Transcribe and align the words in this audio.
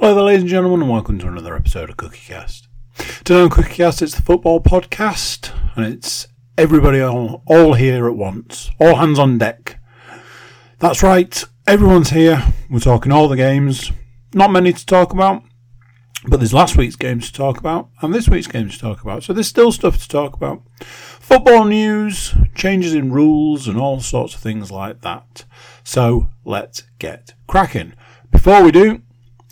Hello 0.00 0.14
there, 0.14 0.22
ladies 0.22 0.42
and 0.42 0.50
gentlemen, 0.50 0.82
and 0.82 0.90
welcome 0.92 1.18
to 1.18 1.26
another 1.26 1.56
episode 1.56 1.90
of 1.90 1.96
CookieCast. 1.96 2.68
Today 3.24 3.40
on 3.40 3.50
CookieCast, 3.50 4.00
it's 4.00 4.14
the 4.14 4.22
football 4.22 4.60
podcast, 4.60 5.52
and 5.74 5.84
it's 5.84 6.28
everybody 6.56 7.00
all, 7.00 7.42
all 7.46 7.72
here 7.74 8.06
at 8.06 8.14
once, 8.14 8.70
all 8.78 8.94
hands 8.94 9.18
on 9.18 9.38
deck. 9.38 9.80
That's 10.78 11.02
right, 11.02 11.42
everyone's 11.66 12.10
here. 12.10 12.44
We're 12.70 12.78
talking 12.78 13.10
all 13.10 13.26
the 13.26 13.34
games. 13.34 13.90
Not 14.32 14.52
many 14.52 14.72
to 14.72 14.86
talk 14.86 15.12
about, 15.12 15.42
but 16.28 16.36
there's 16.36 16.54
last 16.54 16.76
week's 16.76 16.94
games 16.94 17.26
to 17.26 17.32
talk 17.32 17.58
about, 17.58 17.90
and 18.00 18.14
this 18.14 18.28
week's 18.28 18.46
games 18.46 18.74
to 18.74 18.80
talk 18.80 19.02
about. 19.02 19.24
So 19.24 19.32
there's 19.32 19.48
still 19.48 19.72
stuff 19.72 19.98
to 19.98 20.08
talk 20.08 20.32
about. 20.32 20.62
Football 20.80 21.64
news, 21.64 22.36
changes 22.54 22.94
in 22.94 23.12
rules, 23.12 23.66
and 23.66 23.76
all 23.76 23.98
sorts 23.98 24.36
of 24.36 24.40
things 24.40 24.70
like 24.70 25.00
that. 25.00 25.44
So 25.82 26.28
let's 26.44 26.84
get 27.00 27.34
cracking. 27.48 27.94
Before 28.30 28.62
we 28.62 28.70
do, 28.70 29.02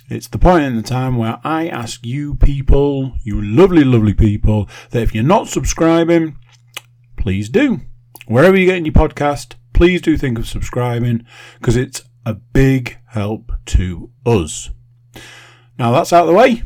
it's 0.08 0.28
the 0.28 0.38
point 0.38 0.64
in 0.64 0.76
the 0.76 0.82
time 0.82 1.16
where 1.16 1.40
I 1.42 1.68
ask 1.68 2.06
you 2.06 2.36
people, 2.36 3.12
you 3.24 3.40
lovely, 3.40 3.84
lovely 3.84 4.14
people, 4.14 4.68
that 4.90 5.02
if 5.02 5.14
you're 5.14 5.24
not 5.24 5.48
subscribing, 5.48 6.38
please 7.16 7.48
do. 7.48 7.80
Wherever 8.26 8.56
you're 8.56 8.66
getting 8.66 8.86
your 8.86 8.92
podcast, 8.92 9.54
please 9.72 10.00
do 10.00 10.16
think 10.16 10.38
of 10.38 10.46
subscribing 10.46 11.26
because 11.58 11.76
it's 11.76 12.02
a 12.24 12.34
big 12.34 12.98
help 13.08 13.52
to 13.66 14.10
us. 14.24 14.70
Now 15.78 15.92
that's 15.92 16.12
out 16.12 16.22
of 16.22 16.28
the 16.28 16.34
way. 16.34 16.62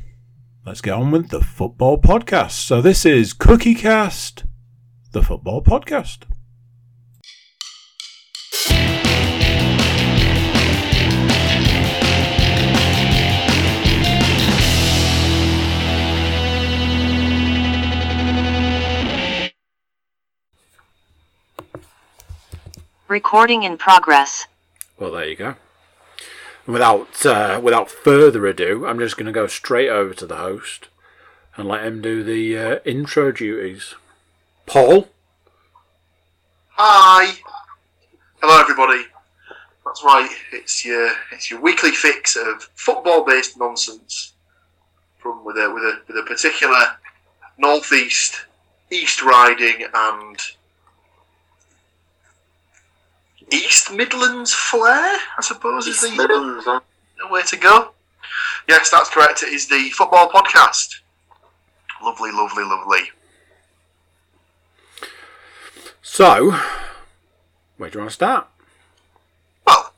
Let's 0.67 0.83
get 0.83 0.95
on 0.95 1.11
with 1.11 1.31
the 1.31 1.41
football 1.41 2.01
podcast. 2.01 2.53
So 2.53 2.83
this 2.83 3.07
is 3.07 3.33
CookieCast, 3.33 4.45
the 5.13 5.23
football 5.23 5.63
podcast. 5.63 6.25
Recording 23.11 23.65
in 23.65 23.77
progress. 23.77 24.47
Well, 24.97 25.11
there 25.11 25.29
you 25.29 25.35
go. 25.35 25.57
Without 26.65 27.27
uh, 27.27 27.61
without 27.61 27.91
further 27.91 28.47
ado, 28.47 28.87
I'm 28.87 29.01
just 29.01 29.17
going 29.17 29.27
to 29.27 29.33
go 29.33 29.49
straight 29.49 29.89
over 29.89 30.15
to 30.15 30.27
the 30.27 30.37
host 30.37 30.87
and 31.57 31.67
let 31.67 31.85
him 31.85 32.01
do 32.01 32.23
the 32.23 32.57
uh, 32.57 32.79
intro 32.85 33.33
duties. 33.33 33.97
Paul. 34.65 35.09
Hi. 36.69 37.35
Hello, 38.41 38.61
everybody. 38.61 39.09
That's 39.85 40.05
right. 40.05 40.31
It's 40.53 40.85
your 40.85 41.11
it's 41.33 41.51
your 41.51 41.61
weekly 41.61 41.91
fix 41.91 42.37
of 42.37 42.71
football-based 42.77 43.59
nonsense 43.59 44.35
from 45.19 45.45
with 45.45 45.57
a 45.57 45.69
with 45.69 45.83
a 45.83 46.01
with 46.07 46.17
a 46.17 46.23
particular 46.29 46.97
northeast, 47.59 48.47
east 48.93 49.21
riding, 49.21 49.85
and 49.93 50.41
East 53.53 53.93
Midlands 53.93 54.53
flair. 54.53 55.19
I 55.39 55.43
suppose 55.43 55.87
is 55.87 56.01
the 56.01 56.11
Midlands, 56.11 56.65
huh? 56.65 56.81
way 57.31 57.43
to 57.43 57.57
go. 57.57 57.93
Yes, 58.69 58.91
that's 58.91 59.09
correct. 59.11 59.43
It 59.43 59.53
is 59.53 59.69
the 59.69 59.91
football 59.91 60.29
podcast. 60.29 61.01
Lovely, 62.03 62.31
lovely, 62.33 62.65
lovely. 62.65 63.11
So, 66.03 66.57
where 67.77 67.91
do 67.91 67.99
you 67.99 68.01
want 68.01 68.11
to 68.11 68.15
start? 68.15 68.49
Well, 69.67 69.93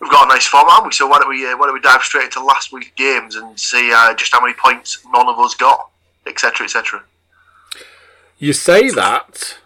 we've 0.00 0.10
got 0.10 0.26
a 0.26 0.28
nice 0.28 0.46
form, 0.46 0.68
haven't 0.68 0.86
we? 0.86 0.92
So 0.92 1.06
why 1.06 1.18
don't 1.18 1.28
we 1.28 1.46
uh, 1.46 1.56
why 1.56 1.66
don't 1.66 1.74
we 1.74 1.80
dive 1.80 2.02
straight 2.02 2.24
into 2.24 2.42
last 2.42 2.72
week's 2.72 2.90
games 2.96 3.36
and 3.36 3.58
see 3.58 3.92
uh, 3.92 4.14
just 4.14 4.32
how 4.32 4.40
many 4.40 4.54
points 4.54 4.98
none 5.12 5.28
of 5.28 5.38
us 5.38 5.54
got, 5.54 5.90
etc., 6.26 6.64
etc. 6.64 7.02
You 8.38 8.52
say 8.52 8.90
that. 8.90 9.58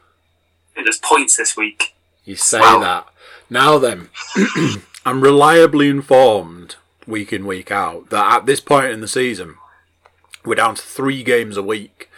There's 0.77 0.99
points 0.99 1.37
this 1.37 1.57
week. 1.57 1.95
You 2.31 2.37
say 2.37 2.61
Wow. 2.61 2.79
that. 2.79 3.09
Now 3.51 3.77
then, 3.81 4.09
I'm 5.05 5.21
reliably 5.21 5.89
informed 5.89 6.77
week 7.05 7.33
in, 7.33 7.45
week 7.45 7.73
out 7.73 8.11
that 8.11 8.33
at 8.37 8.47
this 8.47 8.61
point 8.61 8.93
in 8.93 9.01
the 9.01 9.09
season, 9.09 9.57
we're 10.45 10.55
down 10.55 10.77
to 10.77 10.83
three 10.83 11.25
games 11.25 11.57
a 11.57 11.63
week. 11.63 12.09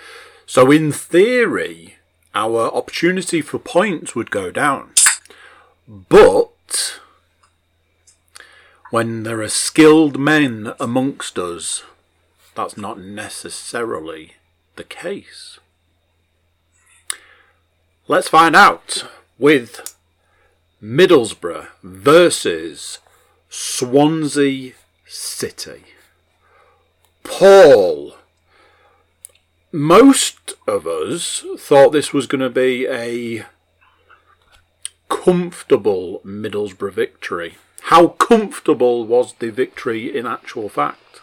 So, 0.44 0.70
in 0.70 0.92
theory, 0.92 1.96
our 2.34 2.68
opportunity 2.74 3.40
for 3.40 3.58
points 3.58 4.14
would 4.14 4.30
go 4.30 4.50
down. 4.50 4.90
But 5.88 7.00
when 8.90 9.22
there 9.22 9.40
are 9.40 9.48
skilled 9.48 10.18
men 10.18 10.74
amongst 10.78 11.38
us, 11.38 11.84
that's 12.54 12.76
not 12.76 12.98
necessarily 13.00 14.34
the 14.76 14.84
case. 14.84 15.58
Let's 18.08 18.28
find 18.28 18.54
out 18.54 19.06
with 19.38 19.96
Middlesbrough 20.82 21.69
versus 21.84 22.98
Swansea 23.48 24.72
City. 25.06 25.84
Paul, 27.22 28.16
most 29.71 30.54
of 30.66 30.88
us 30.88 31.44
thought 31.56 31.91
this 31.91 32.12
was 32.12 32.26
going 32.26 32.41
to 32.41 32.50
be 32.50 32.88
a 32.88 33.47
comfortable 35.09 36.21
Middlesbrough 36.26 36.94
victory. 36.94 37.59
How 37.82 38.09
comfortable 38.09 39.06
was 39.06 39.34
the 39.34 39.50
victory 39.50 40.16
in 40.16 40.26
actual 40.26 40.69
fact? 40.69 41.21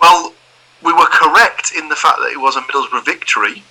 Well, 0.00 0.34
we 0.84 0.92
were 0.92 1.08
correct 1.10 1.72
in 1.76 1.88
the 1.88 1.96
fact 1.96 2.18
that 2.18 2.30
it 2.32 2.40
was 2.40 2.54
a 2.54 2.60
Middlesbrough 2.60 3.04
victory. 3.04 3.64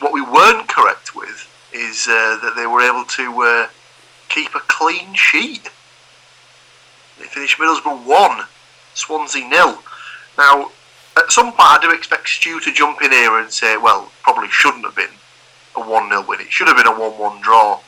What 0.00 0.14
we 0.14 0.22
weren't 0.22 0.66
correct 0.66 1.14
with 1.14 1.50
is 1.74 2.06
uh, 2.08 2.38
that 2.40 2.54
they 2.56 2.66
were 2.66 2.80
able 2.80 3.04
to 3.04 3.42
uh, 3.42 3.68
keep 4.28 4.54
a 4.54 4.60
clean 4.60 5.12
sheet. 5.14 5.68
They 7.18 7.26
finished 7.26 7.58
Middlesbrough 7.58 8.06
one, 8.06 8.46
Swansea 8.94 9.46
nil. 9.48 9.78
Now, 10.38 10.70
at 11.16 11.30
some 11.30 11.46
point, 11.46 11.60
I 11.60 11.78
do 11.82 11.90
expect 11.90 12.28
Stu 12.28 12.60
to 12.60 12.72
jump 12.72 13.02
in 13.02 13.10
here 13.10 13.38
and 13.38 13.50
say, 13.52 13.76
"Well, 13.76 14.10
probably 14.22 14.48
shouldn't 14.50 14.84
have 14.84 14.96
been 14.96 15.14
a 15.76 15.80
one 15.80 16.08
0 16.08 16.22
win. 16.22 16.40
It 16.40 16.52
should 16.52 16.68
have 16.68 16.76
been 16.76 16.86
a 16.86 16.98
one-one 16.98 17.40
draw." 17.40 17.80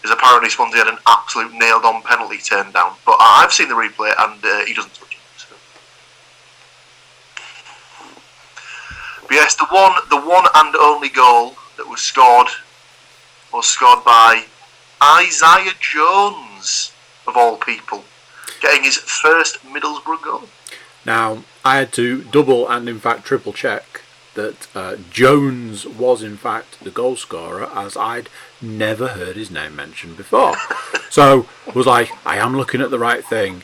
Because 0.00 0.16
apparently 0.16 0.50
Swansea 0.50 0.84
had 0.84 0.92
an 0.92 0.98
absolute 1.06 1.52
nailed-on 1.52 2.02
penalty 2.02 2.38
turned 2.38 2.72
down. 2.72 2.94
But 3.06 3.16
I've 3.20 3.52
seen 3.52 3.68
the 3.68 3.74
replay, 3.74 4.12
and 4.18 4.44
uh, 4.44 4.64
he 4.64 4.74
doesn't 4.74 4.94
touch 4.94 5.14
it. 5.14 5.20
So. 5.36 5.54
But 9.22 9.30
yes, 9.30 9.54
the 9.54 9.66
one, 9.66 9.92
the 10.10 10.20
one 10.20 10.44
and 10.56 10.74
only 10.74 11.08
goal 11.08 11.54
that 11.76 11.88
was 11.88 12.00
scored 12.00 12.48
was 13.52 13.66
scored 13.66 14.04
by 14.04 14.44
Isaiah 15.02 15.72
Jones, 15.80 16.92
of 17.26 17.36
all 17.36 17.56
people, 17.56 18.04
getting 18.60 18.84
his 18.84 18.96
first 18.96 19.62
Middlesbrough 19.64 20.22
goal. 20.22 20.42
Now, 21.04 21.44
I 21.64 21.76
had 21.76 21.92
to 21.94 22.22
double 22.24 22.68
and 22.68 22.88
in 22.88 22.98
fact 22.98 23.24
triple 23.24 23.52
check 23.52 24.02
that 24.34 24.68
uh, 24.74 24.96
Jones 25.10 25.86
was 25.86 26.22
in 26.22 26.36
fact 26.36 26.82
the 26.82 26.90
goal 26.90 27.16
scorer, 27.16 27.68
as 27.74 27.96
I'd 27.96 28.28
never 28.60 29.08
heard 29.08 29.36
his 29.36 29.50
name 29.50 29.76
mentioned 29.76 30.16
before. 30.16 30.54
so 31.10 31.46
was 31.74 31.86
like, 31.86 32.10
I 32.26 32.36
am 32.38 32.56
looking 32.56 32.80
at 32.80 32.90
the 32.90 32.98
right 32.98 33.24
thing. 33.24 33.62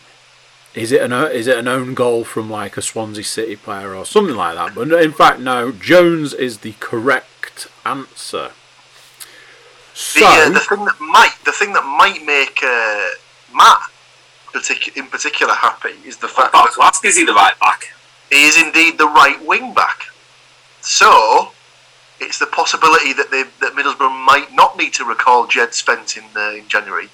Is 0.75 0.93
it 0.93 1.01
an 1.01 1.13
is 1.33 1.47
it 1.47 1.59
an 1.59 1.67
own 1.67 1.95
goal 1.95 2.25
from 2.25 2.51
like 2.51 2.77
a 2.77 2.83
Swansea 2.83 3.25
City 3.25 3.57
player 3.57 3.95
or 3.95 4.05
something 4.05 4.37
like 4.37 4.55
that? 4.55 4.75
But 4.75 4.93
in 4.93 5.13
fact, 5.13 5.41
no. 5.41 5.73
Jones 5.73 6.35
is 6.35 6.59
the 6.59 6.75
correct 6.79 7.69
answer. 7.87 8.51
So 9.99 10.21
The, 10.21 10.27
uh, 10.27 10.51
the 10.51 10.61
thing 10.61 10.85
that 10.85 11.01
might 11.01 11.35
the 11.45 11.51
thing 11.53 11.73
that 11.73 11.83
might 11.85 12.25
make 12.25 12.63
uh, 12.63 13.09
Matt 13.53 13.81
partic- 14.55 14.97
in 14.97 15.07
particular 15.09 15.53
happy 15.55 15.95
is 16.07 16.17
the 16.19 16.29
fact 16.29 16.53
Back 16.53 16.71
that 16.77 17.01
is 17.05 17.17
he 17.17 17.25
the 17.25 17.35
right 17.35 17.59
back? 17.59 17.93
he 18.31 18.45
is 18.47 18.57
indeed 18.63 18.97
the 18.97 19.09
right 19.09 19.45
wing 19.45 19.75
back. 19.75 20.05
So 20.83 21.51
it's 22.21 22.39
the 22.39 22.47
possibility 22.47 23.13
that 23.15 23.31
they, 23.33 23.43
that 23.61 23.73
Middlesbrough 23.75 24.25
might 24.25 24.53
not 24.55 24.77
need 24.79 24.93
to 24.95 25.05
recall 25.05 25.47
Jed 25.49 25.75
Spence 25.75 26.17
in 26.17 26.25
uh, 26.37 26.53
in 26.55 26.69
January. 26.69 27.09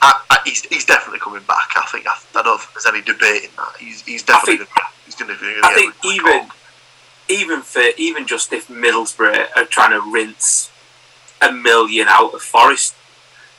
I, 0.00 0.12
I, 0.30 0.38
he's, 0.46 0.62
he's 0.66 0.84
definitely 0.86 1.18
coming 1.18 1.42
back. 1.42 1.70
I 1.76 1.84
think 1.92 2.06
I, 2.06 2.16
I 2.36 2.42
don't 2.42 2.58
think 2.60 2.72
there's 2.72 2.86
any 2.86 3.02
debate 3.02 3.44
in 3.44 3.50
that. 3.56 3.72
He's, 3.78 4.00
he's 4.02 4.22
definitely 4.22 4.64
think- 4.64 4.70
gonna, 4.74 4.88
he's 5.04 5.14
going 5.16 5.34
to 5.34 5.40
be. 5.40 5.60
I 5.62 5.74
think 5.74 5.94
even 6.04 6.48
even 7.28 7.60
for 7.62 7.82
even 7.98 8.26
just 8.26 8.50
if 8.54 8.68
Middlesbrough 8.68 9.48
are 9.56 9.64
trying 9.66 9.90
to 9.90 10.00
rinse 10.10 10.70
a 11.40 11.52
million 11.52 12.06
out 12.08 12.34
of 12.34 12.42
Forest, 12.42 12.94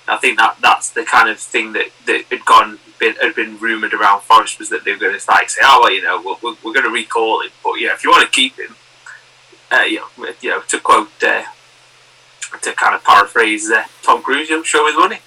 I 0.08 0.18
think 0.18 0.38
that 0.38 0.58
that's 0.62 0.90
the 0.90 1.04
kind 1.04 1.30
of 1.30 1.40
thing 1.40 1.74
that, 1.74 1.88
that 2.06 2.26
had 2.30 2.46
gone 2.46 2.80
been, 3.00 3.16
had 3.16 3.36
been 3.36 3.58
rumoured 3.60 3.94
around 3.94 4.22
Forest 4.22 4.60
was 4.60 4.70
that 4.70 4.84
they 4.84 4.92
were 4.92 4.98
going 4.98 5.14
to 5.14 5.20
start 5.20 5.44
to 5.44 5.50
say, 5.50 5.62
oh 5.64 5.80
well, 5.82 5.92
you 5.92 6.02
know, 6.02 6.22
we're, 6.22 6.36
we're, 6.42 6.58
we're 6.64 6.74
going 6.74 6.86
to 6.86 6.92
recall 6.92 7.42
him, 7.42 7.52
but 7.64 7.74
yeah, 7.76 7.94
if 7.94 8.04
you 8.04 8.10
want 8.10 8.26
to 8.26 8.32
keep 8.32 8.58
him, 8.58 8.76
uh, 9.72 9.82
you 9.82 9.98
know, 10.18 10.34
you 10.42 10.50
know, 10.50 10.62
to 10.62 10.80
quote 10.80 11.12
uh, 11.24 11.44
to 12.62 12.74
kind 12.74 12.96
of 12.96 13.04
paraphrase 13.04 13.70
uh, 13.70 13.84
Tom 14.02 14.22
Cruise, 14.22 14.50
you 14.50 14.58
know, 14.58 14.64
show 14.64 14.86
his 14.88 14.96
money. 14.96 15.20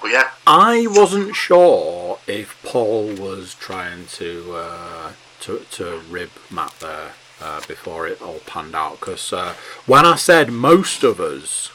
But 0.00 0.12
yeah, 0.12 0.30
I 0.46 0.86
wasn't 0.88 1.34
sure 1.34 2.18
if 2.26 2.60
Paul 2.62 3.14
was 3.14 3.54
trying 3.54 4.06
to 4.06 4.54
uh, 4.54 5.12
to 5.40 5.58
to 5.72 6.00
rib 6.08 6.30
Matt 6.50 6.74
there 6.80 7.12
uh, 7.40 7.60
before 7.66 8.06
it 8.06 8.20
all 8.20 8.40
panned 8.46 8.74
out 8.74 9.00
because 9.00 9.32
uh, 9.32 9.54
when 9.86 10.04
I 10.04 10.16
said 10.16 10.50
most 10.50 11.02
of 11.02 11.20
us 11.20 11.70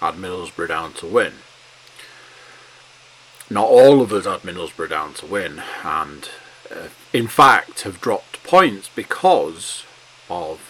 had 0.00 0.14
Middlesbrough 0.14 0.68
down 0.68 0.92
to 0.94 1.06
win, 1.06 1.34
not 3.50 3.66
all 3.66 4.00
of 4.00 4.12
us 4.12 4.26
had 4.26 4.42
Middlesbrough 4.42 4.90
down 4.90 5.14
to 5.14 5.26
win, 5.26 5.62
and 5.82 6.28
uh, 6.70 6.88
in 7.12 7.26
fact 7.26 7.82
have 7.82 8.00
dropped 8.00 8.42
points 8.44 8.88
because 8.94 9.84
of 10.30 10.60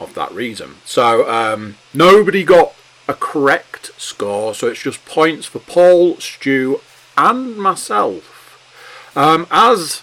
of 0.00 0.14
that 0.14 0.32
reason. 0.32 0.76
So 0.84 1.28
um, 1.30 1.76
nobody 1.92 2.44
got 2.44 2.74
a 3.06 3.14
correct 3.14 3.92
score, 3.96 4.54
so 4.54 4.68
it's 4.68 4.82
just 4.82 5.04
points 5.04 5.46
for 5.46 5.60
Paul, 5.60 6.16
Stu, 6.16 6.80
and 7.16 7.56
myself. 7.56 9.12
Um, 9.14 9.46
as 9.50 10.02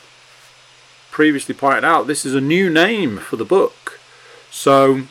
previously 1.11 1.53
pointed 1.53 1.83
out, 1.83 2.07
this 2.07 2.25
is 2.25 2.33
a 2.33 2.41
new 2.41 2.69
name 2.69 3.17
for 3.17 3.35
the 3.35 3.45
book, 3.45 3.99
so 4.49 5.03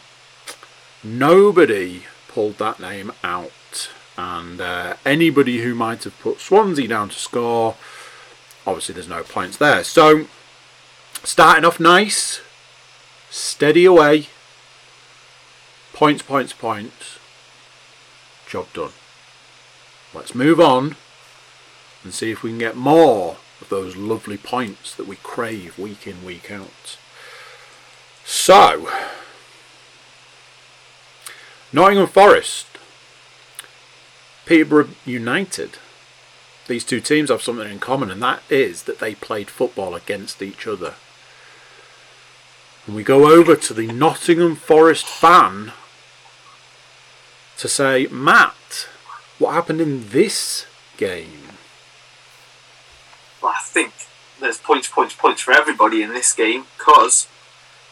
nobody 1.05 2.05
pulled 2.26 2.58
that 2.58 2.81
name 2.81 3.12
out, 3.23 3.91
and 4.17 4.61
uh, 4.61 4.97
anybody 5.05 5.58
who 5.62 5.75
might 5.75 6.05
have 6.05 6.19
put 6.20 6.41
Swansea 6.41 6.88
down 6.88 7.11
to 7.11 7.19
score, 7.19 7.76
obviously 8.67 8.94
there's 8.94 9.08
no 9.08 9.23
points 9.23 9.56
there. 9.56 9.85
So 9.85 10.26
starting 11.23 11.64
off 11.64 11.79
nice, 11.79 12.41
steady 13.31 13.85
away, 13.85 14.29
points, 15.93 16.23
points, 16.23 16.52
points 16.52 17.19
job 18.50 18.67
done. 18.73 18.91
Let's 20.12 20.35
move 20.35 20.58
on 20.58 20.97
and 22.02 22.12
see 22.12 22.32
if 22.32 22.43
we 22.43 22.50
can 22.50 22.58
get 22.58 22.76
more 22.76 23.37
those 23.71 23.97
lovely 23.97 24.37
points 24.37 24.95
that 24.95 25.07
we 25.07 25.17
crave 25.17 25.79
week 25.79 26.07
in, 26.07 26.25
week 26.25 26.51
out. 26.51 26.99
So, 28.25 28.91
Nottingham 31.73 32.09
Forest, 32.09 32.67
Peterborough 34.45 34.91
United. 35.07 35.79
These 36.67 36.85
two 36.85 37.01
teams 37.01 37.31
have 37.31 37.43
something 37.43 37.69
in 37.69 37.79
common, 37.79 38.11
and 38.11 38.23
that 38.23 38.43
is 38.51 38.85
that 38.85 38.99
they 38.99 39.15
played 39.15 39.49
football 39.49 39.95
against 39.95 40.43
each 40.43 40.67
other. 40.67 40.95
And 42.87 42.95
we 42.95 43.03
go 43.03 43.31
over 43.31 43.57
to 43.57 43.75
the 43.75 43.87
Nottingham 43.87 44.57
Forest 44.57 45.07
fan 45.07 45.73
to 47.59 47.69
say, 47.69 48.07
Matt, 48.11 48.89
what 49.39 49.55
happened 49.55 49.81
in 49.81 50.09
this 50.09 50.67
game? 50.97 51.60
Well, 53.43 53.53
I 53.57 53.61
think 53.63 53.93
there's 54.41 54.59
points, 54.59 54.89
points, 54.89 55.15
points 55.15 55.41
for 55.41 55.53
everybody 55.53 56.03
in 56.03 56.11
this 56.11 56.33
game 56.33 56.65
because 56.77 57.27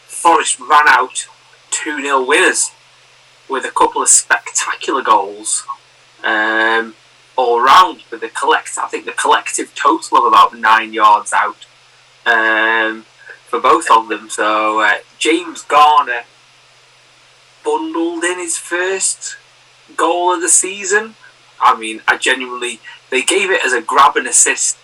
Forest 0.05 0.59
ran 0.59 0.87
out 0.87 1.27
2 1.71 2.01
0 2.01 2.25
winners 2.25 2.71
with 3.49 3.65
a 3.65 3.71
couple 3.71 4.01
of 4.01 4.09
spectacular 4.09 5.01
goals 5.01 5.65
um, 6.23 6.95
all 7.35 7.61
round. 7.61 8.03
With 8.11 8.21
the 8.21 8.29
collect, 8.29 8.77
I 8.77 8.87
think 8.87 9.05
the 9.05 9.11
collective 9.11 9.73
total 9.75 10.19
of 10.19 10.25
about 10.25 10.57
nine 10.57 10.93
yards 10.93 11.33
out 11.33 11.65
um, 12.25 13.05
for 13.47 13.59
both 13.59 13.89
of 13.89 14.09
them. 14.09 14.29
So 14.29 14.81
uh, 14.81 14.97
James 15.17 15.63
Garner 15.63 16.23
bundled 17.63 18.23
in 18.23 18.37
his 18.37 18.57
first 18.57 19.37
goal 19.95 20.33
of 20.33 20.41
the 20.41 20.49
season. 20.49 21.15
I 21.59 21.77
mean, 21.77 22.01
I 22.07 22.17
genuinely 22.17 22.79
they 23.09 23.21
gave 23.21 23.49
it 23.49 23.65
as 23.65 23.73
a 23.73 23.81
grab 23.81 24.15
and 24.15 24.27
assist, 24.27 24.77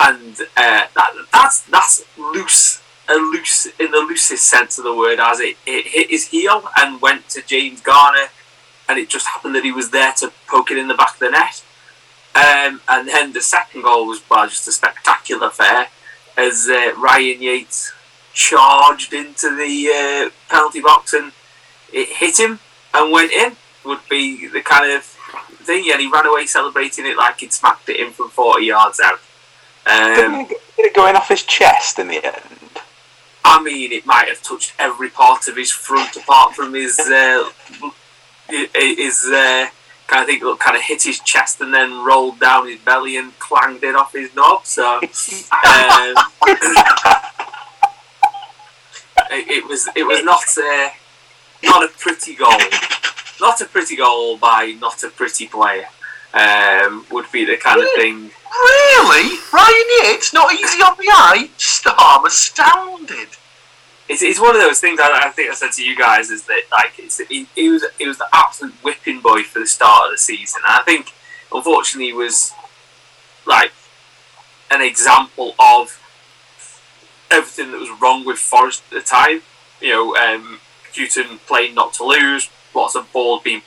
and 0.00 0.40
uh, 0.56 0.86
that, 0.94 1.12
that's 1.32 1.62
that's 1.62 2.04
loose, 2.18 2.82
a 3.08 3.14
loose 3.14 3.66
in 3.78 3.90
the 3.90 3.98
loosest 3.98 4.44
sense 4.44 4.78
of 4.78 4.84
the 4.84 4.94
word, 4.94 5.18
as 5.20 5.40
it, 5.40 5.56
it 5.66 5.86
hit 5.88 6.10
his 6.10 6.28
heel 6.28 6.68
and 6.78 7.00
went 7.00 7.28
to 7.30 7.42
James 7.42 7.80
Garner, 7.80 8.28
and 8.88 8.98
it 8.98 9.08
just 9.08 9.26
happened 9.26 9.54
that 9.54 9.64
he 9.64 9.72
was 9.72 9.90
there 9.90 10.12
to 10.18 10.32
poke 10.46 10.70
it 10.70 10.78
in 10.78 10.88
the 10.88 10.94
back 10.94 11.14
of 11.14 11.20
the 11.20 11.30
net. 11.30 11.62
Um, 12.34 12.82
and 12.88 13.08
then 13.08 13.32
the 13.32 13.40
second 13.40 13.82
goal 13.82 14.06
was 14.06 14.22
well, 14.28 14.46
just 14.46 14.68
a 14.68 14.72
spectacular 14.72 15.46
affair 15.46 15.88
as 16.36 16.68
uh, 16.70 16.92
Ryan 16.98 17.40
Yates 17.40 17.92
charged 18.34 19.14
into 19.14 19.56
the 19.56 19.88
uh, 19.88 20.30
penalty 20.50 20.82
box 20.82 21.14
and 21.14 21.32
it 21.92 22.08
hit 22.10 22.38
him 22.38 22.58
and 22.92 23.10
went 23.10 23.32
in 23.32 23.56
would 23.84 24.00
be 24.10 24.46
the 24.46 24.60
kind 24.60 24.92
of 24.92 25.02
thing. 25.02 25.88
And 25.90 26.00
he 26.00 26.10
ran 26.10 26.26
away 26.26 26.44
celebrating 26.44 27.06
it 27.06 27.16
like 27.16 27.40
he'd 27.40 27.52
smacked 27.52 27.88
it 27.88 27.98
in 27.98 28.12
from 28.12 28.28
40 28.28 28.64
yards 28.64 29.00
out. 29.02 29.20
Um, 29.86 30.46
Did 30.46 30.86
it 30.86 30.94
go 30.94 31.06
in 31.06 31.16
off 31.16 31.28
his 31.28 31.42
chest 31.44 31.98
in 31.98 32.08
the 32.08 32.24
end? 32.24 32.80
I 33.44 33.62
mean, 33.62 33.92
it 33.92 34.04
might 34.04 34.28
have 34.28 34.42
touched 34.42 34.74
every 34.78 35.08
part 35.08 35.46
of 35.46 35.56
his 35.56 35.70
front 35.70 36.16
apart 36.16 36.54
from 36.54 36.74
his 36.74 36.98
uh, 36.98 37.48
his 38.48 39.24
uh, 39.32 39.68
kind 40.08 40.22
of 40.22 40.26
thing. 40.26 40.40
It 40.42 40.58
kind 40.58 40.76
of 40.76 40.82
hit 40.82 41.04
his 41.04 41.20
chest 41.20 41.60
and 41.60 41.72
then 41.72 42.04
rolled 42.04 42.40
down 42.40 42.66
his 42.66 42.80
belly 42.80 43.16
and 43.16 43.38
clanged 43.38 43.84
it 43.84 43.94
off 43.94 44.12
his 44.12 44.34
knob. 44.34 44.66
So 44.66 44.96
um, 44.96 45.02
it, 49.30 49.48
it 49.48 49.68
was 49.68 49.88
it 49.94 50.02
was 50.02 50.24
not 50.24 50.44
a 50.58 50.90
not 51.62 51.84
a 51.84 51.88
pretty 51.96 52.34
goal. 52.34 52.58
Not 53.40 53.60
a 53.60 53.66
pretty 53.66 53.96
goal 53.96 54.38
by 54.38 54.76
not 54.80 55.04
a 55.04 55.08
pretty 55.08 55.46
player. 55.46 55.86
Um, 56.36 57.06
would 57.10 57.30
be 57.32 57.46
the 57.46 57.56
kind 57.56 57.80
of 57.80 57.88
thing. 57.96 58.30
really, 58.52 59.38
Ryan 59.52 59.86
Yates, 60.02 60.34
not 60.34 60.52
easy 60.52 60.82
on 60.82 60.96
the 60.98 61.08
eye. 61.08 61.48
I'm 61.86 62.26
astounded. 62.26 63.28
it's, 64.08 64.22
it's 64.22 64.40
one 64.40 64.54
of 64.54 64.60
those 64.60 64.80
things 64.80 65.00
I, 65.00 65.20
I 65.24 65.30
think 65.30 65.50
I 65.50 65.54
said 65.54 65.72
to 65.72 65.84
you 65.84 65.96
guys 65.96 66.30
is 66.30 66.44
that 66.46 66.62
like 66.70 66.92
it's 66.98 67.18
he, 67.28 67.46
he 67.54 67.70
was 67.70 67.84
he 67.98 68.06
was 68.06 68.18
the 68.18 68.28
absolute 68.32 68.74
whipping 68.82 69.20
boy 69.20 69.42
for 69.42 69.60
the 69.60 69.66
start 69.66 70.06
of 70.06 70.12
the 70.12 70.18
season. 70.18 70.60
And 70.66 70.80
I 70.80 70.82
think 70.82 71.12
unfortunately 71.52 72.08
he 72.08 72.12
was 72.12 72.52
like 73.46 73.72
an 74.70 74.82
example 74.82 75.54
of 75.58 76.00
everything 77.30 77.72
that 77.72 77.80
was 77.80 77.90
wrong 78.00 78.24
with 78.24 78.38
Forest 78.38 78.82
at 78.90 78.94
the 78.94 79.00
time. 79.00 79.42
You 79.80 79.90
know, 79.90 80.16
um, 80.16 80.60
Hughton 80.94 81.38
playing 81.46 81.74
not 81.74 81.92
to 81.94 82.04
lose, 82.04 82.50
lots 82.74 82.94
of 82.94 83.10
balls 83.12 83.42
being 83.42 83.62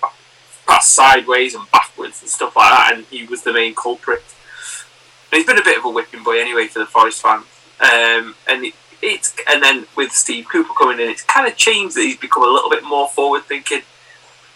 sideways 0.78 1.56
and 1.56 1.70
backwards 1.72 2.22
and 2.22 2.30
stuff 2.30 2.56
like 2.56 2.70
that, 2.70 2.94
and 2.96 3.06
he 3.06 3.26
was 3.26 3.44
the 3.44 3.54
main 3.54 3.76
culprit. 3.76 4.24
And 5.32 5.38
he's 5.38 5.46
been 5.46 5.58
a 5.58 5.64
bit 5.64 5.78
of 5.78 5.86
a 5.86 5.90
whipping 5.90 6.24
boy 6.24 6.40
anyway 6.40 6.68
for 6.68 6.80
the 6.80 6.86
Forest 6.86 7.22
fans. 7.22 7.46
Um, 7.80 8.36
and 8.48 8.66
it, 8.66 8.74
it's 9.02 9.36
and 9.50 9.64
then 9.64 9.88
with 9.96 10.12
Steve 10.12 10.48
Cooper 10.52 10.74
coming 10.78 11.00
in, 11.00 11.10
it's 11.10 11.24
kind 11.24 11.48
of 11.48 11.56
changed 11.56 11.96
that 11.96 12.02
he's 12.02 12.18
become 12.18 12.44
a 12.44 12.48
little 12.48 12.70
bit 12.70 12.84
more 12.84 13.08
forward 13.08 13.44
thinking. 13.44 13.82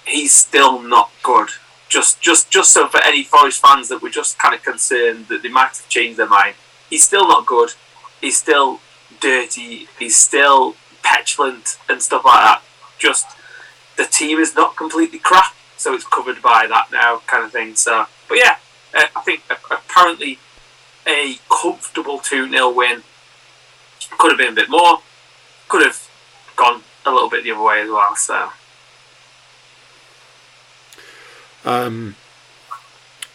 He's 0.06 0.34
still 0.34 0.82
not 0.82 1.12
good. 1.22 1.50
Just, 1.88 2.22
just, 2.22 2.50
just 2.50 2.72
so 2.74 2.88
for 2.88 3.02
any 3.04 3.24
Forest 3.24 3.62
fans 3.62 3.88
that 3.90 4.02
were 4.02 4.10
just 4.10 4.40
kind 4.40 4.56
of 4.56 4.64
concerned 4.64 5.28
that 5.28 5.44
they 5.44 5.50
might 5.50 5.78
have 5.78 5.88
changed 5.90 6.18
their 6.18 6.28
mind, 6.28 6.56
he's 6.90 7.04
still 7.04 7.28
not 7.28 7.46
good. 7.46 7.70
He's 8.20 8.38
still 8.38 8.80
dirty. 9.20 9.88
He's 10.00 10.18
still 10.18 10.76
petulant 11.04 11.78
and 11.88 12.02
stuff 12.02 12.26
like 12.26 12.44
that. 12.44 12.62
Just 12.98 13.28
the 13.96 14.06
team 14.06 14.40
is 14.40 14.56
not 14.56 14.76
completely 14.76 15.20
crap, 15.20 15.54
so 15.84 15.94
it's 15.94 16.06
covered 16.06 16.42
by 16.42 16.66
that 16.66 16.88
now, 16.94 17.22
kind 17.28 17.44
of 17.44 17.52
thing. 17.52 17.76
So, 17.76 18.06
but 18.30 18.38
yeah, 18.38 18.56
uh, 18.94 19.08
I 19.16 19.22
think 19.22 19.44
apparently 19.70 20.40
a 21.06 21.38
comfortable 21.52 22.20
2 22.20 22.50
0 22.50 22.72
win 22.72 23.04
could 24.18 24.32
have 24.32 24.38
been 24.38 24.54
a 24.54 24.56
bit 24.56 24.70
more, 24.70 25.02
could 25.68 25.86
have 25.86 26.10
gone 26.56 26.84
a 27.06 27.12
little 27.12 27.30
bit 27.30 27.44
the 27.44 27.52
other 27.52 27.62
way 27.62 27.82
as 27.82 27.90
well. 27.90 28.16
So, 28.16 28.52
Um, 31.66 32.16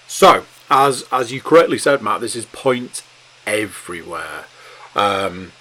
so, 0.07 0.45
as 0.71 1.05
as 1.13 1.31
you 1.33 1.41
correctly 1.43 1.79
said, 1.79 2.03
Matt, 2.03 2.21
this 2.23 2.37
is 2.37 2.47
point 2.47 3.03
everywhere. 3.47 4.47
Um, 4.95 5.53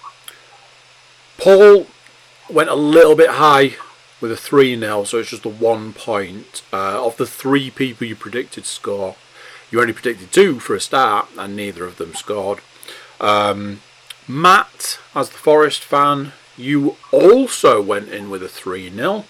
Paul 1.37 1.87
went 2.49 2.69
a 2.69 2.75
little 2.75 3.15
bit 3.15 3.31
high 3.31 3.75
with 4.19 4.31
a 4.31 4.37
3 4.37 4.79
0, 4.79 5.03
so 5.03 5.19
it's 5.19 5.29
just 5.29 5.45
a 5.45 5.49
one 5.49 5.93
point. 5.93 6.61
Uh, 6.73 7.05
of 7.05 7.17
the 7.17 7.25
three 7.25 7.69
people 7.69 8.07
you 8.07 8.15
predicted 8.15 8.65
score, 8.65 9.15
you 9.71 9.79
only 9.79 9.93
predicted 9.93 10.31
two 10.31 10.59
for 10.59 10.75
a 10.75 10.81
start, 10.81 11.27
and 11.37 11.55
neither 11.55 11.85
of 11.85 11.97
them 11.97 12.13
scored. 12.13 12.59
Um, 13.19 13.81
Matt, 14.27 14.99
as 15.15 15.29
the 15.29 15.37
Forest 15.37 15.83
fan, 15.83 16.33
you 16.57 16.97
also 17.11 17.81
went 17.81 18.09
in 18.09 18.29
with 18.29 18.43
a 18.43 18.49
3 18.49 18.89
0. 18.89 19.25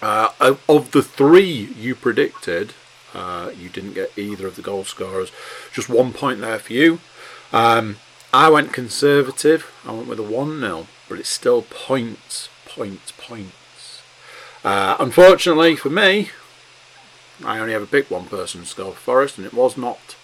Uh, 0.00 0.30
of- 0.40 0.60
of 0.68 0.90
the 0.90 1.02
three 1.02 1.70
you 1.78 1.94
predicted, 1.94 2.74
uh, 3.14 3.50
you 3.56 3.68
didn't 3.68 3.94
get 3.94 4.10
either 4.16 4.46
of 4.48 4.56
the 4.56 4.62
goal 4.62 4.84
scorers. 4.84 5.30
Just 5.72 5.88
one 5.88 6.12
point 6.12 6.40
there 6.40 6.58
for 6.58 6.72
you. 6.72 7.00
Um, 7.52 7.98
I 8.34 8.48
went 8.48 8.72
conservative. 8.72 9.70
I 9.86 9.92
went 9.92 10.08
with 10.08 10.18
a 10.18 10.22
1 10.24 10.60
0, 10.60 10.88
but 11.08 11.20
it's 11.20 11.28
still 11.28 11.62
points, 11.62 12.48
points, 12.66 13.12
points. 13.12 13.52
Uh, 14.64 14.96
unfortunately 15.00 15.76
for 15.76 15.90
me, 15.90 16.30
I 17.44 17.58
only 17.58 17.74
ever 17.74 17.86
picked 17.86 18.10
one 18.10 18.26
person 18.26 18.60
to 18.60 18.66
score 18.66 18.92
for 18.92 18.98
Forest, 18.98 19.38
and 19.38 19.46
it 19.46 19.54
was 19.54 19.76
not 19.76 20.16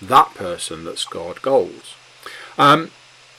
that 0.00 0.34
person 0.34 0.84
that 0.84 0.98
scored 0.98 1.42
goals. 1.42 1.94
Um, 2.56 2.90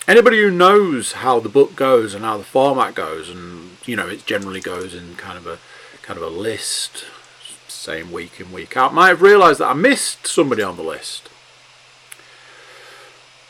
anybody 0.07 0.41
who 0.41 0.51
knows 0.51 1.13
how 1.13 1.39
the 1.39 1.49
book 1.49 1.75
goes 1.75 2.13
and 2.13 2.23
how 2.23 2.37
the 2.37 2.43
format 2.43 2.95
goes, 2.95 3.29
and 3.29 3.77
you 3.85 3.95
know 3.95 4.07
it 4.07 4.25
generally 4.25 4.61
goes 4.61 4.93
in 4.93 5.15
kind 5.15 5.37
of 5.37 5.47
a 5.47 5.59
kind 6.01 6.17
of 6.17 6.23
a 6.23 6.29
list, 6.29 7.05
same 7.67 8.11
week 8.11 8.39
in 8.39 8.51
week 8.51 8.77
out, 8.77 8.93
might 8.93 9.09
have 9.09 9.21
realised 9.21 9.59
that 9.59 9.69
I 9.69 9.73
missed 9.73 10.27
somebody 10.27 10.61
on 10.61 10.77
the 10.77 10.83
list 10.83 11.29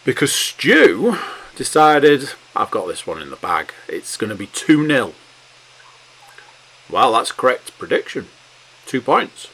because 0.08 0.34
Stu 0.34 1.18
decided 1.58 2.30
I've 2.56 2.72
got 2.72 2.88
this 2.88 3.06
one 3.06 3.22
in 3.22 3.30
the 3.30 3.36
bag. 3.36 3.74
It's 3.90 4.16
going 4.16 4.30
to 4.30 4.38
be 4.38 4.48
two 4.48 4.88
0 4.88 5.14
Well, 6.90 7.12
that's 7.14 7.32
correct 7.32 7.78
prediction. 7.78 8.28
Two 8.86 9.02
points. 9.02 9.50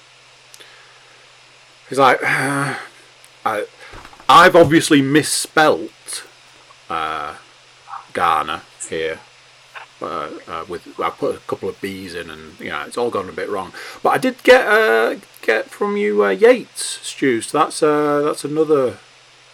He's 1.89 1.99
like, 1.99 2.21
uh, 2.23 2.75
I, 3.45 3.65
I've 4.29 4.55
obviously 4.55 5.01
misspelt 5.01 6.25
uh, 6.89 7.35
Garner 8.13 8.61
here. 8.89 9.19
Uh, 10.01 10.31
uh, 10.47 10.65
with 10.67 10.99
I 10.99 11.09
put 11.11 11.35
a 11.35 11.39
couple 11.39 11.69
of 11.69 11.79
B's 11.79 12.13
in, 12.13 12.29
and 12.29 12.59
you 12.59 12.69
know 12.69 12.81
it's 12.81 12.97
all 12.97 13.09
gone 13.09 13.29
a 13.29 13.31
bit 13.31 13.49
wrong. 13.49 13.71
But 14.01 14.09
I 14.09 14.17
did 14.17 14.43
get 14.43 14.67
uh, 14.67 15.15
get 15.41 15.69
from 15.69 15.95
you 15.95 16.25
uh, 16.25 16.29
Yates, 16.29 16.99
Stu. 17.07 17.39
So 17.39 17.57
that's 17.59 17.79
that's 17.79 18.43
another 18.43 18.97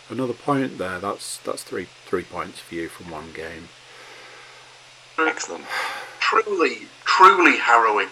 another 0.09 0.33
point 0.33 0.79
there. 0.79 0.97
That's 0.97 1.37
that's 1.37 1.61
three 1.61 1.87
three 2.05 2.23
points 2.23 2.59
for 2.59 2.73
you 2.73 2.89
from 2.89 3.11
one 3.11 3.31
game. 3.31 3.69
Excellent. 5.19 5.65
Truly, 6.29 6.81
truly 7.05 7.57
harrowing. 7.57 8.09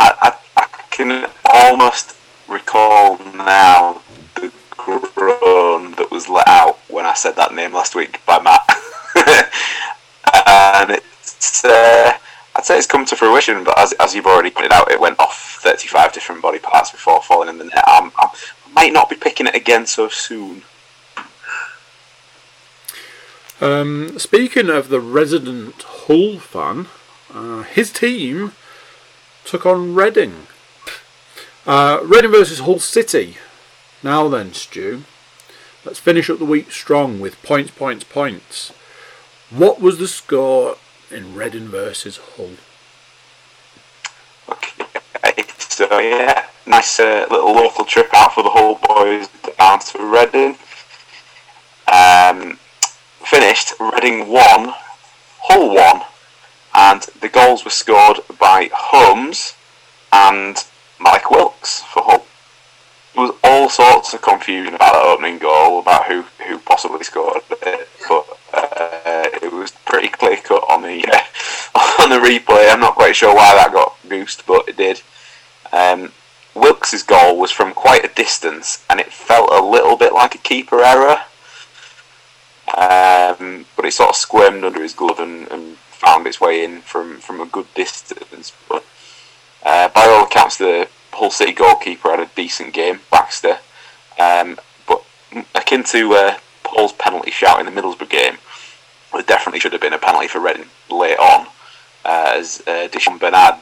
I, 0.00 0.12
I, 0.20 0.60
I 0.60 0.66
can 0.90 1.30
almost 1.44 2.16
recall 2.48 3.16
now 3.32 4.02
the 4.34 4.52
groan 4.76 5.92
that 5.92 6.08
was 6.10 6.28
let 6.28 6.48
out 6.48 6.80
when 6.88 7.06
I 7.06 7.14
said 7.14 7.36
that 7.36 7.54
name 7.54 7.72
last 7.72 7.94
week 7.94 8.20
by 8.26 8.40
Matt. 8.40 8.68
and 10.46 10.90
it's, 10.90 11.64
uh, 11.64 12.12
I'd 12.56 12.64
say 12.64 12.76
it's 12.76 12.88
come 12.88 13.04
to 13.04 13.14
fruition, 13.14 13.62
but 13.62 13.78
as, 13.78 13.92
as 14.00 14.12
you've 14.12 14.26
already 14.26 14.50
pointed 14.50 14.72
out, 14.72 14.90
it 14.90 14.98
went 14.98 15.20
off 15.20 15.60
35 15.62 16.12
different 16.12 16.42
body 16.42 16.58
parts 16.58 16.90
before 16.90 17.22
falling 17.22 17.50
in 17.50 17.58
the 17.58 17.66
net. 17.66 17.84
I'm, 17.86 18.06
I'm, 18.18 18.30
I 18.30 18.72
might 18.74 18.92
not 18.92 19.08
be 19.08 19.14
picking 19.14 19.46
it 19.46 19.54
again 19.54 19.86
so 19.86 20.08
soon. 20.08 20.62
Um, 23.60 24.18
speaking 24.18 24.68
of 24.68 24.88
the 24.88 25.00
resident 25.00 25.82
Hull 25.82 26.38
fan, 26.38 26.88
uh, 27.32 27.62
his 27.62 27.92
team 27.92 28.52
took 29.44 29.64
on 29.64 29.94
Reading. 29.94 30.46
Uh, 31.66 32.00
Reading 32.02 32.32
versus 32.32 32.60
Hull 32.60 32.80
City. 32.80 33.36
Now 34.02 34.28
then, 34.28 34.52
Stu, 34.52 35.04
let's 35.84 35.98
finish 35.98 36.28
up 36.28 36.38
the 36.38 36.44
week 36.44 36.72
strong 36.72 37.20
with 37.20 37.42
points, 37.42 37.70
points, 37.70 38.04
points. 38.04 38.72
What 39.50 39.80
was 39.80 39.98
the 39.98 40.08
score 40.08 40.76
in 41.10 41.34
Reading 41.34 41.68
versus 41.68 42.18
Hull? 42.36 42.56
Okay, 44.48 45.44
so 45.58 45.98
yeah, 46.00 46.46
nice 46.66 46.98
uh, 46.98 47.26
little 47.30 47.54
local 47.54 47.84
trip 47.84 48.08
out 48.12 48.34
for 48.34 48.42
the 48.42 48.50
Hull 48.50 48.80
boys 48.82 49.28
down 49.56 49.78
to 49.78 49.98
Reading. 50.04 50.58
Um, 51.86 52.53
finished 53.24 53.72
Reading 53.80 54.28
1, 54.28 54.74
Hull 55.44 55.74
1, 55.74 56.02
and 56.74 57.02
the 57.20 57.28
goals 57.28 57.64
were 57.64 57.70
scored 57.70 58.18
by 58.38 58.68
Holmes 58.72 59.54
and 60.12 60.56
Mallik 61.00 61.30
Wilkes 61.30 61.82
for 61.82 62.02
Hull. 62.02 62.26
There 63.14 63.24
was 63.24 63.34
all 63.42 63.70
sorts 63.70 64.12
of 64.12 64.20
confusion 64.20 64.74
about 64.74 64.92
that 64.92 65.04
opening 65.06 65.38
goal, 65.38 65.78
about 65.78 66.06
who, 66.06 66.22
who 66.46 66.58
possibly 66.58 67.02
scored 67.02 67.42
it, 67.62 67.88
but 68.08 68.26
uh, 68.52 69.28
it 69.42 69.52
was 69.52 69.70
pretty 69.86 70.08
clear 70.08 70.36
cut 70.36 70.64
on 70.68 70.82
the 70.82 71.04
uh, 71.06 72.02
on 72.02 72.10
the 72.10 72.16
replay. 72.16 72.70
I'm 72.70 72.80
not 72.80 72.94
quite 72.94 73.16
sure 73.16 73.34
why 73.34 73.54
that 73.54 73.72
got 73.72 73.96
goosed, 74.08 74.46
but 74.46 74.68
it 74.68 74.76
did. 74.76 75.00
Um, 75.72 76.12
Wilkes' 76.54 77.02
goal 77.02 77.38
was 77.38 77.50
from 77.50 77.72
quite 77.72 78.04
a 78.04 78.14
distance, 78.14 78.84
and 78.90 79.00
it 79.00 79.12
felt 79.12 79.50
a 79.50 79.64
little 79.64 79.96
bit 79.96 80.12
like 80.12 80.34
a 80.34 80.38
keeper 80.38 80.82
error. 80.82 81.20
Um, 82.76 83.66
but 83.76 83.84
it 83.84 83.92
sort 83.92 84.10
of 84.10 84.16
squirmed 84.16 84.64
under 84.64 84.82
his 84.82 84.94
glove 84.94 85.20
and, 85.20 85.48
and, 85.48 85.76
found 85.94 86.26
its 86.26 86.40
way 86.40 86.62
in 86.62 86.80
from, 86.82 87.16
from 87.18 87.40
a 87.40 87.46
good 87.46 87.72
distance. 87.72 88.52
But 88.68 88.84
uh, 89.64 89.88
by 89.88 90.04
all 90.04 90.24
accounts, 90.24 90.58
the 90.58 90.88
Hull 91.12 91.30
City 91.30 91.52
goalkeeper 91.52 92.10
had 92.10 92.20
a 92.20 92.28
decent 92.34 92.74
game, 92.74 93.00
Baxter. 93.10 93.58
Um, 94.18 94.58
but 94.86 95.02
akin 95.54 95.84
to 95.84 96.12
uh, 96.12 96.38
Paul's 96.62 96.92
penalty 96.92 97.30
shout 97.30 97.60
in 97.60 97.72
the 97.72 97.80
Middlesbrough 97.80 98.10
game, 98.10 98.36
it 99.14 99.26
definitely 99.26 99.60
should 99.60 99.72
have 99.72 99.80
been 99.80 99.92
a 99.92 99.98
penalty 99.98 100.28
for 100.28 100.40
Reading 100.40 100.66
late 100.90 101.18
on, 101.18 101.46
uh, 102.04 102.32
as 102.34 102.62
uh, 102.66 102.88
Di'Shon 102.90 103.18
Bernard 103.18 103.60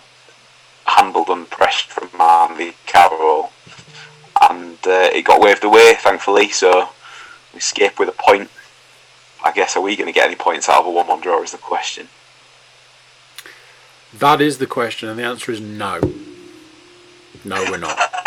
handled 0.86 1.28
and 1.28 1.48
pressed 1.48 1.88
from 1.88 2.08
Andy 2.20 2.74
Carroll. 2.86 3.52
And 4.50 4.78
uh, 4.86 5.10
it 5.12 5.24
got 5.24 5.40
waved 5.40 5.64
away, 5.64 5.94
thankfully, 5.94 6.48
so 6.48 6.88
we 7.52 7.58
escape 7.58 7.98
with 7.98 8.08
a 8.08 8.12
point. 8.12 8.50
I 9.44 9.52
guess, 9.52 9.76
are 9.76 9.82
we 9.82 9.96
going 9.96 10.06
to 10.06 10.12
get 10.12 10.26
any 10.26 10.36
points 10.36 10.68
out 10.68 10.80
of 10.80 10.86
a 10.86 10.90
1 10.90 11.06
1 11.06 11.20
draw? 11.20 11.42
Is 11.42 11.52
the 11.52 11.58
question. 11.58 12.08
That 14.14 14.40
is 14.40 14.58
the 14.58 14.66
question, 14.66 15.08
and 15.08 15.18
the 15.18 15.24
answer 15.24 15.52
is 15.52 15.60
no. 15.60 16.00
No, 17.44 17.64
we're 17.70 17.78
not. 17.78 17.98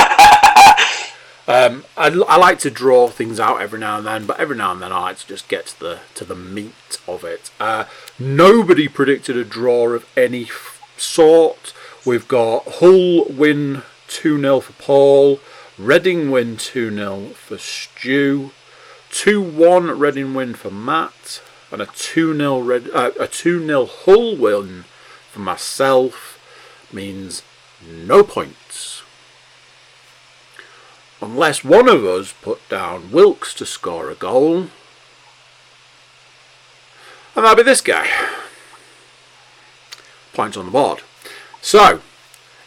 um, 1.48 1.86
I, 1.96 2.08
I 2.28 2.38
like 2.38 2.60
to 2.60 2.72
draw 2.72 3.08
things 3.08 3.40
out 3.40 3.62
every 3.62 3.80
now 3.80 3.98
and 4.00 4.08
then, 4.08 4.26
but 4.26 4.40
every 4.40 4.58
now 4.58 4.72
and 4.72 4.82
then 4.82 4.92
I 4.92 5.00
like 5.00 5.20
to 5.20 5.28
just 5.28 5.48
get 5.48 5.68
to 5.68 5.80
the 5.80 6.00
to 6.16 6.26
the 6.26 6.36
meat 6.36 7.00
of 7.08 7.24
it. 7.24 7.52
Uh, 7.60 7.86
nobody 8.18 8.88
predicted 8.88 9.38
a 9.38 9.46
draw 9.46 9.90
of 9.90 10.08
any 10.18 10.46
f- 10.46 10.82
sort. 10.98 11.74
We've 12.06 12.28
got 12.28 12.64
Hull 12.80 13.26
win 13.30 13.84
2 14.08 14.42
0 14.42 14.60
for 14.60 14.74
Paul, 14.74 15.40
Reading 15.78 16.32
win 16.32 16.58
2 16.58 16.94
0 16.96 17.28
for 17.36 17.58
Stu. 17.58 18.52
2 19.16 19.42
1 19.42 19.98
Reading 19.98 20.34
win 20.34 20.56
for 20.56 20.70
Matt, 20.70 21.42
and 21.72 21.82
a 21.82 21.86
2 21.86 22.36
0 22.36 22.60
Red, 22.60 22.90
uh, 22.94 23.12
a 23.18 23.28
2 23.28 23.66
0 23.66 23.86
Hull 23.86 24.36
win 24.36 24.84
for 25.32 25.40
myself 25.40 26.38
means 26.92 27.42
no 27.82 28.24
points. 28.24 29.04
Unless 31.22 31.64
one 31.64 31.88
of 31.88 32.04
us 32.04 32.34
put 32.42 32.68
down 32.68 33.10
Wilkes 33.10 33.54
to 33.54 33.66
score 33.66 34.10
a 34.10 34.16
goal. 34.16 34.68
And 37.36 37.46
that'll 37.46 37.56
be 37.56 37.64
this 37.64 37.80
guy. 37.80 38.10
Points 40.34 40.58
on 40.58 40.66
the 40.66 40.72
board. 40.72 41.04
So, 41.62 42.02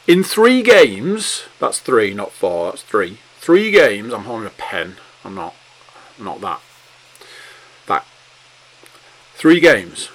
in 0.07 0.25
three 0.25 0.63
games, 0.63 1.43
that's 1.61 1.79
three, 1.79 2.15
not 2.15 2.33
four, 2.33 2.71
that's 2.71 2.83
three. 2.83 3.19
Three 3.39 3.71
games, 3.71 4.15
I'm 4.15 4.25
holding 4.25 4.47
a 4.47 4.51
pen. 4.51 4.97
I'm 5.27 5.35
not 5.35 5.55
not 6.21 6.41
that. 6.41 6.61
That. 7.87 8.07
Three 9.35 9.61
games. 9.61 10.11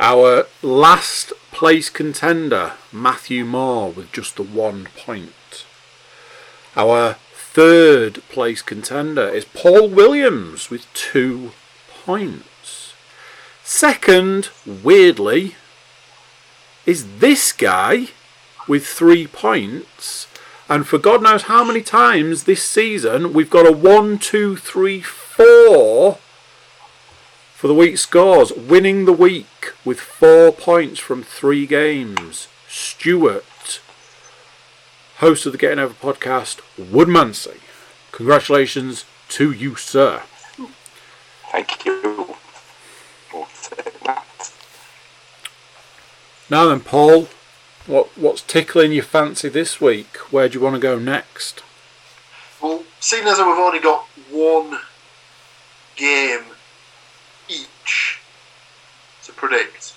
Our 0.00 0.46
last 0.62 1.32
place 1.50 1.90
contender, 1.90 2.74
Matthew 2.92 3.44
Moore, 3.44 3.90
with 3.90 4.12
just 4.12 4.36
the 4.36 4.44
one 4.44 4.88
point. 4.96 5.66
Our 6.76 7.16
third 7.32 8.22
place 8.28 8.62
contender 8.62 9.28
is 9.28 9.44
Paul 9.44 9.88
Williams 9.88 10.70
with 10.70 10.86
two 10.94 11.50
points. 12.04 12.94
Second, 13.64 14.50
weirdly, 14.64 15.56
is 16.86 17.18
this 17.18 17.52
guy 17.52 18.08
with 18.68 18.86
three 18.86 19.26
points 19.26 20.28
and 20.68 20.86
for 20.86 20.98
God 20.98 21.22
knows 21.22 21.44
how 21.44 21.64
many 21.64 21.80
times 21.82 22.44
this 22.44 22.62
season, 22.62 23.32
we've 23.32 23.48
got 23.48 23.66
a 23.66 23.72
one, 23.72 24.18
two, 24.18 24.56
three, 24.56 25.00
four 25.00 26.18
for 27.54 27.66
the 27.68 27.74
week 27.74 27.96
scores, 27.98 28.52
winning 28.52 29.04
the 29.04 29.12
week 29.12 29.72
with 29.84 29.98
four 29.98 30.52
points 30.52 31.00
from 31.00 31.22
three 31.22 31.66
games. 31.66 32.48
Stuart, 32.68 33.80
host 35.16 35.46
of 35.46 35.52
the 35.52 35.58
Getting 35.58 35.78
Over 35.78 35.94
podcast, 35.94 36.60
Woodmansey. 36.78 37.60
Congratulations 38.12 39.06
to 39.30 39.50
you, 39.50 39.74
sir. 39.74 40.22
Thank 41.50 41.86
you. 41.86 42.36
Now 46.50 46.66
then, 46.66 46.80
Paul, 46.80 47.28
what 47.88 48.16
what's 48.18 48.42
tickling 48.42 48.92
your 48.92 49.02
fancy 49.02 49.48
this 49.48 49.80
week? 49.80 50.16
Where 50.30 50.48
do 50.48 50.58
you 50.58 50.64
want 50.64 50.76
to 50.76 50.80
go 50.80 50.98
next? 50.98 51.62
Well, 52.62 52.84
seeing 53.00 53.26
as 53.26 53.38
we've 53.38 53.46
only 53.46 53.80
got 53.80 54.04
one 54.30 54.78
game 55.96 56.44
each 57.48 58.20
to 59.24 59.32
predict, 59.32 59.94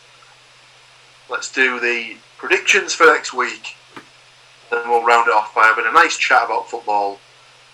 let's 1.29 1.51
do 1.51 1.79
the 1.79 2.15
predictions 2.37 2.93
for 2.93 3.05
next 3.05 3.33
week. 3.33 3.75
then 4.71 4.89
we'll 4.89 5.03
round 5.03 5.27
it 5.27 5.33
off 5.33 5.53
by 5.53 5.63
having 5.63 5.85
a 5.85 5.91
nice 5.91 6.17
chat 6.17 6.45
about 6.45 6.69
football 6.69 7.19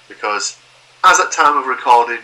because, 0.08 0.58
as 1.04 1.20
at 1.20 1.32
time 1.32 1.58
of 1.58 1.68
recording, 1.68 2.24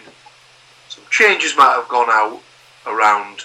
some 0.89 1.03
changes 1.11 1.55
might 1.55 1.75
have 1.75 1.87
gone 1.89 2.09
out 2.09 2.41
around 2.87 3.41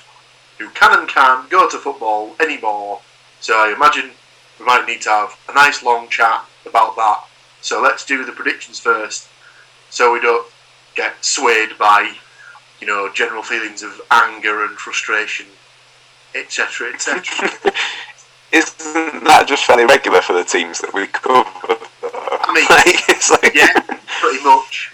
who 0.58 0.70
can 0.70 0.98
and 0.98 1.08
can't 1.08 1.50
go 1.50 1.68
to 1.68 1.76
football 1.76 2.34
anymore. 2.40 3.00
So 3.40 3.54
I 3.54 3.72
imagine 3.74 4.12
we 4.58 4.64
might 4.64 4.86
need 4.86 5.02
to 5.02 5.10
have 5.10 5.38
a 5.48 5.54
nice 5.54 5.82
long 5.82 6.08
chat 6.08 6.44
about 6.66 6.96
that. 6.96 7.24
So 7.60 7.82
let's 7.82 8.04
do 8.04 8.24
the 8.24 8.32
predictions 8.32 8.78
first, 8.78 9.28
so 9.90 10.12
we 10.12 10.20
don't 10.20 10.46
get 10.94 11.24
swayed 11.24 11.76
by, 11.78 12.12
you 12.80 12.86
know, 12.86 13.10
general 13.12 13.42
feelings 13.42 13.82
of 13.82 14.00
anger 14.10 14.64
and 14.64 14.76
frustration, 14.76 15.46
etc., 16.34 16.92
etc. 16.92 17.50
Isn't 18.52 19.24
that 19.24 19.44
just 19.46 19.64
fairly 19.64 19.84
regular 19.84 20.22
for 20.22 20.32
the 20.32 20.44
teams 20.44 20.80
that 20.80 20.94
we 20.94 21.06
cover? 21.06 21.44
I 22.02 22.52
mean, 22.54 22.64
Like, 22.70 23.08
it's 23.08 23.30
like, 23.30 23.54
yeah, 23.54 23.72
pretty 24.20 24.42
much. 24.42 24.92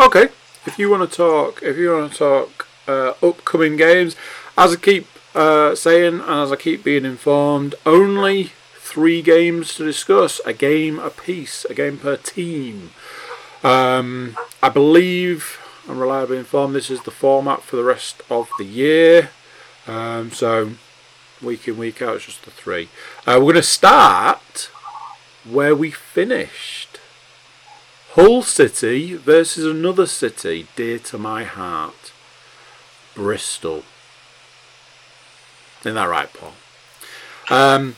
Okay, 0.00 0.28
if 0.64 0.78
you 0.78 0.88
want 0.90 1.10
to 1.10 1.16
talk, 1.16 1.62
if 1.62 1.76
you 1.76 1.92
want 1.92 2.12
to 2.12 2.18
talk 2.18 2.68
uh, 2.86 3.12
upcoming 3.22 3.76
games, 3.76 4.16
as 4.56 4.72
I 4.72 4.76
keep 4.76 5.06
uh, 5.34 5.74
saying 5.74 6.20
and 6.20 6.22
as 6.22 6.52
I 6.52 6.56
keep 6.56 6.84
being 6.84 7.04
informed, 7.04 7.74
only 7.84 8.52
three 8.74 9.22
games 9.22 9.74
to 9.74 9.84
discuss, 9.84 10.40
a 10.46 10.52
game 10.52 10.98
apiece, 10.98 11.64
a 11.66 11.74
game 11.74 11.98
per 11.98 12.16
team. 12.16 12.90
Um, 13.62 14.36
I 14.62 14.68
believe 14.68 15.58
I'm 15.88 15.98
reliably 15.98 16.38
informed 16.38 16.74
this 16.74 16.90
is 16.90 17.02
the 17.02 17.10
format 17.10 17.62
for 17.62 17.76
the 17.76 17.84
rest 17.84 18.22
of 18.30 18.50
the 18.58 18.64
year. 18.64 19.30
Um, 19.86 20.30
so 20.30 20.72
week 21.42 21.66
in 21.68 21.76
week 21.76 22.02
out, 22.02 22.16
it's 22.16 22.26
just 22.26 22.44
the 22.44 22.50
three. 22.50 22.88
Uh, 23.26 23.34
we're 23.36 23.52
going 23.52 23.54
to 23.56 23.62
start 23.62 24.70
where 25.44 25.74
we 25.74 25.90
finished. 25.90 26.98
Hull 28.12 28.42
City 28.42 29.14
versus 29.14 29.64
another 29.64 30.06
city 30.06 30.66
dear 30.76 30.98
to 30.98 31.18
my 31.18 31.44
heart. 31.44 32.12
Bristol. 33.14 33.84
Isn't 35.80 35.94
that 35.94 36.08
right, 36.08 36.28
Paul? 36.32 36.52
Um, 37.50 37.96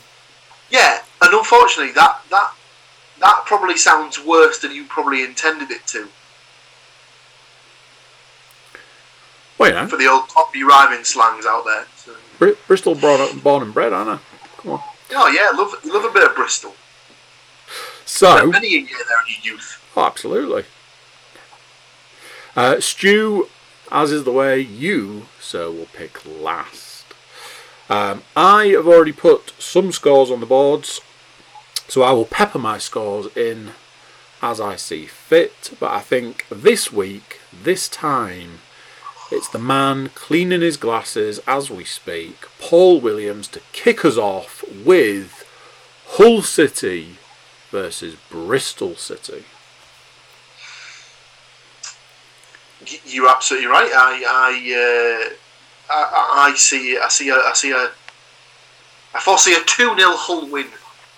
Yeah, 0.69 0.99
and 1.21 1.33
unfortunately, 1.33 1.93
that 1.93 2.21
that 2.29 2.53
that 3.19 3.43
probably 3.45 3.77
sounds 3.77 4.19
worse 4.23 4.59
than 4.59 4.71
you 4.73 4.85
probably 4.85 5.23
intended 5.23 5.71
it 5.71 5.85
to. 5.87 6.07
well, 9.57 9.69
you 9.69 9.75
know, 9.75 9.87
For 9.87 9.97
the 9.97 10.07
old 10.07 10.27
poppy 10.29 10.63
rhyming 10.63 11.03
slangs 11.03 11.45
out 11.45 11.65
there. 11.65 11.85
So, 11.97 12.15
Br- 12.39 12.57
Bristol 12.67 12.95
born, 12.95 13.39
born 13.39 13.63
and 13.63 13.73
bred, 13.73 13.93
aren't 13.93 14.09
I? 14.09 14.19
Come 14.57 14.71
on. 14.73 14.81
oh 15.13 15.27
yeah, 15.27 15.55
love 15.57 15.73
love 15.85 16.05
a 16.09 16.13
bit 16.13 16.27
of 16.27 16.35
Bristol. 16.35 16.75
So, 18.05 18.47
Many 18.47 18.67
a 18.75 18.79
year 18.79 18.87
there 19.07 19.21
in 19.27 19.43
your 19.43 19.53
youth. 19.55 19.91
oh, 19.95 20.03
absolutely. 20.05 20.65
Uh, 22.55 22.79
Stu, 22.81 23.47
as 23.91 24.11
is 24.11 24.25
the 24.25 24.31
way, 24.33 24.59
you, 24.59 25.27
sir, 25.39 25.69
will 25.71 25.85
pick 25.93 26.19
last. 26.25 26.90
Um, 27.91 28.23
I 28.37 28.67
have 28.67 28.87
already 28.87 29.11
put 29.11 29.51
some 29.59 29.91
scores 29.91 30.31
on 30.31 30.39
the 30.39 30.45
boards, 30.45 31.01
so 31.89 32.03
I 32.03 32.13
will 32.13 32.23
pepper 32.23 32.57
my 32.57 32.77
scores 32.77 33.27
in 33.35 33.71
as 34.41 34.61
I 34.61 34.77
see 34.77 35.05
fit. 35.07 35.73
But 35.77 35.91
I 35.91 35.99
think 35.99 36.45
this 36.49 36.89
week, 36.93 37.41
this 37.51 37.89
time, 37.89 38.59
it's 39.29 39.49
the 39.49 39.59
man 39.59 40.07
cleaning 40.15 40.61
his 40.61 40.77
glasses 40.77 41.41
as 41.45 41.69
we 41.69 41.83
speak, 41.83 42.45
Paul 42.61 43.01
Williams, 43.01 43.49
to 43.49 43.61
kick 43.73 44.05
us 44.05 44.15
off 44.15 44.63
with 44.85 45.45
Hull 46.11 46.43
City 46.43 47.17
versus 47.71 48.15
Bristol 48.29 48.95
City. 48.95 49.43
You're 53.05 53.29
absolutely 53.29 53.67
right. 53.67 53.91
I 53.93 54.23
I, 54.25 55.31
uh, 55.33 55.35
I 55.93 56.51
I 56.51 56.55
see 56.55 56.97
I 56.97 57.09
see 57.09 57.29
a 57.29 57.35
I 57.35 57.51
see 57.53 57.71
a 57.71 57.91
I 59.13 59.19
foresee 59.19 59.53
a 59.55 59.59
two 59.65 59.95
0 59.95 60.11
Hull 60.15 60.47
win 60.47 60.67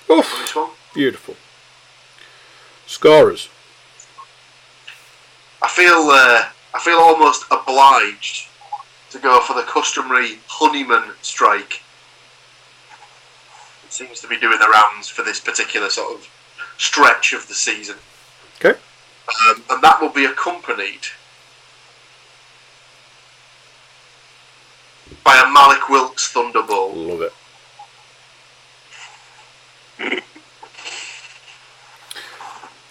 on 0.09 0.17
this 0.17 0.55
one. 0.55 0.69
beautiful. 0.93 1.35
Scorers. 2.87 3.49
I 5.61 5.67
feel 5.67 6.09
uh, 6.11 6.49
I 6.73 6.79
feel 6.79 6.97
almost 6.97 7.45
obliged 7.51 8.47
to 9.11 9.19
go 9.19 9.39
for 9.41 9.53
the 9.53 9.61
customary 9.63 10.39
Honeyman 10.47 11.13
strike. 11.21 11.81
It 13.85 13.93
seems 13.93 14.19
to 14.21 14.27
be 14.27 14.39
doing 14.39 14.57
the 14.59 14.67
rounds 14.69 15.07
for 15.07 15.21
this 15.21 15.39
particular 15.39 15.89
sort 15.89 16.15
of 16.15 16.27
stretch 16.77 17.31
of 17.33 17.47
the 17.47 17.53
season, 17.53 17.97
Okay. 18.57 18.77
um, 19.47 19.63
and 19.69 19.83
that 19.83 20.01
will 20.01 20.09
be 20.09 20.25
accompanied 20.25 21.01
by 25.23 25.35
a 25.35 25.43
Mallik 25.43 25.89
Wilkes 25.89 26.27
thunderbolt. 26.29 26.95
Love 26.95 27.21
it. 27.21 27.33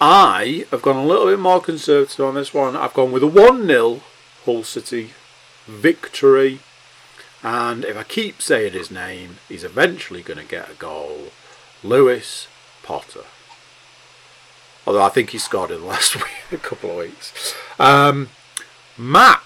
I 0.00 0.66
have 0.72 0.82
gone 0.82 0.96
a 0.96 1.06
little 1.06 1.26
bit 1.26 1.38
more 1.38 1.60
conservative 1.60 2.26
on 2.26 2.34
this 2.34 2.52
one. 2.52 2.74
I've 2.74 2.94
gone 2.94 3.12
with 3.12 3.22
a 3.22 3.28
1 3.28 3.66
0 3.66 4.00
Hull 4.44 4.64
City 4.64 5.10
victory. 5.66 6.58
And 7.42 7.84
if 7.84 7.96
I 7.96 8.02
keep 8.02 8.42
saying 8.42 8.72
his 8.72 8.90
name, 8.90 9.38
he's 9.48 9.62
eventually 9.62 10.22
going 10.22 10.38
to 10.38 10.44
get 10.44 10.70
a 10.70 10.74
goal. 10.74 11.28
Lewis 11.84 12.48
Potter. 12.82 13.24
Although 14.86 15.02
I 15.02 15.08
think 15.08 15.30
he 15.30 15.38
scored 15.38 15.70
in 15.70 15.80
the 15.80 15.86
last 15.86 16.16
week, 16.16 16.26
a 16.50 16.56
couple 16.56 16.90
of 16.90 16.96
weeks. 16.96 17.54
Um, 17.78 18.30
Matt. 18.98 19.42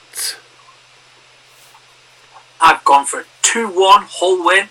I've 2.60 2.84
gone 2.84 3.06
for 3.06 3.20
a 3.20 3.24
2 3.42 3.68
1 3.68 4.04
Hull 4.08 4.44
win. 4.44 4.68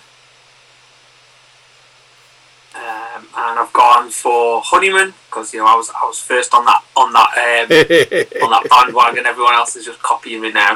Um, 2.76 3.24
and 3.38 3.60
I've 3.60 3.72
gone 3.72 4.10
for 4.10 4.62
Honeyman 4.64 5.14
because 5.30 5.54
you 5.54 5.60
know 5.60 5.66
I 5.66 5.76
was 5.76 5.90
I 5.90 6.06
was 6.06 6.20
first 6.20 6.54
on 6.54 6.66
that 6.66 6.84
on 6.98 7.14
that 7.14 7.30
um, 7.38 8.44
on 8.44 8.52
that 8.52 8.70
bandwagon. 8.70 9.26
Everyone 9.26 9.54
else 9.54 9.78
is 9.78 9.86
just 9.86 10.02
copying 10.04 10.42
me 10.42 10.52
now. 10.52 10.74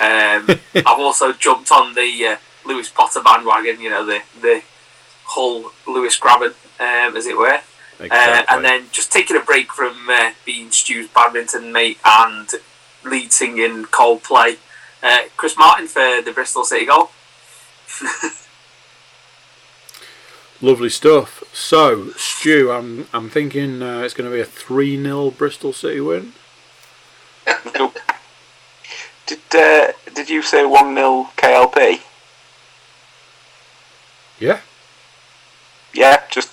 Um, 0.00 0.46
I've 0.74 0.98
also 0.98 1.32
jumped 1.32 1.70
on 1.70 1.94
the 1.94 2.26
uh, 2.26 2.36
Lewis 2.66 2.88
Potter 2.88 3.22
bandwagon. 3.22 3.80
You 3.80 3.90
know 3.90 4.04
the 4.04 4.20
the 4.40 4.62
Hull 5.26 5.70
Lewis 5.86 6.16
grabbing, 6.16 6.54
um, 6.80 7.16
as 7.16 7.26
it 7.26 7.36
were. 7.36 7.60
Uh, 8.00 8.42
and 8.48 8.64
then 8.64 8.86
just 8.92 9.12
taking 9.12 9.36
a 9.36 9.40
break 9.40 9.72
from 9.72 10.08
uh, 10.08 10.30
being 10.44 10.70
Stu's 10.70 11.08
badminton 11.08 11.72
mate 11.72 11.98
and 12.04 12.48
lead 13.04 13.32
singing 13.32 13.84
Coldplay. 13.84 14.58
Uh, 15.02 15.18
Chris 15.36 15.56
Martin 15.56 15.86
for 15.86 16.20
the 16.22 16.32
Bristol 16.34 16.64
City 16.64 16.86
goal. 16.86 17.10
Lovely 20.60 20.88
stuff. 20.90 21.44
So, 21.52 22.10
Stu, 22.16 22.72
I'm 22.72 23.06
I'm 23.12 23.30
thinking 23.30 23.80
uh, 23.80 24.00
it's 24.00 24.14
going 24.14 24.28
to 24.28 24.34
be 24.34 24.40
a 24.40 24.44
3 24.44 25.00
0 25.00 25.30
Bristol 25.30 25.72
City 25.72 26.00
win. 26.00 26.32
Nope. 27.74 27.96
Did 29.26 29.38
uh, 29.54 29.92
did 30.14 30.28
you 30.28 30.42
say 30.42 30.64
one 30.66 30.94
0 30.94 31.28
KLP? 31.36 32.00
Yeah. 34.40 34.60
Yeah, 35.94 36.22
just 36.30 36.50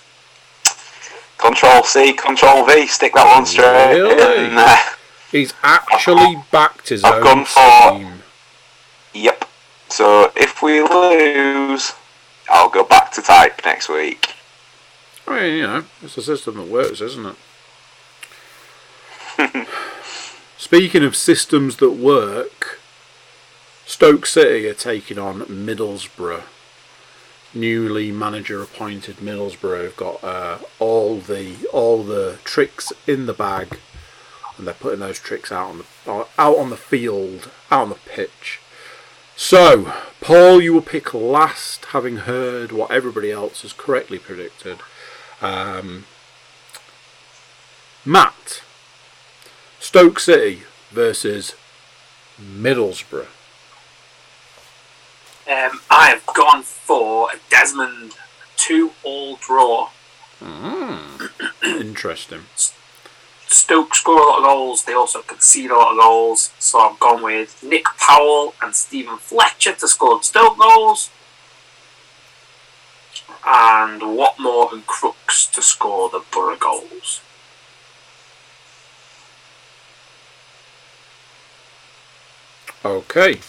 Control 1.38 1.84
C, 1.84 2.14
Control 2.14 2.66
V, 2.66 2.88
stick 2.88 3.14
that 3.16 3.36
one 3.36 3.46
straight. 3.46 3.92
Really? 4.02 4.46
in 4.50 4.56
there. 4.56 4.78
He's 5.32 5.54
actually 5.64 6.38
backed 6.52 6.90
his 6.90 7.04
I've 7.04 7.16
own 7.16 7.24
gone 7.24 7.46
for- 7.46 7.98
team. 8.00 8.22
Yep. 9.16 9.46
So 9.88 10.32
if 10.36 10.62
we 10.62 10.82
lose, 10.82 11.94
I'll 12.50 12.70
go 12.70 12.84
back 12.84 13.14
to 13.14 13.22
type 13.22 13.62
next 13.64 13.88
week. 13.88 14.34
I 15.26 15.40
mean, 15.40 15.56
you 15.56 15.64
know, 15.64 15.86
it's 16.02 16.18
a 16.18 16.22
system 16.22 16.58
that 16.58 16.68
works, 16.68 17.00
isn't 17.00 17.36
it? 19.38 19.68
Speaking 20.58 21.04
of 21.04 21.16
systems 21.16 21.78
that 21.78 21.92
work, 21.92 22.80
Stoke 23.86 24.26
City 24.26 24.68
are 24.68 24.74
taking 24.74 25.18
on 25.18 25.42
Middlesbrough. 25.44 26.44
Newly 27.54 28.12
manager 28.12 28.62
appointed 28.62 29.18
Middlesbrough 29.18 29.86
have 29.86 29.96
got 29.96 30.22
uh, 30.26 30.58
all 30.78 31.20
the 31.20 31.56
all 31.72 32.04
the 32.04 32.38
tricks 32.44 32.92
in 33.08 33.28
the 33.28 33.34
bag, 33.34 33.80
and 34.58 34.68
they're 34.68 34.74
putting 34.74 35.00
those 35.00 35.20
tricks 35.20 35.54
out 35.54 35.70
on 35.70 35.78
the 35.78 36.28
out 36.38 36.58
on 36.58 36.70
the 36.70 36.76
field, 36.76 37.50
out 37.72 37.84
on 37.84 37.90
the 37.90 37.96
pitch. 37.96 38.60
So, 39.38 39.94
Paul, 40.22 40.62
you 40.62 40.74
will 40.74 40.82
pick 40.82 41.14
last, 41.14 41.86
having 41.86 42.18
heard 42.18 42.72
what 42.72 42.90
everybody 42.92 43.32
else 43.32 43.64
has 43.64 43.74
correctly 43.74 44.18
predicted. 44.18 44.80
Um, 45.42 46.06
Matt, 48.06 48.62
Stoke 49.80 50.20
City 50.20 50.64
versus 50.90 51.54
Middlesbrough. 52.40 53.28
Um, 55.48 55.82
I 55.92 56.10
have 56.10 56.26
gone 56.34 56.64
for 56.64 57.30
a 57.32 57.38
Desmond 57.50 58.14
two 58.56 58.94
all 59.04 59.36
draw. 59.36 59.90
Interesting. 61.64 62.46
Stoke 63.48 63.96
score 63.96 64.18
a 64.18 64.26
lot 64.26 64.38
of 64.40 64.44
goals. 64.44 64.84
They 64.84 64.94
also 64.94 65.22
concede 65.22 65.72
a 65.72 65.76
lot 65.76 65.92
of 65.92 65.98
goals. 65.98 66.54
So 66.60 66.80
I've 66.80 67.00
gone 67.00 67.24
with 67.24 67.64
Nick 67.64 67.86
Powell 68.00 68.54
and 68.62 68.76
Steven 68.76 69.18
Fletcher 69.18 69.74
to 69.74 69.88
score 69.88 70.22
Stoke 70.24 70.58
goals. 70.58 71.10
And 73.46 74.02
Watmore 74.02 74.74
and 74.74 74.86
Crooks 74.88 75.46
to 75.48 75.62
score 75.62 76.10
the 76.10 76.24
Borough 76.32 76.58
goals. 76.58 77.22
Okay. 82.84 83.40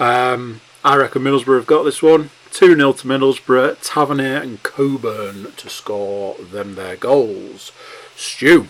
Um, 0.00 0.60
I 0.84 0.96
reckon 0.96 1.22
Middlesbrough 1.22 1.58
have 1.58 1.66
got 1.66 1.84
this 1.84 2.02
one. 2.02 2.30
2 2.50 2.74
0 2.74 2.92
to 2.92 3.06
Middlesbrough. 3.06 3.78
Tavernier 3.82 4.38
and 4.38 4.62
Coburn 4.62 5.52
to 5.56 5.70
score 5.70 6.34
them 6.34 6.74
their 6.74 6.96
goals. 6.96 7.70
Stu. 8.16 8.68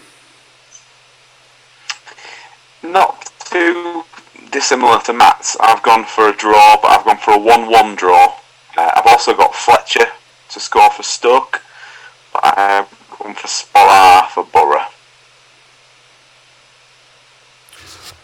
Not 2.82 3.30
too 3.44 4.04
dissimilar 4.50 5.00
to 5.00 5.12
Matt's. 5.12 5.56
I've 5.60 5.82
gone 5.82 6.04
for 6.04 6.28
a 6.28 6.36
draw, 6.36 6.78
but 6.80 6.90
I've 6.90 7.04
gone 7.04 7.18
for 7.18 7.32
a 7.32 7.38
1 7.38 7.70
1 7.70 7.94
draw. 7.94 8.34
Uh, 8.76 8.90
I've 8.96 9.06
also 9.06 9.34
got 9.34 9.54
Fletcher 9.54 10.06
to 10.50 10.60
score 10.60 10.90
for 10.90 11.02
Stoke, 11.02 11.62
but 12.32 12.58
I've 12.58 12.88
gone 13.18 13.34
for 13.34 13.48
Sporar 13.48 14.28
for 14.28 14.44
Borough. 14.44 14.86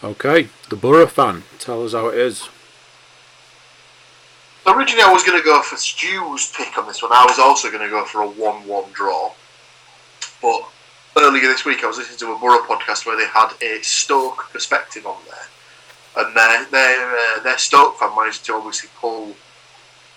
Okay. 0.03 0.49
The 0.69 0.75
Borough 0.75 1.07
fan. 1.07 1.43
Tell 1.57 1.83
us 1.83 1.93
how 1.93 2.07
it 2.07 2.17
is. 2.17 2.47
Originally, 4.65 5.03
I 5.03 5.11
was 5.11 5.23
going 5.23 5.37
to 5.37 5.43
go 5.43 5.61
for 5.61 5.77
Stu's 5.77 6.51
pick 6.55 6.77
on 6.77 6.85
this 6.87 7.01
one. 7.01 7.11
I 7.11 7.25
was 7.25 7.39
also 7.39 7.71
going 7.71 7.83
to 7.83 7.89
go 7.89 8.05
for 8.05 8.21
a 8.21 8.27
1 8.27 8.67
1 8.67 8.91
draw. 8.93 9.31
But 10.41 10.61
earlier 11.19 11.47
this 11.47 11.65
week, 11.65 11.83
I 11.83 11.87
was 11.87 11.97
listening 11.97 12.17
to 12.19 12.33
a 12.33 12.39
Borough 12.39 12.63
podcast 12.63 13.05
where 13.05 13.17
they 13.17 13.27
had 13.27 13.53
a 13.61 13.81
Stoke 13.81 14.49
perspective 14.51 15.05
on 15.05 15.17
there. 15.25 16.25
And 16.25 16.35
their, 16.35 16.65
their, 16.65 17.15
uh, 17.15 17.43
their 17.43 17.57
Stoke 17.57 17.99
fan 17.99 18.15
managed 18.15 18.45
to 18.45 18.53
obviously 18.53 18.89
pull, 18.99 19.35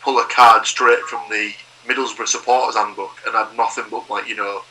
pull 0.03 0.19
a 0.19 0.27
card 0.29 0.67
straight 0.67 1.03
from 1.03 1.23
the 1.31 1.53
Middlesbrough 1.87 2.29
supporters 2.29 2.77
handbook 2.77 3.17
and 3.27 3.35
had 3.35 3.57
nothing 3.57 3.85
but, 3.91 4.09
like, 4.09 4.29
you 4.29 4.37
know, 4.37 4.62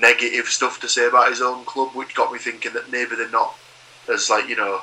negative 0.00 0.46
stuff 0.46 0.80
to 0.80 0.88
say 0.88 1.06
about 1.06 1.28
his 1.28 1.42
own 1.42 1.64
club, 1.64 1.90
which 1.94 2.14
got 2.14 2.32
me 2.32 2.38
thinking 2.38 2.72
that 2.72 2.90
maybe 2.90 3.14
they're 3.16 3.30
not 3.30 3.56
as, 4.12 4.30
like, 4.30 4.48
you 4.48 4.56
know, 4.56 4.80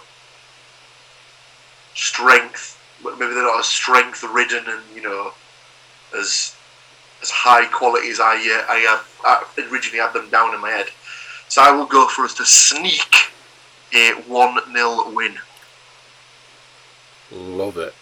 strength 1.95 2.79
maybe 3.03 3.33
they're 3.33 3.43
not 3.43 3.59
as 3.59 3.67
strength 3.67 4.23
ridden 4.23 4.63
and 4.67 4.81
you 4.95 5.01
know 5.01 5.31
as 6.17 6.55
as 7.23 7.31
high 7.31 7.65
quality 7.65 8.09
as 8.09 8.19
I 8.19 8.35
uh, 8.35 8.65
I, 8.69 8.79
had, 9.23 9.43
I 9.57 9.71
originally 9.71 9.99
had 9.99 10.13
them 10.13 10.29
down 10.29 10.53
in 10.53 10.61
my 10.61 10.69
head. 10.69 10.87
So 11.47 11.61
I 11.61 11.71
will 11.71 11.85
go 11.85 12.07
for 12.07 12.25
us 12.25 12.33
to 12.35 12.45
sneak 12.45 13.15
a 13.95 14.11
one 14.27 14.59
0 14.71 15.11
win. 15.11 15.37
Love 17.31 17.77
it. 17.77 17.95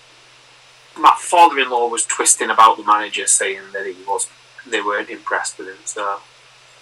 My 0.97 1.15
father-in-law 1.17 1.87
was 1.87 2.05
twisting 2.05 2.49
about 2.49 2.77
the 2.77 2.83
manager, 2.83 3.27
saying 3.27 3.61
that 3.73 3.85
he 3.85 3.95
was 4.05 4.27
they 4.67 4.81
weren't 4.81 5.09
impressed 5.09 5.57
with 5.57 5.67
him. 5.67 5.77
So 5.85 6.19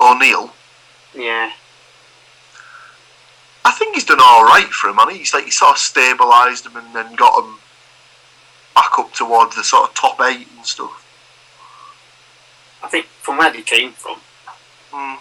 O'Neill, 0.01 0.53
yeah, 1.13 1.51
I 3.65 3.71
think 3.71 3.95
he's 3.95 4.05
done 4.05 4.19
all 4.21 4.43
right 4.43 4.69
for 4.71 4.89
him. 4.89 4.95
Man. 4.95 5.09
He's 5.09 5.33
like 5.33 5.45
he 5.45 5.51
sort 5.51 5.71
of 5.71 5.77
stabilised 5.77 6.63
them 6.63 6.77
and 6.77 6.95
then 6.95 7.15
got 7.15 7.41
them 7.41 7.59
back 8.73 8.97
up 8.97 9.13
towards 9.13 9.55
the 9.55 9.63
sort 9.63 9.89
of 9.89 9.95
top 9.95 10.19
eight 10.21 10.47
and 10.55 10.65
stuff. 10.65 10.98
I 12.83 12.87
think 12.87 13.05
from 13.05 13.37
where 13.37 13.51
they 13.51 13.61
came 13.61 13.91
from, 13.91 14.17
Hmm. 14.91 15.15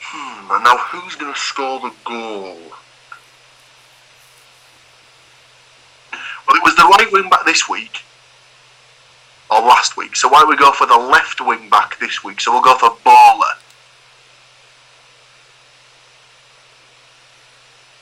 Hmm. 0.00 0.52
And 0.52 0.64
now 0.64 0.76
who's 0.76 1.16
going 1.16 1.32
to 1.32 1.38
score 1.38 1.80
the 1.80 1.92
goal? 2.04 2.58
Well, 6.46 6.56
it 6.56 6.62
was 6.62 6.76
the 6.76 6.84
right 6.84 7.10
wing 7.10 7.28
back 7.28 7.44
this 7.44 7.68
week, 7.68 8.04
or 9.50 9.60
last 9.60 9.96
week. 9.96 10.14
So 10.14 10.28
why 10.28 10.40
don't 10.40 10.48
we 10.50 10.56
go 10.56 10.70
for 10.70 10.86
the 10.86 10.96
left 10.96 11.40
wing 11.40 11.68
back 11.68 11.98
this 11.98 12.22
week? 12.22 12.40
So 12.40 12.52
we'll 12.52 12.62
go 12.62 12.76
for 12.76 12.96
Bola. 13.04 13.54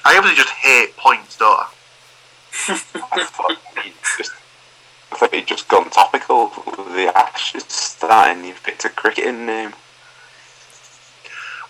I 0.05 0.19
obviously 0.19 0.37
just 0.37 0.51
hate 0.51 0.95
points, 0.99 1.39
don't 1.39 1.59
I? 1.59 1.69
I 2.69 3.25
thought 3.25 3.59
he'd 5.21 5.23
just, 5.23 5.23
I 5.23 5.27
thought 5.27 5.35
he'd 5.35 5.47
just 5.47 5.69
gone 5.69 5.91
topical 5.91 6.53
with 6.67 6.95
the 6.95 7.13
Ashes 7.17 7.65
starting. 7.69 8.45
You've 8.45 8.63
picked 8.63 8.85
a 8.85 8.89
cricketing 8.89 9.47
name. 9.47 9.73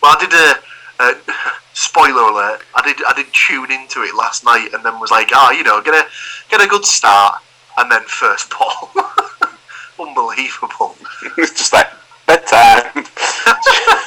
Well, 0.02 0.16
I 0.16 0.20
did 0.20 0.32
a, 0.32 1.04
a 1.04 1.52
spoiler 1.74 2.30
alert. 2.30 2.62
I 2.74 2.82
did 2.82 3.04
I 3.06 3.14
did 3.14 3.32
tune 3.32 3.70
into 3.70 4.02
it 4.02 4.14
last 4.14 4.44
night 4.44 4.70
and 4.74 4.84
then 4.84 5.00
was 5.00 5.10
like, 5.10 5.30
ah, 5.32 5.50
you 5.50 5.64
know, 5.64 5.80
get 5.82 5.94
a 5.94 6.08
get 6.50 6.60
a 6.60 6.66
good 6.66 6.84
start 6.84 7.40
and 7.78 7.90
then 7.90 8.02
first 8.02 8.50
ball. 8.58 8.90
Unbelievable. 9.98 10.96
it's 11.38 11.52
just 11.52 11.72
like 11.72 11.88
bedtime. 12.26 13.04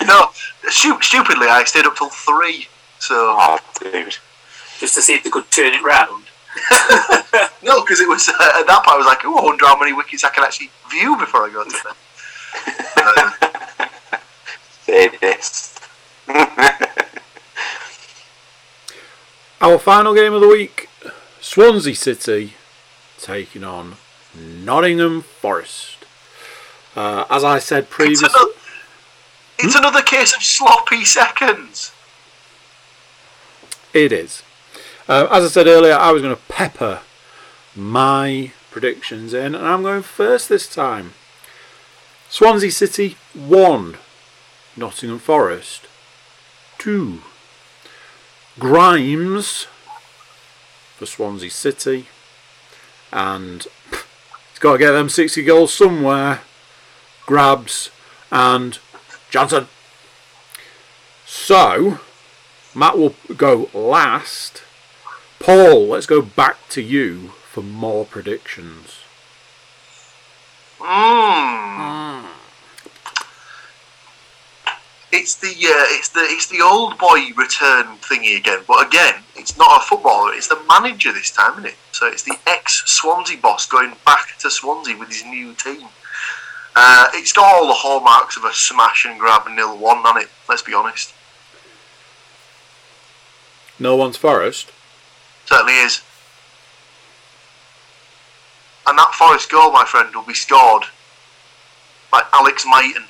no, 0.08 0.30
stu- 0.68 1.02
stupidly, 1.02 1.48
I 1.48 1.64
stayed 1.66 1.86
up 1.86 1.96
till 1.96 2.10
three. 2.10 2.68
So 3.00 3.16
oh, 3.16 3.60
dude. 3.80 4.18
just 4.80 4.96
to 4.96 5.02
see 5.02 5.14
if 5.14 5.24
they 5.24 5.30
could 5.30 5.50
turn 5.52 5.74
it 5.74 5.84
round. 5.84 6.27
no, 7.64 7.82
because 7.82 8.00
it 8.00 8.08
was 8.08 8.30
uh, 8.30 8.60
at 8.60 8.68
that 8.68 8.84
point 8.86 8.96
I 8.96 8.98
was 8.98 9.06
like, 9.06 9.20
oh, 9.24 9.38
I 9.38 9.44
wonder 9.44 9.66
how 9.66 9.78
many 9.80 9.94
wikis 9.94 10.24
I 10.24 10.30
can 10.30 10.44
actually 10.44 10.70
view 10.90 11.18
before 11.18 11.46
I 11.46 11.50
go 11.52 11.64
to 11.64 11.84
bed. 11.84 11.94
Say. 14.88 15.10
Our 19.62 19.80
final 19.80 20.14
game 20.14 20.34
of 20.34 20.42
the 20.42 20.48
week 20.48 20.88
Swansea 21.42 21.96
City 21.96 22.54
taking 23.20 23.64
on 23.64 23.96
Nottingham 24.36 25.22
Forest. 25.22 26.06
Uh, 26.96 27.26
as 27.30 27.44
I 27.44 27.60
said 27.60 27.84
it's, 27.84 27.94
previously. 27.94 28.30
another, 28.34 28.52
it's 29.60 29.76
another 29.76 30.02
case 30.02 30.36
of 30.36 30.42
sloppy 30.44 31.06
seconds. 31.06 31.92
It 33.94 34.12
is. 34.12 34.42
Uh, 35.08 35.26
as 35.32 35.46
I 35.46 35.48
said 35.48 35.68
earlier, 35.68 35.94
I 35.94 36.12
was 36.12 36.22
going 36.22 36.36
to 36.36 36.42
pepper 36.50 37.00
my 37.74 38.52
predictions 38.72 39.34
in, 39.34 39.56
and 39.56 39.66
I'm 39.66 39.82
going 39.84 40.02
first 40.02 40.50
this 40.50 40.68
time. 40.68 41.14
Swansea 42.30 42.72
City 42.72 43.16
1, 43.34 43.96
Nottingham 44.76 45.20
Forest 45.20 45.88
2. 46.80 47.22
Grimes 48.60 49.68
for 50.98 51.06
Swansea 51.06 51.52
City, 51.52 52.08
and 53.14 53.66
he's 53.92 54.60
got 54.60 54.74
to 54.74 54.78
get 54.78 54.92
them 54.92 55.08
60 55.08 55.42
goals 55.44 55.74
somewhere. 55.74 56.42
Grabs 57.26 57.92
and 58.30 58.80
Johnson. 59.30 59.68
So, 61.26 62.00
Matt 62.76 62.98
will 62.98 63.16
go 63.38 63.70
last. 63.74 64.64
Paul, 65.40 65.88
let's 65.88 66.06
go 66.06 66.22
back 66.22 66.68
to 66.70 66.82
you 66.82 67.30
for 67.52 67.62
more 67.62 68.06
predictions. 68.06 69.00
Mm. 70.80 72.26
It's 75.12 75.36
the 75.36 75.48
uh, 75.48 75.86
it's 75.98 76.10
the 76.10 76.20
it's 76.22 76.48
the 76.48 76.62
old 76.62 76.98
boy 76.98 77.32
return 77.36 77.98
thingy 77.98 78.38
again, 78.38 78.60
but 78.68 78.86
again, 78.86 79.24
it's 79.36 79.58
not 79.58 79.82
a 79.82 79.86
footballer. 79.86 80.34
It's 80.34 80.48
the 80.48 80.60
manager 80.68 81.12
this 81.14 81.32
time, 81.32 81.54
isn't 81.54 81.66
it? 81.68 81.76
So 81.92 82.08
it's 82.08 82.24
the 82.24 82.38
ex 82.46 82.84
Swansea 82.86 83.38
boss 83.38 83.66
going 83.66 83.94
back 84.06 84.38
to 84.40 84.52
Swansea 84.52 84.98
with 84.98 85.10
his 85.10 85.24
new 85.26 85.54
team. 85.54 85.88
Uh, 86.76 87.06
it's 87.14 87.34
got 87.34 87.56
all 87.56 87.68
the 87.68 87.74
hallmarks 87.74 88.38
of 88.38 88.44
a 88.44 88.54
smash 88.54 89.06
and 89.06 89.20
grab 89.20 89.48
nil 89.50 89.78
one 89.78 89.98
on 90.06 90.22
it. 90.22 90.28
Let's 90.48 90.62
be 90.62 90.74
honest. 90.74 91.14
No 93.80 93.96
one's 93.96 94.18
Forest. 94.18 94.72
Certainly 95.48 95.74
is. 95.74 96.02
And 98.86 98.98
that 98.98 99.14
Forest 99.14 99.50
goal, 99.50 99.72
my 99.72 99.86
friend, 99.86 100.14
will 100.16 100.24
be 100.24 100.34
scored 100.34 100.84
by 102.12 102.24
Alex 102.34 102.66
Mighten. 102.66 103.04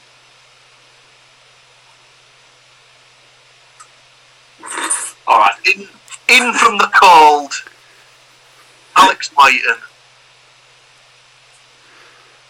All 5.28 5.40
right, 5.40 5.56
In, 5.66 5.82
in 6.30 6.54
from 6.54 6.78
the 6.78 6.90
cold, 6.94 7.52
Alex 8.96 9.32
Mighten. 9.36 9.76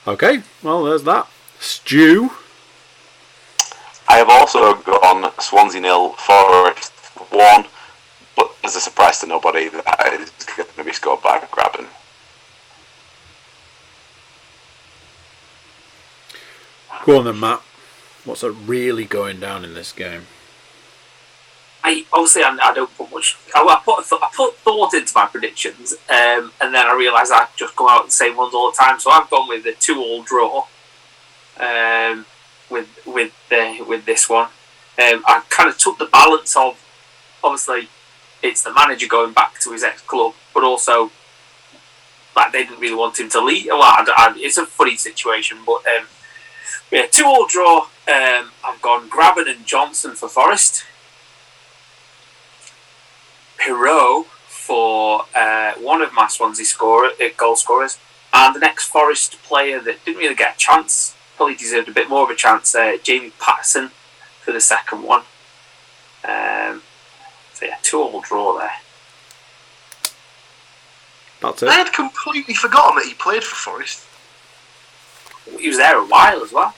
Okay, 0.07 0.41
well, 0.63 0.83
there's 0.83 1.03
that. 1.03 1.27
Stu. 1.59 2.31
I 4.07 4.17
have 4.17 4.29
also 4.29 4.75
gone 4.75 5.31
Swansea 5.39 5.81
nil, 5.81 6.13
Forest 6.13 6.93
one, 7.29 7.63
but 7.63 7.71
as 8.67 8.75
a 8.75 8.81
surprise 8.81 9.19
to 9.19 9.27
nobody, 9.27 9.69
that 9.69 10.13
is 10.19 10.29
going 10.55 10.67
to 10.75 10.83
be 10.83 10.91
scored 10.91 11.23
by 11.23 11.39
Grabban. 11.39 11.87
Go 17.05 17.19
on 17.19 17.25
then, 17.25 17.39
Matt. 17.39 17.61
What's 18.25 18.43
uh, 18.43 18.51
really 18.51 19.05
going 19.05 19.39
down 19.39 19.63
in 19.63 19.73
this 19.73 19.93
game? 19.93 20.23
I 21.81 22.05
obviously 22.11 22.43
I, 22.43 22.57
I 22.61 22.73
don't 22.73 22.93
put 22.97 23.09
much. 23.09 23.37
I, 23.55 23.61
I 23.61 23.81
put 23.85 24.05
th- 24.05 24.21
I 24.21 24.29
put 24.35 24.57
thought 24.57 24.93
into 24.93 25.13
my 25.15 25.27
predictions, 25.27 25.93
um, 26.09 26.51
and 26.59 26.75
then 26.75 26.85
I 26.85 26.93
realised 26.97 27.31
I 27.33 27.47
just 27.55 27.77
go 27.77 27.87
out 27.87 28.05
the 28.07 28.11
same 28.11 28.35
ones 28.35 28.53
all 28.53 28.69
the 28.69 28.77
time. 28.77 28.99
So 28.99 29.09
I've 29.09 29.29
gone 29.29 29.47
with 29.47 29.63
the 29.63 29.73
two-all 29.73 30.23
draw. 30.23 30.65
Um, 31.57 32.25
with 32.69 32.89
with 33.05 33.31
the 33.49 33.85
with 33.87 34.03
this 34.05 34.27
one, 34.27 34.47
um, 34.99 35.23
I 35.25 35.43
kind 35.49 35.69
of 35.69 35.77
took 35.77 35.97
the 35.97 36.05
balance 36.07 36.57
of 36.57 36.83
obviously 37.41 37.87
it's 38.41 38.63
the 38.63 38.73
manager 38.73 39.07
going 39.07 39.33
back 39.33 39.59
to 39.61 39.71
his 39.71 39.83
ex 39.83 40.01
club, 40.01 40.33
but 40.53 40.63
also 40.63 41.11
like 42.35 42.51
they 42.51 42.63
didn't 42.63 42.79
really 42.79 42.95
want 42.95 43.19
him 43.19 43.29
to 43.29 43.43
leave. 43.43 43.65
Well, 43.67 43.81
I, 43.81 44.05
I, 44.15 44.33
it's 44.37 44.57
a 44.57 44.65
funny 44.65 44.95
situation, 44.95 45.59
but 45.65 45.81
um, 45.87 46.07
yeah, 46.91 47.07
two-all 47.07 47.47
draw. 47.47 47.87
Um, 48.07 48.51
I've 48.63 48.81
gone 48.81 49.09
Grabban 49.09 49.49
and 49.49 49.65
Johnson 49.65 50.13
for 50.15 50.29
Forest. 50.29 50.85
Piroe 53.59 54.25
for 54.47 55.23
uh, 55.35 55.73
one 55.73 56.01
of 56.01 56.13
my 56.13 56.27
Swansea 56.27 56.65
scorer, 56.65 57.09
uh, 57.19 57.29
goal 57.35 57.55
scorers, 57.55 57.97
and 58.33 58.55
the 58.55 58.59
next 58.59 58.85
Forest 58.87 59.41
player 59.43 59.79
that 59.81 60.05
didn't 60.05 60.19
really 60.19 60.35
get 60.35 60.55
a 60.55 60.57
chance, 60.57 61.15
probably 61.35 61.55
deserved 61.55 61.89
a 61.89 61.91
bit 61.91 62.07
more 62.07 62.23
of 62.23 62.29
a 62.29 62.35
chance, 62.35 62.75
uh, 62.75 62.97
Jamie 63.01 63.33
Paterson 63.39 63.89
for 64.41 64.51
the 64.51 64.61
second 64.61 65.03
one. 65.03 65.23
Um, 66.23 66.83
so 67.57 67.65
yeah, 67.65 67.77
two 67.81 67.99
all 67.99 68.21
draw 68.21 68.57
there. 68.59 68.71
That's 71.41 71.63
it. 71.63 71.69
I 71.69 71.75
had 71.75 71.91
completely 71.91 72.53
forgotten 72.53 72.97
that 72.97 73.05
he 73.07 73.15
played 73.15 73.43
for 73.43 73.55
Forest. 73.55 74.05
He 75.59 75.67
was 75.67 75.77
there 75.77 75.97
a 75.97 76.05
while 76.05 76.43
as 76.43 76.51
well. 76.51 76.75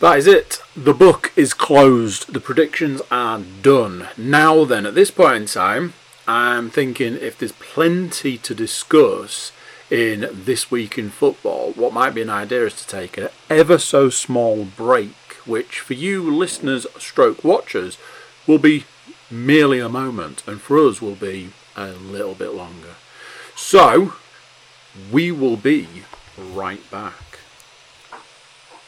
That 0.00 0.18
is 0.18 0.26
it. 0.26 0.60
The 0.76 0.94
book 0.94 1.32
is 1.34 1.54
closed. 1.54 2.32
The 2.32 2.40
predictions 2.40 3.00
are 3.10 3.40
done. 3.62 4.08
Now 4.16 4.64
then, 4.64 4.86
at 4.86 4.94
this 4.94 5.10
point 5.10 5.36
in 5.36 5.46
time, 5.46 5.94
I'm 6.28 6.70
thinking 6.70 7.14
if 7.14 7.38
there's 7.38 7.52
plenty 7.52 8.38
to 8.38 8.54
discuss 8.54 9.50
in 9.90 10.28
this 10.32 10.70
week 10.70 10.98
in 10.98 11.10
football, 11.10 11.72
what 11.72 11.92
might 11.92 12.14
be 12.14 12.22
an 12.22 12.30
idea 12.30 12.66
is 12.66 12.74
to 12.74 12.86
take 12.86 13.18
an 13.18 13.28
ever 13.50 13.78
so 13.78 14.08
small 14.08 14.64
break, 14.64 15.14
which 15.46 15.80
for 15.80 15.94
you 15.94 16.34
listeners, 16.34 16.86
stroke 16.98 17.42
watchers, 17.42 17.98
will 18.46 18.58
be 18.58 18.84
merely 19.30 19.80
a 19.80 19.88
moment, 19.88 20.42
and 20.46 20.60
for 20.60 20.78
us 20.78 21.00
will 21.00 21.14
be 21.14 21.50
a 21.76 21.88
little 21.88 22.34
bit 22.34 22.54
longer. 22.54 22.94
So, 23.56 24.14
we 25.10 25.32
will 25.32 25.56
be 25.56 25.88
right 26.36 26.88
back. 26.90 27.38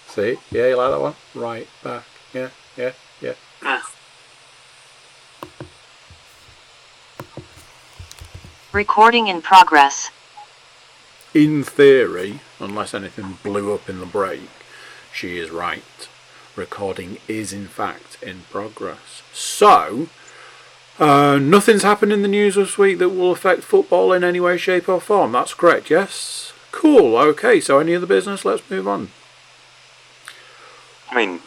See? 0.08 0.36
Yeah, 0.50 0.68
you 0.68 0.76
like 0.76 0.90
that 0.90 1.00
one? 1.00 1.14
Right 1.34 1.68
back. 1.82 2.04
Yeah, 2.32 2.50
yeah, 2.76 2.92
yeah. 3.20 3.34
Recording 8.72 9.28
in 9.28 9.40
progress. 9.40 10.10
In 11.32 11.64
theory, 11.64 12.40
unless 12.60 12.92
anything 12.92 13.38
blew 13.42 13.72
up 13.74 13.88
in 13.88 14.00
the 14.00 14.06
break, 14.06 14.50
she 15.12 15.38
is 15.38 15.50
right. 15.50 16.08
Recording 16.56 17.18
is 17.28 17.52
in 17.52 17.66
fact 17.66 18.16
in 18.22 18.44
progress. 18.50 19.22
So, 19.34 20.08
uh, 20.98 21.38
nothing's 21.38 21.82
happened 21.82 22.14
in 22.14 22.22
the 22.22 22.28
news 22.28 22.54
this 22.54 22.78
week 22.78 22.98
that 22.98 23.10
will 23.10 23.30
affect 23.30 23.62
football 23.62 24.12
in 24.14 24.24
any 24.24 24.40
way, 24.40 24.56
shape, 24.56 24.88
or 24.88 24.98
form. 24.98 25.32
That's 25.32 25.52
correct, 25.52 25.90
yes? 25.90 26.54
Cool, 26.72 27.18
okay, 27.18 27.60
so 27.60 27.78
any 27.78 27.94
other 27.94 28.06
business? 28.06 28.46
Let's 28.46 28.68
move 28.70 28.88
on. 28.88 29.10
I 31.10 31.14
mean, 31.14 31.40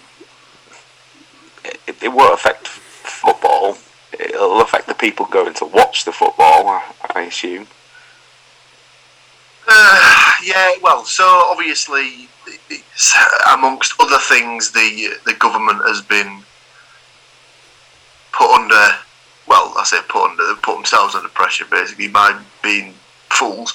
it, 1.66 2.04
it 2.04 2.10
won't 2.10 2.36
affect 2.36 2.68
football. 2.68 3.78
It'll 4.14 4.62
affect 4.62 4.88
the 4.88 4.94
people 4.94 5.26
going 5.26 5.56
to 5.56 5.66
watch 5.66 6.06
the 6.06 6.12
football, 6.12 6.68
I, 6.68 6.84
I 7.16 7.22
assume. 7.24 7.66
Uh, 9.68 10.34
yeah, 10.44 10.74
well, 10.84 11.04
so 11.04 11.24
obviously, 11.26 12.28
it's, 12.30 12.39
amongst 13.52 13.94
other 14.00 14.18
things, 14.18 14.72
the 14.72 15.16
the 15.26 15.34
government 15.34 15.82
has 15.88 16.02
been 16.02 16.44
put 18.32 18.54
under. 18.54 18.96
Well, 19.48 19.74
I 19.78 19.84
say 19.84 19.98
put 20.08 20.30
under. 20.30 20.48
They 20.48 20.60
put 20.62 20.76
themselves 20.76 21.16
under 21.16 21.30
pressure 21.30 21.66
basically 21.70 22.08
by 22.08 22.40
being 22.62 22.94
fools. 23.30 23.74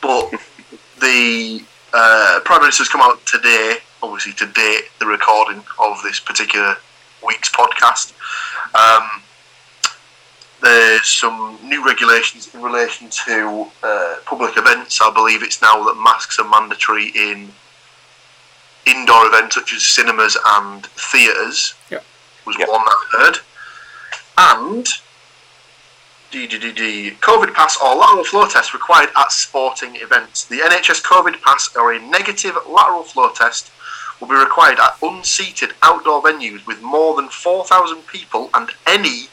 But 0.00 0.30
the 1.00 1.64
uh, 1.92 2.40
prime 2.44 2.62
minister's 2.62 2.88
come 2.88 3.00
out 3.00 3.24
today, 3.26 3.78
obviously 4.02 4.32
to 4.34 4.46
date 4.46 4.84
the 4.98 5.06
recording 5.06 5.62
of 5.80 6.02
this 6.02 6.20
particular 6.20 6.76
week's 7.24 7.50
podcast. 7.50 8.12
Um, 8.74 9.22
there's 10.62 11.06
some 11.06 11.58
new 11.64 11.84
regulations 11.84 12.54
in 12.54 12.62
relation 12.62 13.08
to 13.26 13.66
uh, 13.82 14.16
public 14.24 14.56
events. 14.56 15.00
I 15.02 15.12
believe 15.12 15.42
it's 15.42 15.60
now 15.60 15.82
that 15.84 15.96
masks 15.96 16.38
are 16.38 16.48
mandatory 16.48 17.08
in 17.08 17.50
indoor 18.86 19.26
events 19.26 19.54
such 19.54 19.72
as 19.72 19.82
cinemas 19.82 20.36
and 20.44 20.86
theatres. 20.86 21.74
Yep. 21.90 22.04
Was 22.46 22.56
Yep. 22.58 22.68
one 22.68 22.84
that 22.84 22.96
I 22.96 23.18
heard. 23.18 23.38
And 24.38 24.86
DDDD 26.30 27.18
COVID 27.20 27.52
pass 27.54 27.76
or 27.76 27.94
lateral 27.94 28.24
flow 28.24 28.46
test 28.46 28.72
required 28.72 29.10
at 29.16 29.30
sporting 29.30 29.96
events. 29.96 30.44
The 30.44 30.60
NHS 30.62 31.02
COVID 31.02 31.42
pass 31.42 31.74
or 31.76 31.92
a 31.92 31.98
negative 31.98 32.56
lateral 32.66 33.02
flow 33.04 33.30
test 33.30 33.70
will 34.18 34.28
be 34.28 34.34
required 34.34 34.78
at 34.78 34.96
unseated 35.02 35.74
outdoor 35.82 36.22
venues 36.22 36.66
with 36.66 36.80
more 36.80 37.14
than 37.16 37.28
4,000 37.28 38.06
people 38.06 38.48
and 38.54 38.70
any 38.86 39.28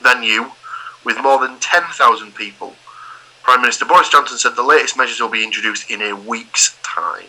venue 0.00 0.52
with 1.02 1.18
more 1.20 1.40
than 1.40 1.58
10,000 1.58 2.34
people. 2.34 2.76
Prime 3.42 3.60
Minister 3.60 3.84
Boris 3.84 4.08
Johnson 4.08 4.38
said 4.38 4.54
the 4.54 4.62
latest 4.62 4.96
measures 4.96 5.20
will 5.20 5.28
be 5.28 5.42
introduced 5.44 5.90
in 5.90 6.00
a 6.02 6.14
week's 6.14 6.78
time. 6.82 7.24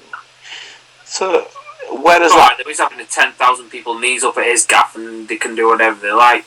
So, 1.04 1.48
where 1.92 2.20
does 2.20 2.32
oh, 2.32 2.38
that? 2.38 2.56
right, 2.58 2.68
he's 2.68 2.80
having 2.80 2.98
the 2.98 3.06
10,000 3.06 3.70
people 3.70 4.00
knees 4.00 4.24
up 4.24 4.38
at 4.38 4.46
his 4.46 4.66
gaff 4.66 4.96
and 4.96 5.28
they 5.28 5.36
can 5.38 5.54
do 5.56 5.68
whatever 5.68 6.00
they 6.00 6.12
like. 6.12 6.46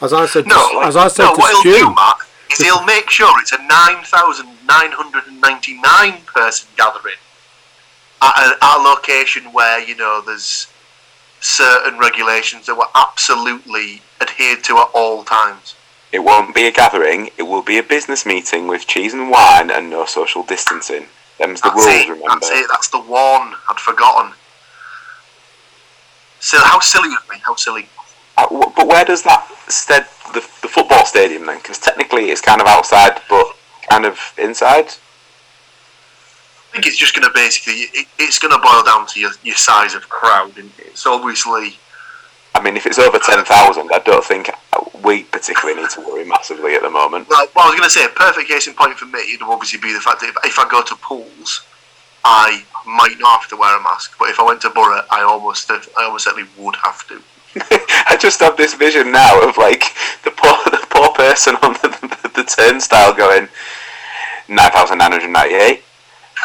As 0.00 0.12
I 0.12 0.26
said, 0.26 0.46
No, 0.46 0.72
to, 0.72 0.80
as 0.86 0.96
I 0.96 1.08
said 1.08 1.24
no, 1.24 1.34
to 1.34 1.40
what 1.40 1.64
he'll 1.64 1.78
do, 1.78 1.92
Matt, 1.94 2.18
is 2.52 2.60
he'll 2.60 2.84
make 2.84 3.10
sure 3.10 3.40
it's 3.40 3.52
a 3.52 3.58
9,999 3.58 6.22
person 6.26 6.68
gathering 6.76 7.16
at 8.22 8.36
a, 8.36 8.56
at 8.62 8.78
a 8.78 8.82
location 8.82 9.52
where, 9.52 9.80
you 9.80 9.96
know, 9.96 10.22
there's 10.24 10.68
certain 11.40 11.98
regulations 11.98 12.66
that 12.66 12.76
were 12.76 12.86
absolutely 12.94 14.02
adhered 14.20 14.62
to 14.64 14.78
at 14.78 14.90
all 14.94 15.24
times. 15.24 15.74
It 16.12 16.20
won't 16.20 16.54
be 16.54 16.66
a 16.66 16.72
gathering. 16.72 17.30
It 17.36 17.42
will 17.42 17.62
be 17.62 17.78
a 17.78 17.82
business 17.82 18.24
meeting 18.24 18.68
with 18.68 18.86
cheese 18.86 19.12
and 19.12 19.30
wine 19.30 19.70
and 19.70 19.90
no 19.90 20.06
social 20.06 20.42
distancing. 20.42 21.06
Them's 21.38 21.60
the 21.60 21.68
That's 21.70 21.84
rules. 21.84 21.88
it. 21.88 22.08
Remember? 22.08 22.28
That's 22.30 22.50
it. 22.50 22.66
That's 22.70 22.88
the 22.88 23.00
one. 23.00 23.54
I'd 23.70 23.78
forgotten. 23.78 24.32
So 26.40 26.58
how 26.60 26.80
silly 26.80 27.08
of 27.14 27.28
me. 27.30 27.36
How 27.44 27.54
silly. 27.56 27.88
Uh, 28.38 28.44
w- 28.44 28.72
but 28.76 28.86
where 28.86 29.04
does 29.04 29.22
that 29.24 29.46
stead 29.68 30.06
the, 30.32 30.40
the 30.62 30.68
football 30.68 31.04
stadium 31.04 31.46
then? 31.46 31.58
Because 31.58 31.78
technically 31.78 32.30
it's 32.30 32.40
kind 32.40 32.60
of 32.60 32.66
outside, 32.66 33.20
but 33.28 33.46
kind 33.90 34.04
of 34.06 34.18
inside. 34.38 34.86
I 36.68 36.72
think 36.72 36.86
it's 36.86 36.96
just 36.98 37.14
going 37.14 37.26
to 37.26 37.32
basically. 37.34 37.82
It, 37.92 38.06
it's 38.18 38.38
going 38.38 38.52
to 38.52 38.58
boil 38.58 38.82
down 38.84 39.06
to 39.08 39.20
your, 39.20 39.30
your 39.42 39.56
size 39.56 39.94
of 39.94 40.08
crowd. 40.08 40.56
And 40.58 40.70
it's 40.78 41.06
obviously. 41.06 41.78
I 42.54 42.62
mean, 42.62 42.76
if 42.76 42.86
it's 42.86 42.98
over 42.98 43.18
ten 43.18 43.44
thousand, 43.44 43.90
I 43.92 43.98
don't 43.98 44.24
think 44.24 44.50
we 45.06 45.22
particularly 45.22 45.80
need 45.80 45.90
to 45.90 46.00
worry 46.00 46.24
massively 46.24 46.74
at 46.74 46.82
the 46.82 46.90
moment. 46.90 47.30
Like, 47.30 47.54
well, 47.54 47.66
I 47.66 47.70
was 47.70 47.78
going 47.78 47.88
to 47.88 47.90
say 47.90 48.04
a 48.04 48.08
perfect 48.08 48.48
case 48.48 48.66
in 48.66 48.74
point 48.74 48.98
for 48.98 49.06
me 49.06 49.38
would 49.40 49.42
obviously 49.42 49.78
be 49.78 49.92
the 49.92 50.00
fact 50.00 50.20
that 50.20 50.30
if, 50.30 50.36
if 50.44 50.58
I 50.58 50.68
go 50.68 50.82
to 50.82 50.96
pools, 50.96 51.62
I 52.24 52.64
might 52.84 53.14
not 53.20 53.40
have 53.40 53.48
to 53.50 53.56
wear 53.56 53.78
a 53.78 53.82
mask. 53.84 54.16
But 54.18 54.30
if 54.30 54.40
I 54.40 54.42
went 54.42 54.60
to 54.62 54.70
Borough, 54.70 55.06
I 55.10 55.22
almost, 55.22 55.70
I 55.70 55.80
almost 56.04 56.24
certainly 56.24 56.48
would 56.58 56.74
have 56.82 57.06
to. 57.06 57.22
I 58.10 58.16
just 58.20 58.40
have 58.40 58.56
this 58.56 58.74
vision 58.74 59.12
now 59.12 59.48
of 59.48 59.56
like 59.56 59.84
the 60.24 60.32
poor 60.32 60.58
the 60.70 60.84
poor 60.90 61.08
person 61.14 61.54
on 61.62 61.74
the, 61.74 61.88
the, 62.22 62.42
the 62.42 62.44
turnstile 62.44 63.14
going 63.14 63.48
nine 64.48 64.70
thousand 64.72 64.98
nine 64.98 65.12
hundred 65.12 65.30
ninety 65.30 65.54
eight. 65.54 65.82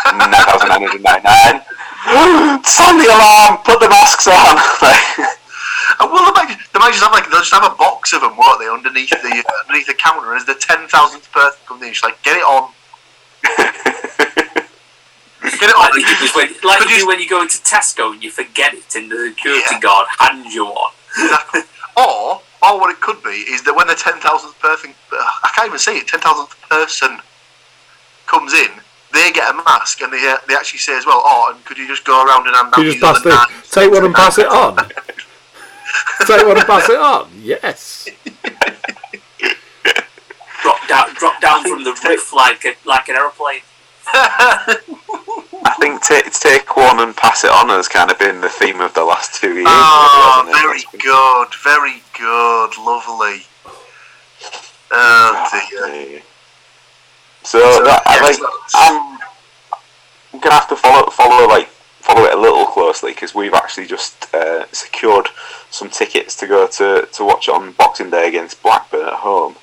9,999. 0.05 1.61
Sound 2.63 2.99
the 2.99 3.05
alarm! 3.05 3.57
Put 3.63 3.79
the 3.79 3.89
masks 3.89 4.27
on! 4.27 5.37
Uh, 6.01 6.09
well, 6.11 6.25
they 6.25 6.31
might, 6.33 6.57
they 6.73 6.79
might 6.79 6.89
just 6.91 7.03
have 7.03 7.11
like 7.13 7.29
they'll 7.29 7.41
just 7.45 7.53
have 7.53 7.71
a 7.71 7.75
box 7.75 8.11
of 8.13 8.21
them, 8.21 8.35
won't 8.35 8.59
they, 8.59 8.67
underneath 8.67 9.11
the 9.11 9.43
uh, 9.45 9.51
underneath 9.67 9.85
the 9.85 9.93
counter 9.93 10.31
and 10.33 10.41
as 10.41 10.45
the 10.47 10.55
ten 10.55 10.87
thousandth 10.87 11.31
person 11.31 11.59
comes 11.67 11.83
in. 11.83 11.89
Just 11.93 12.03
like 12.03 12.19
get 12.23 12.37
it 12.37 12.43
on, 12.43 12.71
get 13.53 13.75
it 15.69 15.77
Like 15.77 15.93
on. 15.93 15.99
you 15.99 16.05
do, 16.05 16.27
when, 16.35 16.47
like 16.63 16.79
you 16.81 16.89
you- 16.89 16.99
do 17.01 17.07
when 17.07 17.19
you 17.19 17.29
go 17.29 17.41
into 17.41 17.57
Tesco 17.59 18.13
and 18.13 18.23
you 18.23 18.31
forget 18.31 18.73
it 18.73 18.95
and 18.95 19.11
the 19.11 19.29
security 19.35 19.63
Yeah. 19.71 19.79
guard 19.79 20.07
hands 20.19 20.53
you 20.53 20.65
one. 20.65 20.91
Exactly. 21.17 21.61
Or, 21.97 22.39
or 22.63 22.79
what 22.79 22.89
it 22.89 23.01
could 23.01 23.21
be 23.21 23.43
is 23.51 23.63
that 23.63 23.75
when 23.75 23.85
the 23.85 23.95
ten 23.95 24.13
thousandth 24.21 24.57
person, 24.59 24.95
uh, 25.11 25.17
I 25.43 25.51
can't 25.53 25.67
even 25.67 25.77
say 25.77 25.97
it, 25.97 26.07
ten 26.07 26.21
thousandth 26.21 26.55
person 26.69 27.19
comes 28.27 28.53
in, 28.53 28.69
they 29.11 29.29
get 29.33 29.53
a 29.53 29.57
mask 29.57 30.01
and 30.01 30.11
they 30.13 30.25
uh, 30.25 30.37
they 30.47 30.55
actually 30.55 30.79
say 30.79 30.97
as 30.97 31.05
well, 31.05 31.21
oh, 31.23 31.51
and 31.53 31.63
could 31.65 31.77
you 31.77 31.85
just 31.85 32.05
go 32.05 32.23
around 32.25 32.47
and 32.47 32.55
hand 32.55 32.69
out 32.73 32.79
You 32.79 32.93
just 32.95 33.01
pass 33.03 33.21
the 33.21 33.35
take 33.69 33.91
one 33.91 34.05
and 34.05 34.15
pass 34.15 34.37
it 34.39 34.47
on. 34.63 34.77
Take 36.25 36.45
one 36.45 36.57
and 36.57 36.65
pass 36.65 36.89
it 36.89 36.97
on. 36.97 37.29
Yes. 37.41 38.07
Drop 40.61 40.87
down, 40.87 41.13
drop 41.15 41.41
down 41.41 41.63
from 41.63 41.83
the 41.83 41.93
roof 42.05 42.33
like 42.33 42.65
a, 42.65 42.75
like 42.85 43.09
an 43.09 43.15
aeroplane. 43.15 43.61
I 44.13 45.75
think 45.79 46.01
ta 46.03 46.21
take 46.33 46.75
one 46.75 46.99
and 46.99 47.15
pass 47.15 47.43
it 47.43 47.51
on 47.51 47.69
has 47.69 47.87
kind 47.87 48.11
of 48.11 48.19
been 48.19 48.41
the 48.41 48.49
theme 48.49 48.81
of 48.81 48.93
the 48.93 49.03
last 49.03 49.35
two 49.35 49.53
years. 49.53 49.67
Oh, 49.67 50.43
hasn't 50.45 50.91
very 50.91 51.01
good, 51.01 51.47
very 51.63 52.03
good, 52.17 52.77
lovely. 52.77 53.45
Oh 54.91 55.47
dear. 55.69 56.13
Yeah. 56.13 56.21
So, 57.43 57.59
that, 57.59 58.03
I, 58.05 58.21
like, 58.21 58.37
I'm, 58.75 59.17
I'm 60.33 60.39
gonna 60.39 60.55
have 60.55 60.67
to 60.69 60.75
follow 60.75 61.09
follow 61.09 61.47
like 61.47 61.69
follow 62.11 62.27
it 62.27 62.33
a 62.33 62.39
little 62.39 62.65
closely 62.65 63.13
because 63.13 63.33
we've 63.33 63.53
actually 63.53 63.87
just 63.87 64.33
uh, 64.33 64.65
secured 64.71 65.27
some 65.69 65.89
tickets 65.89 66.35
to 66.35 66.47
go 66.47 66.67
to 66.67 67.07
to 67.13 67.23
watch 67.23 67.47
on 67.47 67.71
Boxing 67.73 68.09
Day 68.09 68.27
against 68.27 68.61
Blackburn 68.61 69.07
at 69.07 69.13
home. 69.13 69.55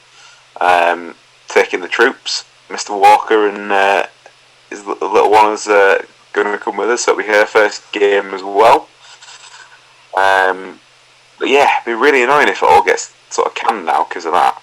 Um, 0.61 1.15
taking 1.47 1.81
the 1.81 1.89
troops, 1.89 2.45
Mr. 2.69 2.99
Walker 2.99 3.49
and 3.49 3.71
uh, 3.71 4.07
his 4.71 4.85
little 4.87 5.31
one 5.31 5.53
is 5.53 5.69
uh, 5.69 6.05
going 6.33 6.51
to 6.51 6.59
come 6.59 6.77
with 6.77 6.91
us, 6.91 7.05
so 7.05 7.13
it'll 7.13 7.23
be 7.23 7.29
her 7.29 7.47
first 7.47 7.93
game 7.93 8.35
as 8.35 8.43
well. 8.43 8.89
Um, 10.17 10.81
but 11.39 11.49
yeah, 11.49 11.69
it'd 11.77 11.87
be 11.87 11.93
really 11.93 12.23
annoying 12.23 12.49
if 12.49 12.63
it 12.63 12.69
all 12.69 12.83
gets 12.83 13.15
sort 13.31 13.49
of 13.49 13.55
canned 13.55 13.87
now 13.87 14.05
because 14.05 14.25
of 14.25 14.33
that. 14.33 14.61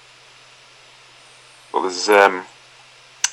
But 1.72 1.82
there's 1.84 2.10
um, 2.10 2.46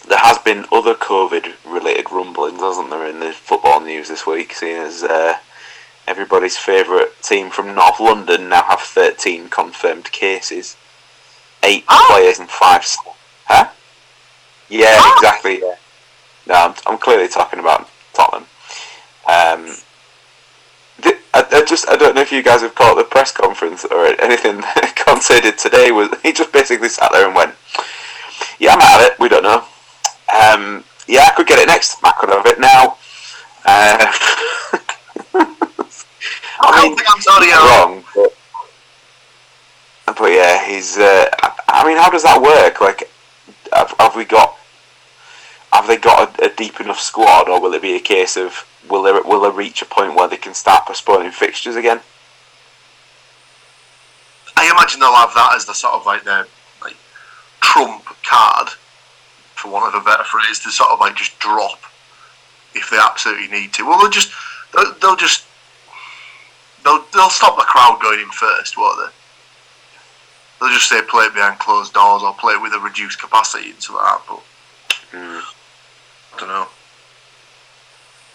there 0.08 0.18
has 0.18 0.38
been 0.38 0.66
other 0.72 0.94
COVID 0.94 1.52
related 1.64 2.10
rumblings, 2.10 2.60
hasn't 2.60 2.90
there, 2.90 3.06
in 3.06 3.20
the 3.20 3.32
football 3.32 3.80
news 3.80 4.08
this 4.08 4.26
week, 4.26 4.52
seeing 4.54 4.76
as 4.80 5.02
uh, 5.02 5.34
everybody's 6.06 6.56
favourite 6.56 7.10
team 7.22 7.50
from 7.50 7.74
North 7.74 8.00
London 8.00 8.48
now 8.48 8.62
have 8.64 8.80
13 8.80 9.48
confirmed 9.48 10.10
cases. 10.12 10.76
Eight 11.62 11.84
Oh. 11.88 12.06
players 12.10 12.38
and 12.38 12.50
five. 12.50 12.80
s- 12.82 12.98
Huh? 13.46 13.68
Yeah, 14.68 14.96
Oh. 15.00 15.14
exactly. 15.18 15.60
Yeah. 15.60 15.74
No, 16.46 16.54
I'm, 16.54 16.74
I'm 16.86 16.98
clearly 16.98 17.28
talking 17.28 17.60
about 17.60 17.88
Tottenham. 18.14 18.48
Um, 19.28 19.76
I, 21.34 21.46
I 21.50 21.64
just 21.64 21.88
I 21.88 21.96
don't 21.96 22.14
know 22.14 22.20
if 22.20 22.32
you 22.32 22.42
guys 22.42 22.60
have 22.62 22.74
caught 22.74 22.96
the 22.96 23.04
press 23.04 23.32
conference 23.32 23.84
or 23.84 24.04
anything 24.20 24.60
that 24.60 24.94
Conte 24.96 25.40
did 25.40 25.56
today. 25.56 25.90
Was 25.92 26.08
he 26.22 26.32
just 26.32 26.52
basically 26.52 26.88
sat 26.88 27.10
there 27.12 27.26
and 27.26 27.34
went, 27.34 27.54
"Yeah, 28.58 28.74
I'm 28.74 28.80
out 28.82 29.00
of 29.00 29.06
it. 29.06 29.18
We 29.20 29.28
don't 29.28 29.42
know. 29.44 29.64
Um, 30.32 30.84
yeah, 31.06 31.24
I 31.26 31.32
could 31.36 31.46
get 31.46 31.58
it 31.58 31.66
next. 31.66 31.98
I 32.02 32.12
could 32.12 32.30
have 32.30 32.46
it 32.46 32.58
now." 32.60 32.96
Uh, 33.64 34.12
I 36.64 36.80
don't 36.82 36.96
think 36.96 37.08
I'm 37.12 37.20
sorry. 37.20 37.46
he's 37.46 37.54
wrong, 37.54 38.04
but, 38.14 38.32
but 40.16 40.30
yeah, 40.32 40.64
he's. 40.68 40.98
Uh, 40.98 41.28
I- 41.42 41.48
I 41.74 41.86
mean, 41.86 41.96
how 41.96 42.10
does 42.10 42.22
that 42.24 42.40
work? 42.40 42.80
Like, 42.82 43.10
have, 43.72 43.94
have 43.98 44.14
we 44.14 44.24
got? 44.26 44.56
Have 45.72 45.86
they 45.86 45.96
got 45.96 46.38
a, 46.38 46.44
a 46.44 46.48
deep 46.54 46.80
enough 46.80 47.00
squad, 47.00 47.48
or 47.48 47.60
will 47.62 47.72
it 47.72 47.80
be 47.80 47.96
a 47.96 48.00
case 48.00 48.36
of 48.36 48.66
will 48.90 49.02
they 49.02 49.12
will 49.12 49.40
they 49.40 49.48
reach 49.50 49.80
a 49.80 49.86
point 49.86 50.14
where 50.14 50.28
they 50.28 50.36
can 50.36 50.52
start 50.54 50.84
postponing 50.86 51.30
fixtures 51.32 51.76
again? 51.76 52.00
I 54.56 54.70
imagine 54.70 55.00
they'll 55.00 55.14
have 55.14 55.32
that 55.34 55.54
as 55.56 55.64
the 55.64 55.72
sort 55.72 55.94
of 55.94 56.04
like 56.04 56.24
their 56.24 56.46
like 56.82 56.96
trump 57.60 58.04
card, 58.22 58.68
for 59.62 59.70
want 59.70 59.94
of 59.94 60.02
a 60.02 60.04
better 60.04 60.24
phrase, 60.24 60.58
to 60.60 60.70
sort 60.70 60.90
of 60.90 61.00
like 61.00 61.16
just 61.16 61.38
drop 61.38 61.80
if 62.74 62.90
they 62.90 62.98
absolutely 62.98 63.48
need 63.48 63.72
to. 63.74 63.86
Well, 63.86 64.00
they'll 64.00 64.10
just 64.10 64.32
they'll, 64.74 64.92
they'll 65.00 65.16
just 65.16 65.46
they'll 66.84 67.04
they'll 67.14 67.30
stop 67.30 67.56
the 67.56 67.64
crowd 67.64 68.00
going 68.02 68.20
in 68.20 68.30
first, 68.30 68.76
won't 68.76 68.98
they? 68.98 69.12
They'll 70.60 70.74
just 70.74 70.88
say 70.88 71.00
play 71.02 71.24
it 71.26 71.34
behind 71.34 71.58
closed 71.58 71.94
doors 71.94 72.22
or 72.22 72.34
play 72.34 72.54
it 72.54 72.62
with 72.62 72.72
a 72.72 72.78
reduced 72.78 73.20
capacity 73.20 73.70
and 73.70 73.80
stuff 73.82 73.96
like 73.96 74.04
that. 74.04 74.22
But 74.28 74.42
Mm. 75.12 75.42
I 76.34 76.38
don't 76.38 76.48
know. 76.48 76.66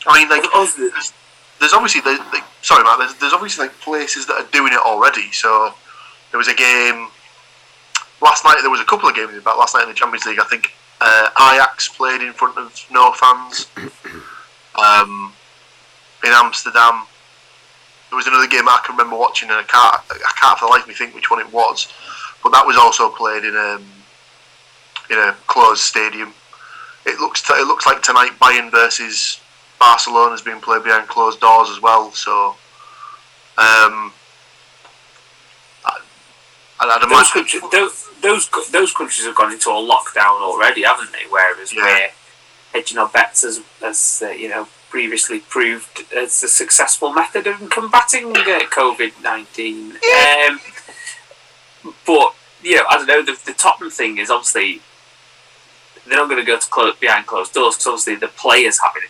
I 0.06 0.20
mean, 0.20 0.30
like 0.30 0.44
there's, 0.54 1.14
there's 1.60 1.74
obviously 1.74 2.02
there's, 2.02 2.20
like 2.32 2.44
sorry, 2.62 2.84
Matt. 2.84 3.00
There's, 3.00 3.16
there's 3.16 3.34
obviously 3.34 3.66
like 3.66 3.80
places 3.80 4.28
that 4.28 4.34
are 4.34 4.52
doing 4.52 4.74
it 4.74 4.80
already. 4.80 5.32
So 5.32 5.74
there 6.32 6.38
was 6.38 6.48
a 6.48 6.54
game 6.54 7.10
last 8.22 8.46
night. 8.46 8.60
There 8.62 8.70
was 8.70 8.80
a 8.80 8.86
couple 8.86 9.10
of 9.10 9.16
games 9.16 9.34
in 9.34 9.42
fact 9.42 9.58
last 9.58 9.74
night 9.74 9.84
in 9.84 9.90
the 9.90 9.96
Champions 9.96 10.26
League. 10.26 10.40
I 10.40 10.46
think 10.46 10.72
uh, 11.02 11.30
Ajax 11.54 11.88
played 11.90 12.22
in 12.22 12.34
front 12.34 12.58
of 12.58 12.74
no 12.92 13.12
fans. 13.14 13.68
Um, 14.78 15.34
in 16.24 16.30
Amsterdam, 16.32 17.08
there 18.12 18.16
was 18.16 18.28
another 18.28 18.48
game 18.48 18.70
I 18.70 18.80
can 18.86 18.96
remember 18.96 19.18
watching, 19.18 19.50
and 19.50 19.58
I 19.58 19.64
can't 19.64 19.96
I 20.08 20.32
can't 20.40 20.60
for 20.60 20.66
the 20.66 20.70
life 20.70 20.84
of 20.84 20.88
me 20.88 20.94
think 20.94 21.16
which 21.16 21.32
one 21.32 21.40
it 21.40 21.52
was. 21.52 21.92
But 22.44 22.52
that 22.52 22.64
was 22.64 22.78
also 22.78 23.10
played 23.10 23.44
in 23.44 23.56
a 23.56 23.80
in 25.12 25.18
a 25.18 25.36
closed 25.48 25.82
stadium. 25.82 26.34
It 27.06 27.20
looks 27.20 27.44
it 27.50 27.68
looks 27.68 27.86
like 27.86 28.02
tonight 28.04 28.32
Bayern 28.40 28.70
versus 28.70 29.40
Barcelona 29.80 30.34
is 30.36 30.42
being 30.42 30.62
played 30.62 30.84
behind 30.84 31.08
closed 31.08 31.40
doors 31.40 31.70
as 31.70 31.82
well. 31.82 32.12
So, 32.12 32.56
um, 33.58 34.14
those, 37.10 37.30
countries, 37.32 37.62
those, 37.72 38.08
those 38.22 38.50
those 38.72 38.94
countries 38.94 39.26
have 39.26 39.36
gone 39.36 39.52
into 39.54 39.70
a 39.70 39.74
lockdown 39.74 40.42
already, 40.42 40.84
haven't 40.84 41.12
they? 41.12 41.26
Whereas 41.30 41.74
Yeah. 41.74 41.84
we're 41.84 42.10
hedging 42.74 42.98
our 42.98 43.10
bets 43.10 43.44
as, 43.44 43.62
as 43.84 44.24
uh, 44.26 44.30
you 44.30 44.50
know 44.50 44.68
previously 44.90 45.40
proved 45.40 46.06
as 46.14 46.42
a 46.44 46.48
successful 46.48 47.12
method 47.14 47.46
of 47.48 47.70
combating 47.70 48.36
uh, 48.36 48.60
COVID 48.72 49.22
nineteen. 49.24 49.92
Um, 49.94 50.60
but 52.06 52.34
you 52.64 52.76
know, 52.78 52.86
I 52.90 52.98
don't 52.98 53.08
know. 53.08 53.24
The, 53.24 53.40
the 53.46 53.54
Tottenham 53.54 53.92
thing 53.92 54.18
is 54.18 54.30
obviously 54.30 54.82
they're 56.06 56.18
not 56.18 56.30
going 56.30 56.40
to 56.40 56.46
go 56.46 56.58
to 56.58 56.68
close, 56.70 56.96
behind 56.98 57.28
closed 57.28 57.54
doors 57.54 57.76
because 57.76 57.88
obviously 57.88 58.16
the 58.16 58.28
players 58.28 58.80
having 58.86 59.04
it. 59.04 59.10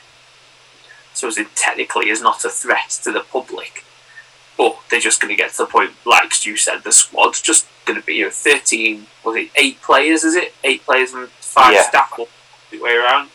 So 1.14 1.28
it 1.28 1.56
technically 1.56 2.10
is 2.10 2.22
not 2.22 2.44
a 2.46 2.50
threat 2.50 2.90
to 3.04 3.12
the 3.12 3.22
public 3.22 3.84
but 4.58 4.78
they're 4.90 5.00
just 5.00 5.22
going 5.22 5.30
to 5.30 5.36
get 5.42 5.52
to 5.52 5.58
the 5.60 5.66
point, 5.66 5.92
like 6.06 6.46
you 6.46 6.58
said, 6.58 6.84
the 6.84 6.92
squad's 6.92 7.42
just 7.42 7.68
going 7.86 8.00
to 8.00 8.06
be 8.06 8.16
you 8.16 8.26
know, 8.26 8.32
13, 8.32 9.06
was 9.24 9.36
it 9.36 9.50
eight 9.56 9.82
players, 9.82 10.24
is 10.24 10.36
it? 10.36 10.54
Eight 10.64 10.84
players 10.86 11.14
and 11.14 11.30
five 11.30 11.74
Yeah. 11.74 11.84
staff, 11.88 12.14
or 12.18 12.28
the 12.72 12.80
way 12.82 12.96
around. 12.96 13.30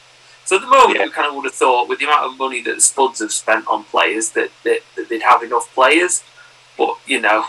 So 0.44 0.56
at 0.56 0.62
the 0.62 0.68
moment, 0.68 0.98
Yeah. 0.98 1.04
we 1.06 1.10
kind 1.12 1.28
of 1.28 1.34
would 1.36 1.44
have 1.44 1.54
thought, 1.54 1.88
with 1.88 2.00
the 2.00 2.06
amount 2.06 2.24
of 2.32 2.38
money 2.38 2.60
that 2.62 2.74
the 2.74 2.80
Spuds 2.80 3.20
have 3.20 3.32
spent 3.32 3.66
on 3.68 3.84
players, 3.84 4.30
that, 4.30 4.50
that, 4.64 4.80
that 4.96 5.08
they'd 5.08 5.22
have 5.22 5.42
enough 5.42 5.72
players. 5.74 6.22
But, 6.76 6.96
you 7.06 7.20
know, 7.20 7.44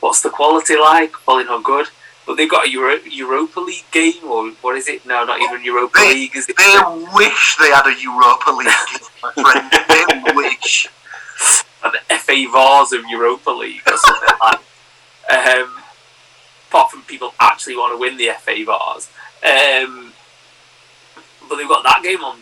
what's 0.00 0.20
the 0.22 0.30
quality 0.30 0.76
like? 0.76 1.12
Probably 1.12 1.44
not 1.44 1.62
good. 1.62 1.86
But 2.26 2.36
they've 2.36 2.50
got 2.50 2.66
a 2.66 2.70
Euro- 2.70 3.00
Europa 3.04 3.60
League 3.60 3.90
game, 3.92 4.22
or 4.24 4.50
what 4.60 4.76
is 4.76 4.88
it? 4.88 5.06
No, 5.06 5.24
not 5.24 5.40
even 5.40 5.64
Europa 5.64 5.98
They- 5.98 6.14
League, 6.14 6.36
is 6.36 6.48
it? 6.48 6.56
they 6.56 6.78
wish 7.14 7.56
they 7.56 7.70
had 7.70 7.86
a 7.86 7.94
Europa 8.00 8.50
League, 8.50 8.68
my 9.22 9.32
friend. 9.32 10.24
They 10.26 10.32
wish. 10.34 10.88
The 11.82 12.14
FA 12.16 12.46
Vase 12.52 12.92
of 12.92 13.04
Europa 13.08 13.50
League 13.50 13.82
or 13.86 13.96
something 13.96 14.28
like. 14.42 14.60
Um, 15.30 15.76
apart 16.68 16.90
from 16.90 17.02
people 17.02 17.34
actually 17.40 17.76
want 17.76 17.92
to 17.94 17.98
win 17.98 18.16
the 18.16 18.30
FA 18.40 18.64
Vase, 18.64 19.08
um, 19.44 20.12
but 21.48 21.56
they've 21.56 21.68
got 21.68 21.82
that 21.84 22.00
game 22.02 22.22
on. 22.22 22.38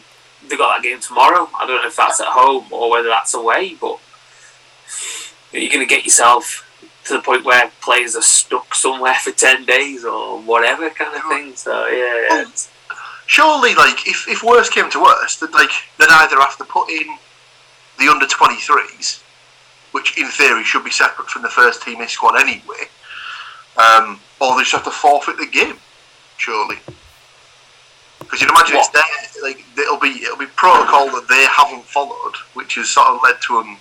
They've 0.48 0.58
got 0.58 0.76
that 0.76 0.82
game 0.82 1.00
tomorrow. 1.00 1.48
I 1.58 1.66
don't 1.66 1.82
know 1.82 1.88
if 1.88 1.96
that's 1.96 2.20
at 2.20 2.28
home 2.28 2.66
or 2.70 2.90
whether 2.90 3.08
that's 3.08 3.34
away, 3.34 3.76
but 3.80 3.98
you're 5.52 5.70
going 5.72 5.86
to 5.86 5.94
get 5.94 6.04
yourself 6.04 6.64
to 7.04 7.14
the 7.14 7.20
point 7.22 7.44
where 7.44 7.70
players 7.80 8.16
are 8.16 8.22
stuck 8.22 8.74
somewhere 8.74 9.14
for 9.22 9.32
ten 9.32 9.64
days 9.64 10.04
or 10.04 10.40
whatever 10.40 10.90
kind 10.90 11.14
of 11.16 11.22
thing. 11.24 11.54
So 11.56 11.86
yeah, 11.88 12.40
it's- 12.40 12.70
Surely, 13.26 13.74
like 13.74 14.06
if, 14.06 14.26
if 14.26 14.42
worse 14.42 14.70
came 14.70 14.88
to 14.90 15.02
worse, 15.02 15.36
that 15.36 15.52
like 15.52 15.70
they'd 15.98 16.06
either 16.08 16.36
have 16.40 16.56
to 16.56 16.64
put 16.64 16.88
in 16.88 17.18
the 17.98 18.08
under 18.08 18.26
twenty 18.26 18.56
threes, 18.56 19.22
which 19.92 20.16
in 20.18 20.26
theory 20.28 20.64
should 20.64 20.84
be 20.84 20.90
separate 20.90 21.28
from 21.28 21.42
the 21.42 21.48
first 21.48 21.82
team 21.82 22.06
squad 22.08 22.40
anyway, 22.40 22.88
um, 23.76 24.20
or 24.40 24.56
they 24.56 24.62
just 24.62 24.72
have 24.72 24.84
to 24.84 24.90
forfeit 24.90 25.36
the 25.38 25.46
game. 25.46 25.76
Surely, 26.36 26.76
because 28.20 28.40
you'd 28.40 28.50
imagine 28.50 28.76
it's 28.76 28.88
What? 28.88 28.92
their 28.92 29.42
like 29.42 29.64
it'll 29.76 29.98
be 29.98 30.22
it'll 30.22 30.36
be 30.36 30.46
protocol 30.46 31.06
that 31.10 31.26
they 31.28 31.46
haven't 31.46 31.84
followed, 31.84 32.36
which 32.54 32.76
has 32.76 32.88
sort 32.88 33.08
of 33.08 33.20
led 33.22 33.40
to 33.42 33.62
them 33.62 33.76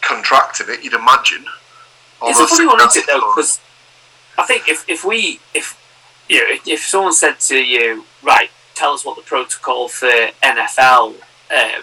contracting 0.00 0.66
it. 0.68 0.84
You'd 0.84 0.94
imagine. 0.94 1.44
It's 2.22 2.38
a 2.40 2.46
funny 2.46 2.66
one, 2.66 2.80
isn't 2.80 3.02
it, 3.02 3.06
though? 3.06 3.32
Because 3.34 3.60
I 4.38 4.44
think 4.44 4.68
if, 4.68 4.84
if 4.88 5.04
we 5.04 5.40
if 5.52 5.78
you 6.28 6.38
know, 6.40 6.54
if, 6.54 6.66
if 6.66 6.80
someone 6.80 7.12
said 7.12 7.38
to 7.40 7.56
you, 7.56 8.04
right, 8.22 8.50
tell 8.74 8.92
us 8.92 9.04
what 9.04 9.16
the 9.16 9.22
protocol 9.22 9.88
for 9.88 10.10
NFL, 10.42 11.14
um, 11.14 11.82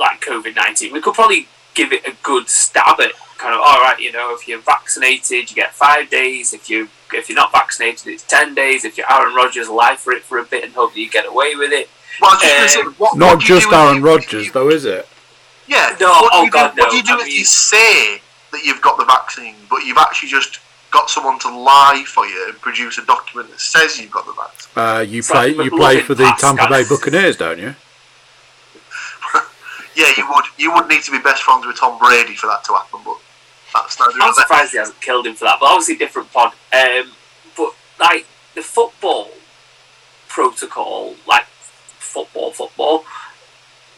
like 0.00 0.20
COVID 0.22 0.56
nineteen, 0.56 0.92
we 0.92 1.00
could 1.00 1.14
probably 1.14 1.46
give 1.74 1.92
it 1.92 2.04
a 2.06 2.14
good 2.24 2.48
stab 2.48 2.98
at 3.00 3.12
kind 3.38 3.54
of 3.54 3.60
all 3.60 3.80
right. 3.80 3.98
You 4.00 4.10
know, 4.12 4.34
if 4.34 4.48
you're 4.48 4.58
vaccinated, 4.60 5.50
you 5.50 5.54
get 5.54 5.72
five 5.74 6.10
days. 6.10 6.52
If 6.52 6.68
you 6.68 6.88
if 7.12 7.28
you're 7.28 7.36
not 7.36 7.52
vaccinated, 7.52 8.08
it's 8.08 8.24
ten 8.24 8.54
days. 8.54 8.84
If 8.84 8.96
you're 8.98 9.10
Aaron 9.12 9.34
Rodgers, 9.34 9.68
lie 9.68 9.96
for 9.96 10.12
it 10.12 10.22
for 10.24 10.38
a 10.38 10.44
bit 10.44 10.64
and 10.64 10.72
hope 10.74 10.94
that 10.94 11.00
you 11.00 11.08
get 11.10 11.26
away 11.26 11.54
with 11.54 11.72
it. 11.72 11.88
Well, 12.20 12.32
I 12.32 12.40
just 12.40 12.56
gonna 12.56 12.68
say, 12.68 12.80
Um, 12.80 12.94
what- 12.98 13.16
Not 13.16 13.36
what 13.36 13.44
just 13.44 13.72
Aaron 13.72 13.96
you- 13.96 14.02
Rodgers, 14.02 14.46
you- 14.46 14.52
though, 14.52 14.68
is 14.68 14.84
it? 14.84 15.08
Yeah. 15.66 15.96
No, 16.00 16.10
what 16.10 16.32
do 16.32 16.38
oh 16.38 16.42
you 16.44 16.50
God, 16.50 16.74
do, 16.74 16.82
What 16.82 16.90
do 16.90 16.96
you 16.96 17.02
do 17.02 17.18
I 17.18 17.22
if 17.22 17.28
you 17.32 17.44
say 17.44 18.20
that 18.52 18.64
you've 18.64 18.80
got 18.82 18.98
the 18.98 19.04
vaccine, 19.04 19.54
but 19.70 19.84
you've 19.84 19.96
actually 19.98 20.28
just 20.28 20.58
got 20.90 21.08
someone 21.08 21.38
to 21.38 21.48
lie 21.48 22.04
for 22.06 22.26
you 22.26 22.46
and 22.48 22.60
produce 22.60 22.98
a 22.98 23.04
document 23.06 23.48
that 23.50 23.60
says 23.60 23.98
you've 24.00 24.10
got 24.10 24.26
the 24.26 24.32
vaccine? 24.32 24.72
Uh, 24.76 25.00
you 25.00 25.20
It's 25.20 25.30
play 25.30 25.54
like 25.54 25.64
you 25.64 25.70
play 25.78 26.00
for 26.00 26.14
the 26.14 26.30
Tampa 26.38 26.68
Bay. 26.68 26.84
Buccaneers, 26.84 27.36
don't 27.36 27.58
you? 27.58 27.74
Yeah, 30.00 30.12
you 30.16 30.26
would. 30.30 30.44
You 30.56 30.72
would 30.72 30.88
need 30.88 31.02
to 31.02 31.10
be 31.10 31.18
best 31.18 31.42
friends 31.42 31.66
with 31.66 31.76
Tom 31.76 31.98
Brady 31.98 32.34
for 32.34 32.46
that 32.46 32.64
to 32.64 32.72
happen, 32.72 33.00
but 33.04 33.18
that's 33.74 34.00
neither 34.00 34.14
I'm 34.22 34.32
surprised 34.32 34.72
he 34.72 34.78
hasn't 34.78 34.98
killed 35.02 35.26
him 35.26 35.34
for 35.34 35.44
that, 35.44 35.58
but 35.60 35.66
obviously 35.66 35.96
different 35.96 36.32
pod. 36.32 36.54
Um, 36.72 37.12
but 37.54 37.74
like 38.00 38.24
the 38.54 38.62
football 38.62 39.28
protocol, 40.26 41.16
like 41.28 41.44
football, 41.44 42.50
football, 42.50 43.04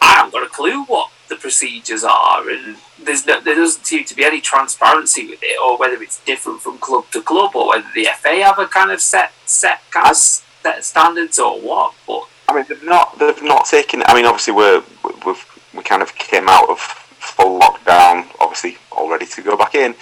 I 0.01 0.15
haven't 0.15 0.33
got 0.33 0.43
a 0.43 0.49
clue 0.49 0.83
what 0.87 1.11
the 1.29 1.37
procedures 1.37 2.03
are, 2.03 2.51
and 2.51 2.79
there's 3.01 3.25
no, 3.25 3.41
there 3.41 3.55
doesn't 3.55 3.87
seem 3.87 4.03
to 4.03 4.17
be 4.17 4.25
any 4.25 4.41
transparency 4.41 5.29
with 5.29 5.39
it, 5.41 5.57
or 5.65 5.79
whether 5.79 6.03
it's 6.03 6.19
different 6.25 6.63
from 6.63 6.79
club 6.79 7.05
to 7.13 7.23
club, 7.23 7.55
or 7.55 7.69
whether 7.69 7.87
the 7.95 8.09
FA 8.19 8.43
have 8.43 8.59
a 8.59 8.67
kind 8.67 8.91
of 8.91 9.01
set 9.01 9.31
set 9.47 9.81
kind 9.93 10.11
of 10.11 10.17
set 10.17 10.85
standards 10.85 11.39
or 11.39 11.61
what. 11.61 11.95
But 12.09 12.29
I 12.49 12.57
mean, 12.57 12.65
they've 12.69 12.83
not 12.83 13.21
they've 13.21 13.43
not 13.45 13.67
taken. 13.67 14.03
I 14.07 14.17
mean, 14.17 14.27
obviously 14.27 14.55
we're 14.55 14.83
we've 15.25 15.47
we 15.75 15.83
kind 15.83 16.03
of 16.03 16.15
came 16.15 16.49
out 16.49 16.69
of 16.69 16.79
full 16.79 17.61
lockdown, 17.61 18.27
obviously 18.41 18.79
all 18.91 19.11
ready 19.11 19.27
to 19.27 19.43
go 19.43 19.57
back 19.57 19.75
in, 19.75 19.95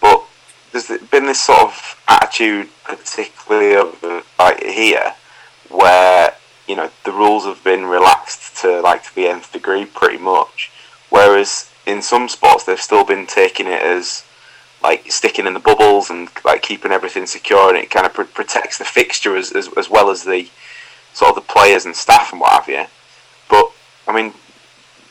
but 0.00 0.22
there's 0.72 0.88
been 1.10 1.26
this 1.26 1.40
sort 1.40 1.60
of 1.60 2.02
attitude, 2.08 2.68
particularly 2.84 3.90
like 4.38 4.62
here, 4.62 5.14
where 5.70 6.34
you 6.66 6.76
know 6.76 6.90
the 7.04 7.12
rules 7.12 7.44
have 7.44 7.62
been 7.64 7.86
relaxed 7.86 8.58
to 8.58 8.80
like 8.80 9.02
to 9.04 9.14
the 9.14 9.26
nth 9.28 9.52
degree, 9.52 9.84
pretty 9.84 10.18
much. 10.18 10.70
Whereas 11.10 11.70
in 11.86 12.02
some 12.02 12.28
sports, 12.28 12.64
they've 12.64 12.80
still 12.80 13.04
been 13.04 13.26
taking 13.26 13.66
it 13.66 13.82
as 13.82 14.24
like 14.82 15.10
sticking 15.10 15.46
in 15.46 15.54
the 15.54 15.60
bubbles 15.60 16.10
and 16.10 16.28
like 16.44 16.62
keeping 16.62 16.92
everything 16.92 17.26
secure, 17.26 17.68
and 17.68 17.78
it 17.78 17.90
kind 17.90 18.06
of 18.06 18.14
pr- 18.14 18.22
protects 18.22 18.78
the 18.78 18.84
fixture 18.84 19.36
as, 19.36 19.52
as 19.52 19.68
as 19.76 19.90
well 19.90 20.10
as 20.10 20.24
the 20.24 20.48
sort 21.14 21.30
of 21.30 21.34
the 21.34 21.52
players 21.52 21.84
and 21.84 21.96
staff 21.96 22.30
and 22.32 22.40
what 22.40 22.52
have 22.52 22.68
you. 22.68 22.84
But 23.48 23.72
I 24.06 24.14
mean, 24.14 24.34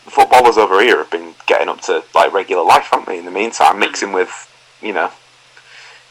footballers 0.09 0.57
over 0.57 0.81
here 0.81 0.97
have 0.97 1.11
been 1.11 1.35
getting 1.45 1.69
up 1.69 1.81
to 1.81 2.03
like 2.15 2.33
regular 2.33 2.63
life, 2.63 2.89
haven't 2.91 3.07
they? 3.07 3.19
In 3.19 3.25
the 3.25 3.31
meantime, 3.31 3.79
mixing 3.79 4.11
with, 4.11 4.31
you 4.81 4.93
know, 4.93 5.11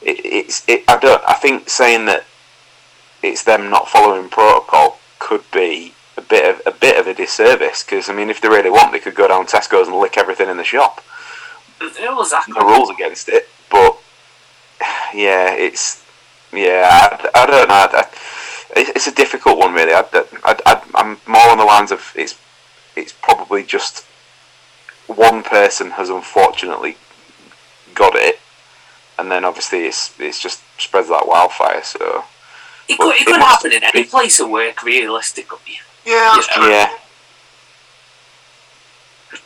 it, 0.02 0.24
it's 0.24 0.68
it. 0.68 0.84
I 0.88 0.98
don't. 0.98 1.22
I 1.26 1.34
think 1.34 1.68
saying 1.68 2.06
that 2.06 2.24
it's 3.22 3.44
them 3.44 3.70
not 3.70 3.88
following 3.88 4.28
protocol 4.28 4.98
could 5.18 5.42
be 5.52 5.94
a 6.16 6.22
bit 6.22 6.54
of 6.54 6.62
a 6.66 6.76
bit 6.76 6.98
of 6.98 7.06
a 7.06 7.14
disservice 7.14 7.82
because 7.82 8.08
I 8.08 8.14
mean, 8.14 8.30
if 8.30 8.40
they 8.40 8.48
really 8.48 8.70
want, 8.70 8.92
they 8.92 9.00
could 9.00 9.14
go 9.14 9.28
down 9.28 9.46
Tesco's 9.46 9.88
and 9.88 9.96
lick 9.98 10.18
everything 10.18 10.48
in 10.48 10.56
the 10.56 10.64
shop. 10.64 11.02
it 11.80 12.14
was 12.14 12.30
that. 12.30 12.46
No 12.48 12.66
rules 12.66 12.90
against 12.90 13.28
it, 13.28 13.48
but 13.70 13.98
yeah, 15.14 15.52
it's 15.52 16.04
yeah. 16.52 16.88
I, 16.90 17.30
I 17.34 17.46
don't 17.46 17.68
know. 17.68 17.74
I, 17.74 18.06
it's 18.76 19.06
a 19.06 19.14
difficult 19.14 19.58
one, 19.58 19.72
really. 19.72 19.92
I, 19.92 20.04
I, 20.44 20.56
I, 20.66 20.82
I'm 20.94 21.18
more 21.26 21.48
on 21.48 21.58
the 21.58 21.64
lines 21.64 21.92
of 21.92 22.12
it's 22.14 22.38
it's 22.96 23.12
probably 23.12 23.62
just 23.62 24.04
one 25.06 25.42
person 25.42 25.92
has 25.92 26.08
unfortunately 26.08 26.96
got 27.94 28.14
it, 28.16 28.40
and 29.18 29.30
then 29.30 29.44
obviously 29.44 29.86
it's 29.86 30.12
it's 30.18 30.40
just 30.40 30.62
spreads 30.78 31.08
like 31.08 31.26
wildfire. 31.26 31.82
So 31.82 32.24
It 32.88 32.98
could, 32.98 33.14
it 33.14 33.20
it 33.22 33.26
could 33.26 33.38
must 33.38 33.62
happen 33.62 33.72
in 33.72 33.80
be- 33.80 33.98
any 34.00 34.04
place 34.04 34.40
of 34.40 34.50
work, 34.50 34.82
realistically. 34.82 35.78
Yeah, 36.04 36.32
that's 36.36 36.48
Yeah. 36.56 36.68
yeah, 36.68 36.90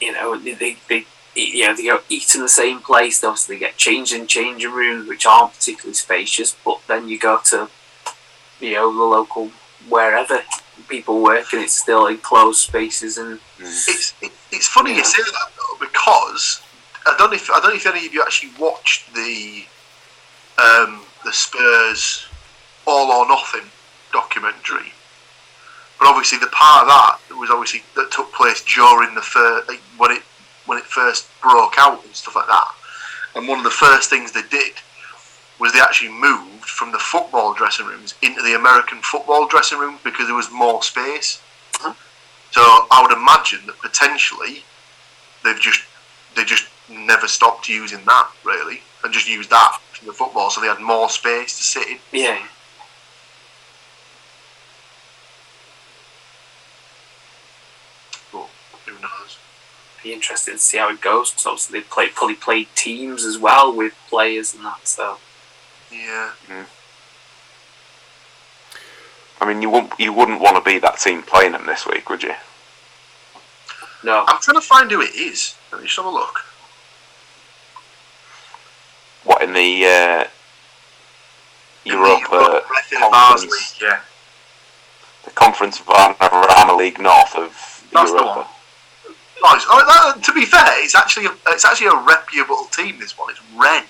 you 0.00 0.12
know, 0.12 0.38
they, 0.38 0.54
they, 0.54 0.76
they 0.88 1.06
you 1.34 1.66
know, 1.66 1.74
they 1.74 1.84
go 1.84 2.00
eat 2.08 2.34
in 2.34 2.42
the 2.42 2.48
same 2.48 2.80
place. 2.80 3.20
They 3.20 3.28
obviously 3.28 3.58
get 3.58 3.76
changed 3.76 4.12
in 4.12 4.26
changing 4.26 4.72
rooms, 4.72 5.08
which 5.08 5.26
aren't 5.26 5.54
particularly 5.54 5.94
spacious. 5.94 6.56
But 6.64 6.80
then 6.86 7.08
you 7.08 7.18
go 7.18 7.38
to, 7.46 7.68
you 8.60 8.74
know, 8.74 8.92
the 8.92 9.02
local 9.04 9.50
wherever 9.88 10.42
people 10.88 11.22
work, 11.22 11.52
and 11.52 11.62
it's 11.62 11.72
still 11.72 12.06
enclosed 12.06 12.60
spaces. 12.60 13.18
And 13.18 13.40
It's 13.58 14.14
it, 14.22 14.32
it's 14.52 14.66
funny 14.66 14.94
you 14.94 15.04
say 15.04 15.22
that 15.22 15.50
though 15.56 15.86
because 15.86 16.62
I 17.06 17.14
don't 17.18 17.30
know 17.30 17.36
if 17.36 17.50
I 17.50 17.60
don't 17.60 17.70
know 17.70 17.76
if 17.76 17.86
any 17.86 18.06
of 18.06 18.12
you 18.14 18.22
actually 18.22 18.52
watched 18.58 19.14
the 19.14 19.64
um, 20.58 21.02
the 21.24 21.32
Spurs 21.32 22.26
All 22.86 23.10
or 23.10 23.28
Nothing 23.28 23.68
documentary, 24.12 24.92
but 25.98 26.08
obviously 26.08 26.38
the 26.38 26.48
part 26.48 26.82
of 26.82 26.88
that 26.88 27.18
was 27.38 27.50
obviously 27.50 27.82
that 27.96 28.10
took 28.10 28.32
place 28.32 28.62
during 28.64 29.14
the 29.14 29.22
first 29.22 29.68
like, 29.68 29.80
when 29.96 30.10
it 30.10 30.22
when 30.66 30.78
it 30.78 30.84
first 30.84 31.28
broke 31.40 31.74
out 31.78 32.04
and 32.04 32.14
stuff 32.14 32.36
like 32.36 32.46
that. 32.46 32.68
And 33.34 33.46
one 33.46 33.58
of 33.58 33.64
the 33.64 33.70
first 33.70 34.10
things 34.10 34.32
they 34.32 34.42
did 34.50 34.74
was 35.60 35.72
they 35.72 35.80
actually 35.80 36.10
moved 36.10 36.64
from 36.64 36.90
the 36.90 36.98
football 36.98 37.52
dressing 37.54 37.86
rooms 37.86 38.14
into 38.22 38.42
the 38.42 38.54
American 38.54 38.98
football 39.02 39.46
dressing 39.46 39.78
room 39.78 39.98
because 40.02 40.26
there 40.26 40.34
was 40.34 40.50
more 40.50 40.82
space. 40.82 41.40
Uh-huh. 41.76 41.92
So 42.50 42.60
I 42.90 43.02
would 43.02 43.12
imagine 43.16 43.66
that 43.66 43.78
potentially 43.78 44.64
they've 45.44 45.60
just 45.60 45.82
they 46.34 46.44
just 46.44 46.66
never 46.88 47.28
stopped 47.28 47.68
using 47.68 48.04
that 48.06 48.30
really, 48.44 48.80
and 49.04 49.12
just 49.12 49.28
used 49.28 49.50
that 49.50 49.78
for 49.92 50.04
the 50.06 50.12
football, 50.12 50.50
so 50.50 50.60
they 50.60 50.66
had 50.66 50.80
more 50.80 51.08
space 51.10 51.56
to 51.58 51.62
sit 51.62 51.86
in. 51.88 51.98
yeah, 52.12 52.38
But 58.32 58.48
who 58.86 58.92
knows? 59.00 59.38
be 60.02 60.12
interested 60.14 60.52
to 60.52 60.58
see 60.58 60.78
how 60.78 60.88
it 60.90 61.00
goes. 61.00 61.34
So 61.36 61.50
obviously 61.50 61.80
they 61.80 61.84
play 61.86 62.08
fully 62.08 62.34
played 62.34 62.68
teams 62.74 63.24
as 63.24 63.38
well 63.38 63.74
with 63.74 63.92
players 64.08 64.54
and 64.54 64.64
that. 64.64 64.86
So 64.88 65.18
Yeah, 65.92 66.32
I 69.40 69.46
mean, 69.46 69.62
you 69.62 69.70
wouldn't 69.70 69.98
you 69.98 70.12
wouldn't 70.12 70.40
want 70.40 70.56
to 70.56 70.62
be 70.62 70.78
that 70.78 70.98
team 70.98 71.22
playing 71.22 71.52
them 71.52 71.66
this 71.66 71.86
week, 71.86 72.08
would 72.10 72.22
you? 72.22 72.34
no, 74.04 74.24
I'm 74.28 74.40
trying 74.40 74.56
to 74.56 74.60
find 74.66 74.90
who 74.90 75.00
it 75.00 75.14
is. 75.14 75.56
Let 75.72 75.80
me 75.80 75.86
just 75.86 75.96
have 75.96 76.06
a 76.06 76.10
look. 76.10 76.40
What 79.24 79.42
in 79.42 79.52
the 79.52 79.84
uh, 79.86 80.24
In 81.84 81.92
Europa 81.92 82.62
the 82.90 82.96
Bars 83.10 83.42
Conference, 83.42 83.80
League, 83.80 83.90
yeah, 83.90 84.00
the 85.24 85.30
Conference 85.32 85.78
Varna 85.78 86.74
League 86.76 87.00
North 87.00 87.34
of 87.36 87.50
That's 87.92 88.10
the 88.12 88.16
Europa? 88.18 88.40
one. 88.40 88.46
Nice. 89.42 89.64
Oh, 89.68 90.12
that, 90.14 90.22
to 90.22 90.32
be 90.34 90.44
fair, 90.44 90.84
it's 90.84 90.94
actually 90.94 91.26
a, 91.26 91.32
it's 91.48 91.64
actually 91.64 91.86
a 91.88 91.96
reputable 91.96 92.66
team. 92.66 92.98
This 92.98 93.18
one, 93.18 93.30
it's 93.30 93.40
Rennes. 93.56 93.88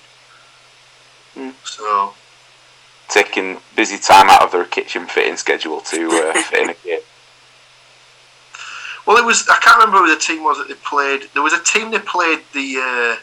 So 1.63 2.13
Taking 3.09 3.59
busy 3.75 3.97
time 3.97 4.29
out 4.29 4.41
of 4.41 4.51
their 4.51 4.65
kitchen 4.65 5.05
fitting 5.05 5.35
schedule 5.35 5.81
to 5.81 6.09
uh, 6.09 6.41
fit 6.49 6.63
in 6.63 6.69
a 6.69 6.73
kit. 6.73 7.05
Well, 9.05 9.17
it 9.17 9.25
was. 9.25 9.47
I 9.49 9.57
can't 9.57 9.77
remember 9.79 10.05
who 10.05 10.13
the 10.13 10.21
team 10.21 10.43
was 10.43 10.57
that 10.57 10.67
they 10.67 10.75
played. 10.75 11.23
There 11.33 11.43
was 11.43 11.53
a 11.53 11.63
team 11.63 11.91
they 11.91 11.99
played 11.99 12.39
the 12.53 12.77
uh, 12.77 13.21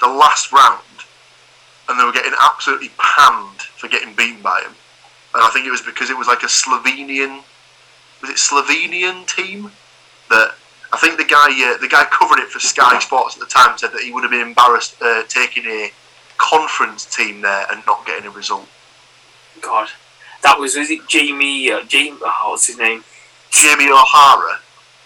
the 0.00 0.12
last 0.12 0.52
round, 0.52 0.82
and 1.88 1.98
they 1.98 2.04
were 2.04 2.12
getting 2.12 2.32
absolutely 2.40 2.90
panned 2.98 3.60
for 3.60 3.88
getting 3.88 4.14
beaten 4.14 4.42
by 4.42 4.60
him. 4.60 4.72
And 5.34 5.42
I 5.42 5.50
think 5.50 5.66
it 5.66 5.70
was 5.70 5.82
because 5.82 6.10
it 6.10 6.16
was 6.16 6.26
like 6.26 6.42
a 6.42 6.46
Slovenian, 6.46 7.42
was 8.20 8.30
it 8.30 8.36
Slovenian 8.36 9.26
team 9.26 9.70
that 10.30 10.54
I 10.92 10.96
think 10.96 11.18
the 11.18 11.24
guy 11.24 11.50
uh, 11.50 11.78
the 11.78 11.88
guy 11.88 12.04
covering 12.10 12.42
it 12.42 12.48
for 12.48 12.60
Sky 12.60 12.98
Sports 13.00 13.34
at 13.36 13.40
the 13.40 13.46
time 13.46 13.76
said 13.76 13.92
that 13.92 14.02
he 14.02 14.12
would 14.12 14.22
have 14.22 14.30
been 14.30 14.46
embarrassed 14.46 15.00
uh, 15.02 15.24
taking 15.28 15.66
a 15.66 15.92
conference 16.38 17.04
team 17.04 17.42
there 17.42 17.66
and 17.70 17.82
not 17.86 18.06
getting 18.06 18.26
a 18.26 18.30
result. 18.30 18.68
God, 19.60 19.88
that 20.42 20.58
was 20.58 20.76
was 20.76 20.90
it 20.90 21.08
Jamie? 21.08 21.70
Uh, 21.70 21.82
Jamie, 21.84 22.18
oh, 22.22 22.50
what's 22.50 22.66
his 22.66 22.78
name? 22.78 23.04
Jamie 23.50 23.88
O'Hara. 23.88 24.60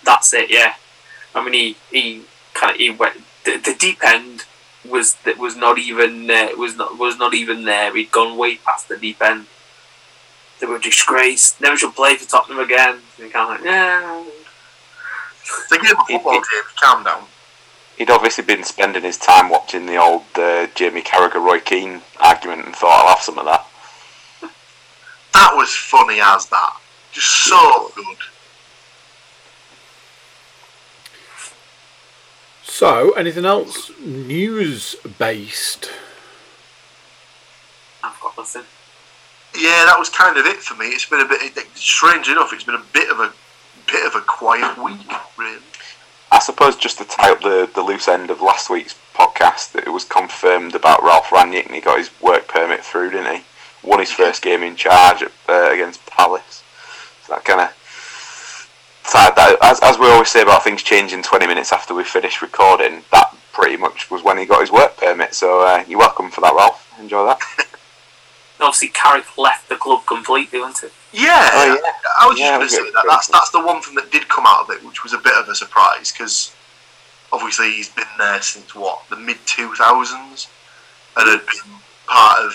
That's 0.05 0.33
it. 0.35 0.51
Yeah, 0.51 0.74
I 1.35 1.45
mean 1.45 1.55
he 1.55 1.76
he 1.91 2.22
kind 2.55 2.72
of 2.72 2.76
he 2.79 2.91
went 2.91 3.22
the, 3.45 3.57
the 3.59 3.74
deep 3.79 4.03
end 4.05 4.45
was 4.89 5.14
that 5.24 5.39
was 5.39 5.57
not 5.57 5.79
even 5.79 6.31
uh, 6.31 6.49
was 6.57 6.76
not 6.76 6.99
was 6.99 7.18
not 7.18 7.35
even 7.35 7.64
there. 7.64 7.95
He'd 7.95 8.11
gone 8.11 8.37
way 8.37 8.57
past 8.57 8.89
the 8.89 8.97
deep 8.97 9.22
end. 9.22 9.47
They 10.61 10.66
were 10.66 10.79
disgraced. 10.79 11.61
Never 11.61 11.76
should 11.76 11.95
play 11.95 12.16
for 12.16 12.29
Tottenham 12.29 12.59
again. 12.59 12.99
And 13.20 13.33
kind 13.33 13.55
of 13.55 13.61
like, 13.61 13.64
yeah. 13.64 14.24
It's 15.41 15.72
a 15.72 15.79
game 15.79 15.97
of 15.97 16.07
football, 16.07 16.39
it- 16.39 16.76
Calm 16.81 17.05
down. 17.05 17.24
He'd 17.99 18.11
obviously 18.11 18.44
been 18.44 18.62
spending 18.62 19.03
his 19.03 19.18
time 19.18 19.51
watching 19.51 19.86
the 19.86 19.96
old 19.96 20.22
uh, 20.36 20.68
Jamie 20.76 21.03
Carragher 21.03 21.44
Roy 21.44 21.59
Keane 21.59 22.01
argument 22.20 22.64
and 22.64 22.76
thought 22.76 23.03
I'll 23.03 23.09
have 23.09 23.24
some 23.24 23.40
of 23.40 23.44
that. 23.46 23.66
That 25.34 25.57
was 25.57 25.74
funny 25.74 26.20
as 26.22 26.46
that. 26.46 26.76
Just 27.11 27.44
so 27.44 27.90
good. 27.96 28.16
So, 32.62 33.11
anything 33.14 33.44
else 33.44 33.90
news 33.99 34.94
based? 35.18 35.90
I've 38.05 38.20
got 38.20 38.38
nothing. 38.38 38.62
Yeah, 39.57 39.86
that 39.86 39.96
was 39.99 40.09
kind 40.09 40.36
of 40.36 40.46
it 40.46 40.59
for 40.59 40.76
me. 40.76 40.86
It's 40.86 41.07
been 41.07 41.20
a 41.20 41.24
bit. 41.24 41.57
It, 41.57 41.66
strange 41.74 42.28
enough, 42.28 42.53
it's 42.53 42.62
been 42.62 42.76
a 42.76 42.84
bit 42.92 43.11
of 43.11 43.18
a 43.18 43.32
bit 43.90 44.07
of 44.07 44.14
a 44.14 44.20
quiet 44.20 44.78
week, 44.78 45.11
really. 45.36 45.59
I 46.39 46.41
suppose 46.41 46.76
just 46.76 46.99
to 46.99 47.05
tie 47.05 47.32
up 47.32 47.41
the, 47.41 47.68
the 47.74 47.82
loose 47.82 48.07
end 48.07 48.30
of 48.30 48.41
last 48.41 48.70
week's 48.70 48.95
podcast, 49.12 49.72
that 49.72 49.89
it 49.89 49.91
was 49.91 50.05
confirmed 50.05 50.76
about 50.76 51.03
Ralf 51.03 51.30
Rangnick 51.30 51.66
and 51.66 51.74
he 51.74 51.80
got 51.80 51.99
his 51.99 52.12
work 52.22 52.47
permit 52.47 52.84
through, 52.84 53.11
didn't 53.11 53.39
he? 53.39 53.43
Won 53.82 53.99
his 53.99 54.12
first 54.12 54.41
game 54.41 54.62
in 54.62 54.76
charge 54.76 55.24
at, 55.24 55.32
uh, 55.49 55.72
against 55.72 56.07
Palace. 56.07 56.62
So 57.24 57.34
that 57.34 57.45
kind 57.45 57.62
of. 57.62 59.59
As, 59.61 59.80
as 59.82 59.99
we 59.99 60.07
always 60.07 60.28
say 60.28 60.43
about 60.43 60.62
things 60.62 60.84
changing 60.84 61.24
20 61.24 61.49
minutes 61.49 61.72
after 61.72 61.93
we 61.93 62.05
finish 62.05 62.41
recording, 62.41 63.03
that 63.11 63.34
pretty 63.53 63.76
much 63.76 64.09
was 64.09 64.22
when 64.22 64.39
he 64.39 64.47
got 64.47 64.61
his 64.61 64.70
work 64.70 64.97
permit. 64.97 65.34
So 65.34 65.66
uh, 65.66 65.82
you're 65.89 65.99
welcome 65.99 66.30
for 66.30 66.41
that, 66.43 66.55
Ralf. 66.55 66.95
Enjoy 67.01 67.26
that. 67.26 67.41
Obviously, 68.61 68.88
Carrick 68.88 69.38
left 69.38 69.68
the 69.68 69.76
club 69.76 70.04
completely, 70.06 70.61
wasn't 70.61 70.90
it? 70.90 70.92
Yeah, 71.12 71.50
Oh, 71.52 71.64
yeah. 71.82 71.92
I 72.20 72.26
was 72.26 72.38
just 72.38 72.50
Yeah, 72.50 72.56
going 72.56 72.68
to 72.68 72.74
say 72.74 72.90
that. 72.92 73.04
That's 73.09 73.28
that's 73.28 73.50
the 73.50 73.64
one 73.64 73.80
thing 73.80 73.94
that 73.94 74.11
did 74.11 74.28
come 74.28 74.44
out 74.46 74.62
of 74.68 74.70
it, 74.70 74.84
which 74.84 75.02
was 75.04 75.12
a 75.12 75.18
bit 75.18 75.32
of 75.34 75.48
a 75.48 75.54
surprise 75.54 76.12
because 76.12 76.52
obviously 77.32 77.70
he's 77.72 77.88
been 77.88 78.04
there 78.18 78.40
since 78.42 78.74
what 78.74 79.02
the 79.11 79.16
mid 79.16 79.38
two 79.46 79.72
thousands 79.74 80.48
and 81.16 81.28
had 81.28 81.40
been 81.46 81.74
part 82.06 82.44
of 82.44 82.52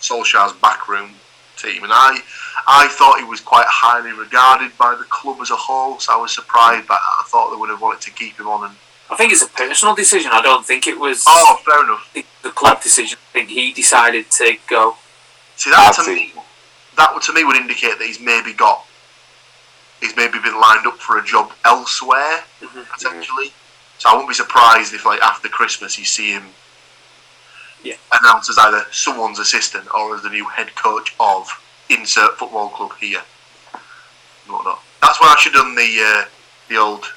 Solskjaer's 0.00 0.52
backroom 0.54 1.10
team, 1.56 1.84
and 1.84 1.92
I 1.92 2.18
I 2.66 2.88
thought 2.88 3.18
he 3.18 3.24
was 3.24 3.40
quite 3.40 3.66
highly 3.68 4.12
regarded 4.12 4.76
by 4.78 4.94
the 4.94 5.04
club 5.04 5.38
as 5.40 5.50
a 5.50 5.56
whole, 5.56 5.98
so 5.98 6.12
I 6.12 6.16
was 6.16 6.32
surprised 6.32 6.88
by 6.88 6.94
that. 6.94 7.00
I 7.00 7.24
thought 7.28 7.50
they 7.50 7.56
would 7.60 7.70
have 7.70 7.80
wanted 7.80 8.00
to 8.02 8.10
keep 8.10 8.38
him 8.38 8.48
on, 8.48 8.68
and 8.68 8.76
I 9.10 9.16
think 9.16 9.32
it's 9.32 9.42
a 9.42 9.48
personal 9.48 9.94
decision. 9.94 10.30
I 10.32 10.40
don't 10.42 10.64
think 10.66 10.86
it 10.86 10.98
was 10.98 11.24
oh, 11.26 11.58
fair 11.64 11.84
enough. 11.84 12.10
the, 12.14 12.24
the 12.42 12.50
club 12.50 12.82
decision. 12.82 13.18
I 13.30 13.32
think 13.32 13.50
he 13.50 13.72
decided 13.72 14.30
to 14.32 14.56
go. 14.68 14.96
See 15.62 15.70
that 15.70 15.92
to 15.94 16.02
me, 16.10 16.34
that 16.96 17.14
would- 17.14 17.22
to 17.24 17.32
me 17.32 17.44
would 17.44 17.56
indicate 17.56 17.98
that 17.98 18.04
he's 18.04 18.18
maybe 18.18 18.52
got, 18.52 18.84
he's 20.00 20.16
maybe 20.16 20.38
been 20.40 20.58
lined 20.60 20.86
up 20.88 21.00
for 21.00 21.18
a 21.18 21.22
job 21.24 21.52
elsewhere 21.64 22.44
Mhm. 22.60 22.88
potentially. 22.90 23.54
So 23.98 24.08
I 24.08 24.12
wouldn't 24.14 24.28
be 24.28 24.34
surprised 24.34 24.92
if 24.92 25.04
like 25.04 25.20
after 25.22 25.48
Christmas 25.48 25.96
you 25.98 26.04
see 26.04 26.32
him, 26.32 26.54
Yeah. 27.84 27.94
announced 28.10 28.50
as 28.50 28.58
either 28.58 28.88
someone's 28.90 29.38
assistant 29.38 29.86
or 29.94 30.16
as 30.16 30.22
the 30.22 30.30
new 30.30 30.46
head 30.48 30.74
coach 30.74 31.14
of 31.20 31.48
insert 31.88 32.38
football 32.38 32.70
club 32.70 32.96
here. 32.98 33.22
and 33.72 34.52
Whatnot. 34.52 34.80
That's 35.00 35.20
why 35.20 35.28
I 35.28 35.40
should 35.40 35.54
have 35.54 35.62
done 35.62 35.74
the 35.76 36.02
uh, 36.02 36.24
the 36.68 36.76
old 36.78 37.12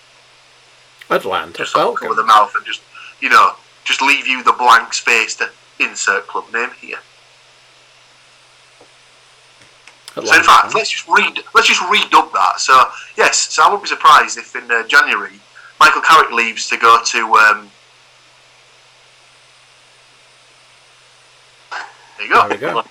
Atlanta 1.09 1.57
just 1.63 1.73
cover 1.73 1.91
the 1.93 1.97
Falcons. 1.99 2.27
mouth 2.27 2.53
and 2.55 2.63
just 2.65 2.81
you 3.19 3.29
know 3.29 3.55
just 3.83 4.01
leave 4.03 4.27
you 4.27 4.43
the 4.43 4.51
blank 4.53 4.93
space 4.93 5.33
to 5.35 5.49
insert 5.79 6.27
club 6.27 6.51
name 6.53 6.71
here. 6.79 6.99
So 10.15 10.21
in 10.21 10.43
fact, 10.43 10.73
let's 10.73 10.89
just 10.89 11.07
read. 11.09 11.39
Let's 11.53 11.67
just 11.67 11.81
redub 11.81 12.31
that. 12.31 12.59
So 12.59 12.73
yes, 13.17 13.37
so 13.53 13.63
I 13.63 13.67
wouldn't 13.67 13.83
be 13.83 13.89
surprised 13.89 14.37
if 14.37 14.55
in 14.55 14.71
uh, 14.71 14.87
January 14.87 15.39
Michael 15.79 16.01
Carrick 16.01 16.31
leaves 16.31 16.69
to 16.69 16.77
go 16.77 16.99
to. 17.03 17.35
Um, 17.35 17.71
there 22.17 22.27
you 22.27 22.33
go. 22.33 22.47
There 22.47 22.57
we 22.57 22.57
go. 22.57 22.83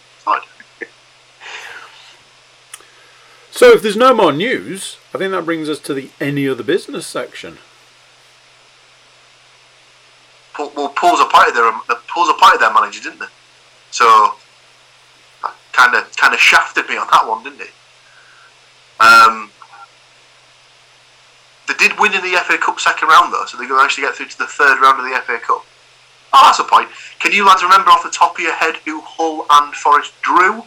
So 3.50 3.70
if 3.70 3.82
there's 3.82 3.96
no 3.96 4.12
more 4.12 4.32
news, 4.32 4.98
I 5.14 5.18
think 5.18 5.30
that 5.30 5.44
brings 5.44 5.68
us 5.68 5.78
to 5.80 5.94
the 5.94 6.10
any 6.20 6.48
other 6.48 6.64
business 6.64 7.06
section. 7.06 7.58
Well, 10.58 10.88
Pools 10.90 11.20
appointed 11.20 11.54
their 11.54 11.72
the 11.88 11.98
Pools 12.08 12.28
appointed 12.28 12.60
their 12.60 12.74
manager, 12.74 13.00
didn't 13.00 13.20
they? 13.20 13.26
So 13.90 14.34
kind 15.74 15.94
of 15.94 16.16
kind 16.16 16.32
of 16.32 16.40
shafted 16.40 16.88
me 16.88 16.96
on 16.96 17.06
that 17.10 17.26
one, 17.28 17.42
didn't 17.42 17.60
it? 17.60 17.74
Um, 19.00 19.50
they 21.66 21.74
did 21.74 21.98
win 21.98 22.14
in 22.14 22.22
the 22.22 22.38
FA 22.46 22.58
Cup 22.58 22.78
second 22.78 23.08
round 23.08 23.32
though, 23.32 23.44
so 23.46 23.58
they're 23.58 23.68
going 23.68 23.80
to 23.80 23.84
actually 23.84 24.04
get 24.04 24.14
through 24.14 24.26
to 24.26 24.38
the 24.38 24.46
third 24.46 24.80
round 24.80 25.00
of 25.00 25.04
the 25.04 25.18
FA 25.20 25.38
Cup. 25.44 25.64
Oh, 26.32 26.42
that's 26.46 26.58
a 26.58 26.64
point. 26.64 26.88
Can 27.18 27.32
you 27.32 27.46
lads 27.46 27.62
remember 27.62 27.90
off 27.90 28.02
the 28.02 28.10
top 28.10 28.36
of 28.36 28.40
your 28.40 28.54
head 28.54 28.76
who 28.84 29.00
Hull 29.04 29.46
and 29.50 29.74
Forest 29.74 30.12
drew? 30.22 30.64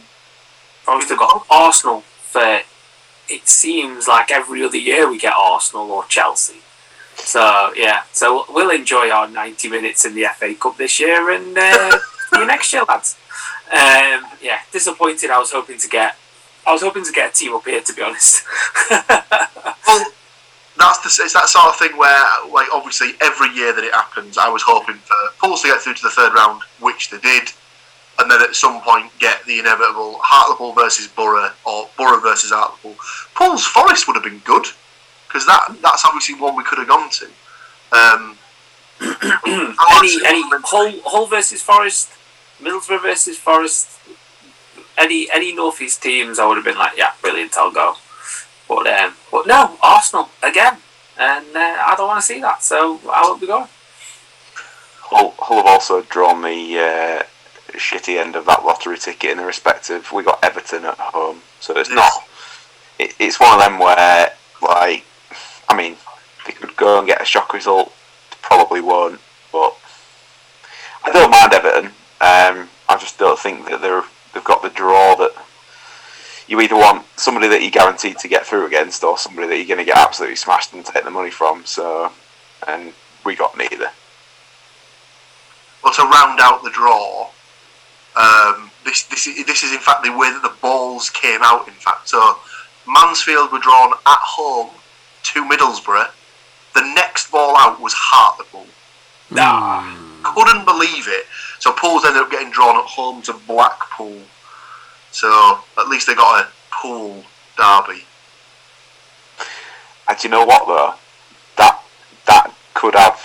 Obviously, 0.86 1.14
we've 1.14 1.20
got 1.20 1.46
Arsenal 1.50 2.00
for. 2.00 2.60
It 3.30 3.46
seems 3.46 4.08
like 4.08 4.30
every 4.30 4.64
other 4.64 4.78
year 4.78 5.08
we 5.10 5.18
get 5.18 5.34
Arsenal 5.36 5.90
or 5.90 6.04
Chelsea. 6.06 6.60
So 7.16 7.72
yeah, 7.76 8.04
so 8.12 8.46
we'll 8.48 8.70
enjoy 8.70 9.10
our 9.10 9.28
ninety 9.28 9.68
minutes 9.68 10.04
in 10.06 10.14
the 10.14 10.26
FA 10.34 10.54
Cup 10.54 10.78
this 10.78 10.98
year, 10.98 11.30
and 11.30 11.56
uh, 11.56 11.90
see 12.32 12.40
you 12.40 12.46
next 12.46 12.72
year, 12.72 12.84
lads. 12.88 13.18
Um, 13.70 14.24
yeah, 14.40 14.60
disappointed. 14.72 15.30
I 15.30 15.38
was 15.38 15.52
hoping 15.52 15.78
to 15.78 15.88
get. 15.88 16.16
I 16.66 16.72
was 16.72 16.82
hoping 16.82 17.04
to 17.04 17.12
get 17.12 17.30
a 17.30 17.32
team 17.32 17.54
up 17.54 17.64
here, 17.64 17.80
to 17.80 17.92
be 17.92 18.02
honest. 18.02 18.44
Well, 19.88 20.04
that's 20.76 20.98
the 20.98 21.24
it's 21.24 21.32
that 21.32 21.48
sort 21.48 21.66
of 21.66 21.76
thing 21.76 21.96
where, 21.96 22.22
like, 22.52 22.68
obviously 22.72 23.12
every 23.22 23.48
year 23.54 23.72
that 23.74 23.82
it 23.84 23.92
happens, 23.94 24.36
I 24.36 24.48
was 24.48 24.62
hoping 24.62 24.96
for 24.96 25.16
Pools 25.40 25.62
to 25.62 25.68
get 25.68 25.80
through 25.80 25.94
to 25.94 26.02
the 26.02 26.10
third 26.10 26.34
round, 26.34 26.62
which 26.80 27.10
they 27.10 27.18
did, 27.18 27.48
and 28.18 28.30
then 28.30 28.42
at 28.42 28.54
some 28.54 28.82
point 28.82 29.10
get 29.18 29.44
the 29.46 29.58
inevitable 29.60 30.18
Hartlepool 30.22 30.74
versus 30.74 31.08
Borough 31.08 31.50
or 31.64 31.88
Borough 31.96 32.20
versus 32.20 32.50
Hartlepool. 32.50 32.96
Pools 33.34 33.64
Forest 33.64 34.06
would 34.06 34.14
have 34.14 34.24
been 34.24 34.42
good 34.44 34.66
because 35.26 35.46
that 35.46 35.76
that's 35.82 36.04
obviously 36.04 36.34
one 36.34 36.54
we 36.54 36.64
could 36.64 36.78
have 36.78 36.88
gone 36.88 37.08
to. 37.10 37.26
Um, 37.92 38.38
any 39.46 40.18
any 40.26 40.42
Hull, 40.64 40.92
Hull 41.04 41.26
versus 41.26 41.62
Forest, 41.62 42.10
Middlesbrough 42.60 43.02
versus 43.02 43.38
Forest, 43.38 43.98
any 44.96 45.28
any 45.32 45.54
northeast 45.54 46.02
teams, 46.02 46.38
I 46.38 46.46
would 46.46 46.56
have 46.56 46.64
been 46.64 46.78
like, 46.78 46.96
yeah, 46.96 47.12
brilliant, 47.22 47.56
I'll 47.56 47.70
go. 47.70 47.94
But 48.68 48.86
um, 48.86 49.14
but 49.30 49.46
no, 49.46 49.78
Arsenal 49.82 50.28
again, 50.42 50.78
and 51.18 51.46
uh, 51.54 51.76
I 51.86 51.94
don't 51.96 52.08
want 52.08 52.20
to 52.20 52.26
see 52.26 52.40
that, 52.40 52.62
so 52.62 53.00
I 53.10 53.22
won't 53.22 53.40
be 53.40 53.46
going. 53.46 53.68
Hull, 55.00 55.34
Hull 55.38 55.56
have 55.58 55.66
also 55.66 56.02
drawn 56.02 56.42
the 56.42 56.78
uh, 56.78 57.22
shitty 57.78 58.20
end 58.20 58.36
of 58.36 58.44
that 58.46 58.64
lottery 58.64 58.98
ticket 58.98 59.30
in 59.30 59.38
the 59.38 59.44
respect 59.44 59.88
of 59.88 60.12
we 60.12 60.22
got 60.22 60.42
Everton 60.44 60.84
at 60.84 60.98
home, 60.98 61.40
so 61.60 61.76
it's 61.76 61.90
not. 61.90 62.12
It, 62.98 63.14
it's 63.18 63.40
one 63.40 63.54
of 63.54 63.64
them 63.64 63.78
where, 63.78 64.32
like, 64.60 65.04
I 65.68 65.76
mean, 65.76 65.96
they 66.46 66.52
could 66.52 66.76
go 66.76 66.98
and 66.98 67.06
get 67.06 67.22
a 67.22 67.24
shock 67.24 67.54
result, 67.54 67.94
probably 68.42 68.80
won't, 68.80 69.20
but 69.50 69.76
I 71.04 71.12
don't 71.12 71.30
mind 71.30 71.54
Everton. 71.54 71.92
Um, 72.20 72.68
I 72.88 72.96
just 72.98 73.18
don't 73.18 73.38
think 73.38 73.68
that 73.68 73.80
they're 73.80 74.04
they've 74.34 74.44
got 74.44 74.62
the 74.62 74.70
draw 74.70 75.14
that 75.16 75.32
you 76.48 76.60
either 76.60 76.74
want 76.74 77.06
somebody 77.16 77.46
that 77.48 77.60
you're 77.60 77.70
guaranteed 77.70 78.18
to 78.18 78.28
get 78.28 78.46
through 78.46 78.66
against, 78.66 79.04
or 79.04 79.18
somebody 79.18 79.46
that 79.48 79.56
you're 79.56 79.66
going 79.66 79.78
to 79.78 79.84
get 79.84 79.98
absolutely 79.98 80.36
smashed 80.36 80.72
and 80.72 80.84
take 80.84 81.04
the 81.04 81.10
money 81.10 81.30
from. 81.30 81.64
So, 81.64 82.10
and 82.66 82.92
we 83.24 83.36
got 83.36 83.56
neither. 83.56 83.90
Well, 85.84 85.92
to 85.92 86.02
round 86.02 86.40
out 86.40 86.64
the 86.64 86.70
draw, 86.70 87.28
um, 88.16 88.70
this 88.84 89.04
this 89.04 89.26
is, 89.26 89.46
this 89.46 89.62
is 89.62 89.72
in 89.72 89.78
fact 89.78 90.02
the 90.02 90.16
way 90.16 90.30
that 90.32 90.42
the 90.42 90.54
balls 90.60 91.10
came 91.10 91.40
out. 91.42 91.68
In 91.68 91.74
fact, 91.74 92.08
so 92.08 92.38
Mansfield 92.86 93.52
were 93.52 93.60
drawn 93.60 93.92
at 93.92 94.18
home 94.18 94.70
to 95.24 95.44
Middlesbrough. 95.44 96.10
The 96.74 96.80
next 96.94 97.30
ball 97.30 97.56
out 97.56 97.80
was 97.80 97.92
Hartlepool. 97.94 98.66
Nah. 99.30 100.07
Couldn't 100.34 100.64
believe 100.64 101.08
it. 101.08 101.26
So 101.58 101.72
Pools 101.72 102.04
ended 102.04 102.22
up 102.22 102.30
getting 102.30 102.50
drawn 102.50 102.76
at 102.76 102.84
home 102.84 103.22
to 103.22 103.32
Blackpool. 103.32 104.20
So 105.10 105.58
at 105.78 105.88
least 105.88 106.06
they 106.06 106.14
got 106.14 106.44
a 106.44 106.48
pool 106.70 107.24
derby. 107.56 108.04
And 110.08 110.18
do 110.18 110.28
you 110.28 110.30
know 110.30 110.44
what 110.44 110.66
though? 110.66 110.94
That 111.56 111.82
that 112.26 112.54
could 112.74 112.94
have 112.94 113.20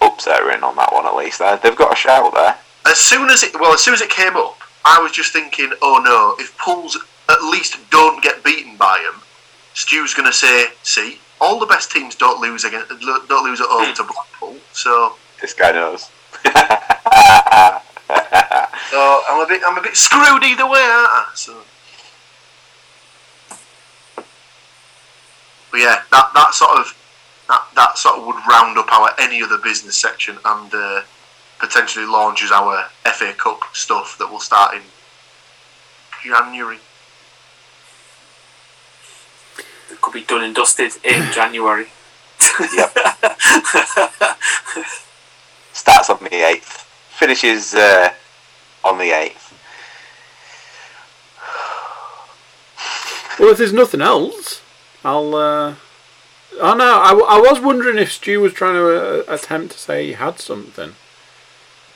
upset 0.00 0.40
in 0.54 0.64
on 0.64 0.76
that 0.76 0.92
one 0.92 1.06
at 1.06 1.14
least. 1.14 1.40
They've 1.62 1.76
got 1.76 1.92
a 1.92 1.96
shout 1.96 2.32
there. 2.34 2.56
As 2.86 2.98
soon 2.98 3.30
as 3.30 3.42
it 3.42 3.54
well, 3.58 3.72
as 3.74 3.80
soon 3.80 3.94
as 3.94 4.00
it 4.00 4.10
came 4.10 4.36
up, 4.36 4.58
I 4.84 4.98
was 5.00 5.12
just 5.12 5.32
thinking, 5.32 5.72
oh 5.82 6.00
no, 6.02 6.42
if 6.42 6.56
Pools 6.58 6.96
at 7.28 7.42
least 7.42 7.78
don't 7.90 8.22
get 8.22 8.42
beaten 8.42 8.76
by 8.76 9.00
them, 9.04 9.22
Stu's 9.74 10.14
going 10.14 10.26
to 10.26 10.32
say, 10.32 10.68
see, 10.82 11.18
all 11.40 11.58
the 11.58 11.66
best 11.66 11.90
teams 11.90 12.14
don't 12.14 12.40
lose 12.40 12.64
against, 12.64 12.88
don't 13.00 13.44
lose 13.44 13.60
at 13.60 13.66
home 13.68 13.86
hmm. 13.86 13.94
to 13.94 14.02
Blackpool. 14.02 14.56
So, 14.72 15.16
This 15.40 15.54
guy 15.54 15.72
knows. 15.72 16.10
so 18.90 19.22
I'm 19.28 19.44
a 19.44 19.46
bit, 19.48 19.62
I'm 19.66 19.78
a 19.78 19.82
bit 19.82 19.96
screwed 19.96 20.42
either 20.42 20.66
way, 20.66 20.80
aren't 20.80 21.10
I? 21.10 21.26
So, 21.34 21.56
but 25.70 25.78
yeah, 25.78 26.02
that 26.10 26.30
that 26.34 26.54
sort 26.54 26.78
of 26.78 26.96
that 27.48 27.62
that 27.74 27.98
sort 27.98 28.18
of 28.18 28.26
would 28.26 28.36
round 28.48 28.78
up 28.78 28.92
our 28.92 29.10
any 29.18 29.42
other 29.42 29.58
business 29.58 29.96
section 29.96 30.38
and 30.44 30.74
uh, 30.74 31.02
potentially 31.58 32.06
launches 32.06 32.50
our 32.50 32.84
FA 33.04 33.32
Cup 33.34 33.60
stuff 33.72 34.16
that 34.18 34.30
will 34.30 34.40
start 34.40 34.74
in 34.74 34.82
January. 36.24 36.78
It 39.90 40.00
could 40.00 40.14
be 40.14 40.22
done 40.22 40.44
and 40.44 40.54
dusted 40.54 40.92
in 41.04 41.30
January. 41.32 41.86
Yep. 42.74 42.96
starts 45.80 46.10
on 46.10 46.18
the 46.22 46.30
8th, 46.30 46.84
finishes 47.10 47.74
uh, 47.74 48.12
on 48.84 48.98
the 48.98 49.10
8th. 49.10 49.46
Well, 53.38 53.50
if 53.50 53.58
there's 53.58 53.72
nothing 53.72 54.02
else, 54.02 54.60
I'll. 55.04 55.34
Uh... 55.34 55.74
Oh 56.60 56.74
no, 56.74 57.00
I, 57.00 57.08
w- 57.10 57.26
I 57.26 57.38
was 57.40 57.58
wondering 57.60 57.96
if 57.96 58.12
Stu 58.12 58.40
was 58.40 58.52
trying 58.52 58.74
to 58.74 58.86
uh, 59.28 59.34
attempt 59.34 59.72
to 59.72 59.78
say 59.78 60.06
he 60.08 60.12
had 60.12 60.38
something. 60.38 60.94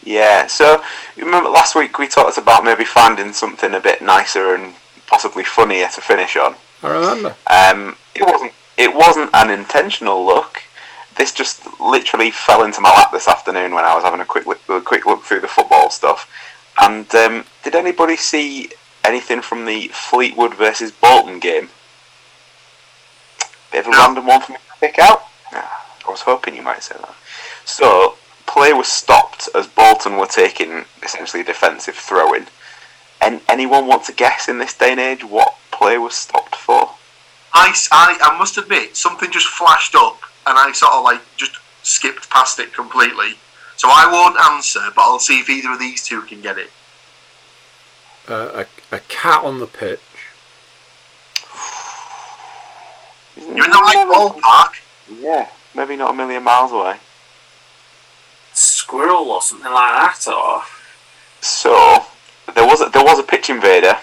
Yeah, 0.03 0.47
so 0.47 0.83
remember 1.17 1.51
last 1.51 1.75
week 1.75 1.99
we 1.99 2.09
talked 2.09 2.39
about 2.39 2.65
maybe 2.65 2.85
finding 2.85 3.33
something 3.33 3.75
a 3.75 3.81
bit 3.81 4.01
nicer 4.01 4.55
and 4.55 4.75
possibly 5.07 5.45
funnier 5.45 5.89
to 5.89 6.01
finish 6.01 6.37
on. 6.37 6.55
I 6.83 6.93
remember. 6.93 7.37
Um, 7.47 7.97
it 8.15 8.23
wasn't 8.23 8.53
it 8.79 8.95
wasn't 8.95 9.31
an 9.35 9.51
intentional 9.51 10.25
look. 10.25 10.63
This 11.17 11.33
just 11.33 11.63
literally 11.81 12.31
fell 12.31 12.65
into 12.65 12.81
my 12.81 12.91
lap 12.91 13.13
this 13.13 13.29
afternoon 13.29 13.75
when 13.75 13.85
I 13.85 13.95
was 13.95 14.05
having 14.05 14.21
a 14.21 14.25
quick 14.25 14.47
look, 14.47 14.61
a 14.69 14.81
quick 14.81 15.07
look 15.07 15.23
through 15.23 15.41
the 15.41 15.49
football 15.49 15.91
stuff. 15.91 16.29
And 16.83 17.13
um, 17.15 17.45
did 17.63 17.75
anybody 17.75 18.17
see 18.17 18.71
anything 19.05 19.41
from 19.41 19.65
the 19.65 19.89
Fleetwood 19.89 20.55
versus 20.55 20.91
Bolton 20.91 21.39
game? 21.39 21.69
Bit 23.71 23.81
of 23.81 23.87
a 23.87 23.91
No. 23.91 23.99
random 23.99 24.27
one 24.27 24.41
for 24.41 24.53
me 24.53 24.59
to 24.59 24.81
pick 24.81 24.99
out. 24.99 25.25
I 25.53 26.11
was 26.11 26.23
hoping 26.23 26.55
you 26.57 26.63
might 26.63 26.83
say 26.83 26.97
that. 26.99 27.15
So, 27.65 28.17
play 28.47 28.73
was 28.73 28.89
stopped 28.89 29.49
as 29.55 29.67
Bolton 29.67 30.17
were 30.17 30.27
taking 30.27 30.85
essentially 31.03 31.43
a 31.43 31.47
defensive 31.47 31.95
throw-in. 31.95 32.47
And 33.21 33.41
anyone 33.49 33.87
want 33.87 34.05
to 34.05 34.13
guess 34.13 34.49
in 34.49 34.59
this 34.59 34.75
day 34.75 34.91
and 34.91 35.01
age 35.01 35.25
what 35.25 35.55
play 35.71 35.97
was 35.97 36.15
stopped 36.15 36.57
for? 36.57 36.91
I, 37.55 37.75
I, 37.91 38.19
I 38.21 38.39
must 38.39 38.59
admit, 38.59 38.97
something 38.97 39.31
just 39.31 39.47
flashed 39.47 39.95
up 39.95 40.21
and 40.47 40.59
I 40.59 40.73
sort 40.73 40.93
of 40.93 41.05
like 41.05 41.21
just 41.37 41.57
skipped 41.83 42.31
past 42.31 42.59
it 42.59 42.73
completely. 42.73 43.35
So 43.77 43.89
I 43.91 44.11
won't 44.11 44.39
answer, 44.39 44.81
but 44.95 45.03
I'll 45.03 45.19
see 45.19 45.41
if 45.41 45.51
either 45.51 45.73
of 45.73 45.79
these 45.79 46.07
two 46.07 46.23
can 46.23 46.41
get 46.41 46.59
it. 46.59 46.71
Uh, 48.29 48.65
a, 48.93 48.95
a 48.97 49.01
cat 49.01 49.45
on 49.45 49.59
the 49.59 49.67
pitch. 49.67 50.01
You're 53.37 53.65
in 53.65 53.71
the 53.71 53.79
right 53.79 54.07
ballpark. 54.09 54.81
Yeah, 55.21 55.49
maybe 55.75 55.97
not 55.97 56.11
a 56.11 56.15
million 56.15 56.43
miles 56.43 56.73
away. 56.73 56.97
Squirrel 58.53 59.31
or 59.31 59.43
something 59.43 59.71
like 59.71 60.15
that, 60.15 60.29
or 60.29 60.63
So 61.41 62.05
there 62.55 62.65
was 62.65 62.81
a, 62.81 62.89
there 62.91 63.05
was 63.05 63.19
a 63.19 63.23
pitch 63.23 63.51
invader, 63.51 63.99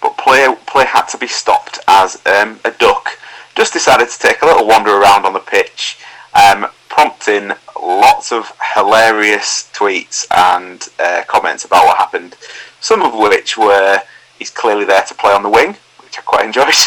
but 0.00 0.16
play 0.16 0.54
play 0.66 0.84
had 0.84 1.06
to 1.06 1.18
be 1.18 1.26
stopped 1.26 1.78
as 1.88 2.20
um, 2.26 2.60
a 2.64 2.70
duck 2.72 3.18
just 3.54 3.72
decided 3.72 4.08
to 4.08 4.18
take 4.18 4.42
a 4.42 4.46
little 4.46 4.66
wander 4.66 4.92
around 4.92 5.26
on 5.26 5.32
the 5.32 5.40
pitch, 5.40 5.98
um, 6.34 6.68
prompting 6.88 7.50
lots 7.82 8.30
of 8.30 8.52
hilarious 8.74 9.68
tweets 9.74 10.26
and 10.30 10.88
uh, 11.00 11.24
comments 11.26 11.64
about 11.64 11.84
what 11.84 11.96
happened. 11.96 12.36
Some 12.80 13.02
of 13.02 13.14
which 13.14 13.58
were 13.58 14.00
he's 14.38 14.50
clearly 14.50 14.84
there 14.84 15.02
to 15.02 15.14
play 15.14 15.32
on 15.32 15.42
the 15.42 15.48
wing, 15.48 15.76
which 16.04 16.18
I 16.18 16.22
quite 16.22 16.44
enjoyed. 16.44 16.74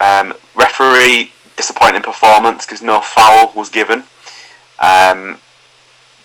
Um, 0.00 0.34
referee 0.54 1.32
disappointing 1.56 2.02
performance 2.02 2.66
because 2.66 2.82
no 2.82 3.00
foul 3.00 3.52
was 3.54 3.70
given. 3.70 4.00
Um, 4.80 5.38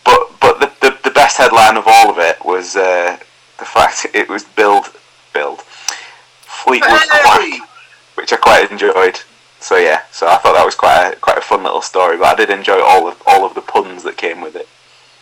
but 0.04 0.20
but 0.42 0.60
the, 0.60 0.72
the, 0.82 0.98
the 1.04 1.12
best 1.12 1.38
headline 1.38 1.78
of 1.78 1.86
all 1.88 2.10
of 2.10 2.18
it 2.18 2.44
was 2.44 2.76
uh, 2.76 3.18
the 3.58 3.66
fact 3.66 4.08
it 4.14 4.28
was 4.28 4.44
build 4.44 4.92
build 5.34 5.62
Fleetwood 5.62 7.00
Hey! 7.12 7.60
Quack, 7.60 7.70
which 8.16 8.34
I 8.34 8.38
quite 8.38 8.72
enjoyed. 8.72 9.20
So 9.60 9.78
yeah, 9.78 10.04
so 10.12 10.28
I 10.28 10.38
thought 10.38 10.54
that 10.54 10.66
was 10.66 10.76
quite 10.76 11.14
a, 11.14 11.16
quite 11.18 11.38
a 11.38 11.42
fun 11.42 11.64
little 11.64 11.82
story. 11.82 12.18
But 12.18 12.28
I 12.40 12.46
did 12.46 12.50
enjoy 12.50 12.82
all 12.82 13.08
of 13.08 13.22
all 13.28 13.46
of 13.46 13.56
the 13.56 13.62
puns 13.62 14.04
that 14.04 14.18
came 14.18 14.42
with 14.42 14.56
it. 14.56 14.68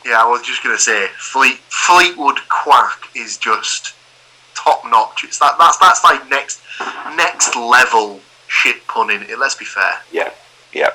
Yeah, 0.05 0.23
I 0.23 0.29
was 0.29 0.41
just 0.41 0.63
gonna 0.63 0.77
say 0.77 1.07
Fleet 1.17 1.57
Fleetwood 1.69 2.37
Quack 2.49 3.09
is 3.15 3.37
just 3.37 3.95
top 4.55 4.83
notch. 4.85 5.23
It's 5.23 5.39
that 5.39 5.55
that's 5.57 5.77
that's 5.77 6.03
like 6.03 6.29
next 6.29 6.61
next 7.15 7.55
level 7.55 8.19
shit 8.47 8.85
punning. 8.87 9.23
It, 9.23 9.39
let's 9.39 9.55
be 9.55 9.65
fair. 9.65 10.01
Yeah, 10.11 10.31
yeah. 10.71 10.91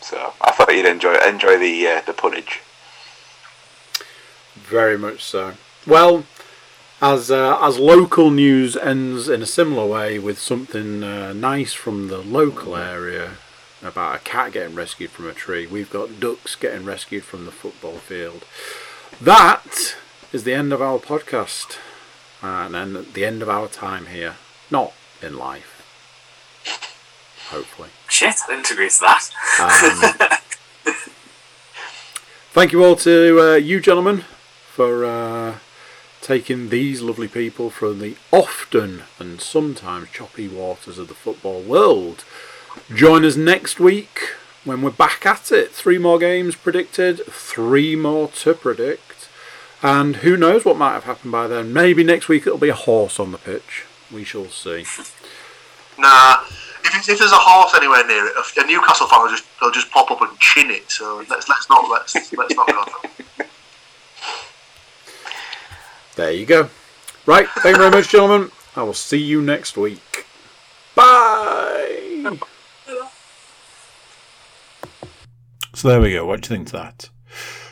So 0.00 0.32
I 0.40 0.52
thought 0.52 0.74
you'd 0.74 0.86
enjoy 0.86 1.16
enjoy 1.26 1.58
the 1.58 1.86
uh, 1.88 2.00
the 2.02 2.12
punnage. 2.12 2.60
Very 4.54 4.96
much 4.96 5.22
so. 5.22 5.54
Well, 5.86 6.24
as 7.00 7.30
uh, 7.30 7.58
as 7.60 7.78
local 7.78 8.30
news 8.30 8.76
ends 8.76 9.28
in 9.28 9.42
a 9.42 9.46
similar 9.46 9.86
way 9.86 10.18
with 10.18 10.38
something 10.38 11.02
uh, 11.02 11.32
nice 11.32 11.72
from 11.72 12.08
the 12.08 12.18
local 12.18 12.76
area 12.76 13.32
about 13.82 14.16
a 14.16 14.18
cat 14.20 14.52
getting 14.52 14.74
rescued 14.74 15.10
from 15.10 15.28
a 15.28 15.34
tree, 15.34 15.66
we've 15.66 15.90
got 15.90 16.18
ducks 16.18 16.56
getting 16.56 16.84
rescued 16.84 17.24
from 17.24 17.44
the 17.44 17.52
football 17.52 17.98
field. 17.98 18.44
That 19.20 19.96
is 20.32 20.44
the 20.44 20.54
end 20.54 20.72
of 20.72 20.80
our 20.80 20.98
podcast, 20.98 21.78
and 22.42 22.74
then 22.74 23.06
the 23.12 23.24
end 23.24 23.42
of 23.42 23.48
our 23.48 23.68
time 23.68 24.06
here. 24.06 24.36
Not 24.70 24.92
in 25.22 25.36
life, 25.36 25.82
hopefully. 27.50 27.90
shit, 28.08 28.34
I 28.48 28.54
didn't 28.54 28.70
agree 28.70 28.88
to 28.88 29.00
that. 29.00 29.30
Um, 29.60 30.94
thank 32.52 32.72
you 32.72 32.82
all 32.84 32.96
to 32.96 33.40
uh, 33.40 33.54
you 33.54 33.80
gentlemen 33.80 34.24
for 34.72 35.04
uh, 35.04 35.58
taking 36.26 36.70
these 36.70 37.02
lovely 37.02 37.28
people 37.28 37.70
from 37.70 38.00
the 38.00 38.16
often 38.32 39.04
and 39.20 39.40
sometimes 39.40 40.10
choppy 40.10 40.48
waters 40.48 40.98
of 40.98 41.06
the 41.06 41.14
football 41.14 41.62
world. 41.62 42.24
Join 42.92 43.24
us 43.24 43.36
next 43.36 43.78
week 43.78 44.34
when 44.64 44.82
we're 44.82 44.90
back 44.90 45.24
at 45.24 45.52
it. 45.52 45.70
Three 45.70 45.98
more 45.98 46.18
games 46.18 46.56
predicted, 46.56 47.24
three 47.26 47.94
more 47.94 48.26
to 48.26 48.54
predict. 48.54 49.28
And 49.84 50.16
who 50.16 50.36
knows 50.36 50.64
what 50.64 50.76
might 50.76 50.94
have 50.94 51.04
happened 51.04 51.30
by 51.30 51.46
then? 51.46 51.72
Maybe 51.72 52.02
next 52.02 52.28
week 52.28 52.44
it'll 52.44 52.58
be 52.58 52.70
a 52.70 52.74
horse 52.74 53.20
on 53.20 53.30
the 53.30 53.38
pitch. 53.38 53.84
We 54.12 54.24
shall 54.24 54.46
see. 54.46 54.84
Nah, 55.96 56.42
if, 56.84 57.08
if 57.08 57.18
there's 57.20 57.30
a 57.30 57.38
horse 57.38 57.72
anywhere 57.76 58.04
near 58.04 58.26
it, 58.26 58.34
a, 58.36 58.66
Newcastle 58.66 59.06
fan 59.06 59.22
will 59.22 59.30
just 59.30 59.44
they'll 59.60 59.70
just 59.70 59.92
pop 59.92 60.10
up 60.10 60.20
and 60.22 60.36
chin 60.40 60.72
it. 60.72 60.90
So 60.90 61.24
let's 61.30 61.48
let's 61.48 61.68
not 61.68 61.88
let's 61.88 62.32
let's 62.32 62.54
not 62.56 62.66
go. 62.66 62.84
There 66.16 66.32
you 66.32 66.46
go. 66.46 66.70
Right, 67.26 67.46
thank 67.48 67.76
you 67.76 67.82
very 67.82 67.90
much, 67.90 68.08
gentlemen. 68.08 68.50
I 68.74 68.82
will 68.82 68.94
see 68.94 69.18
you 69.18 69.42
next 69.42 69.76
week. 69.76 70.26
Bye. 70.94 72.38
So 75.74 75.88
there 75.88 76.00
we 76.00 76.12
go. 76.12 76.24
What 76.24 76.40
do 76.40 76.46
you 76.46 76.56
think 76.56 76.68
of 76.68 76.72
that? 76.72 77.10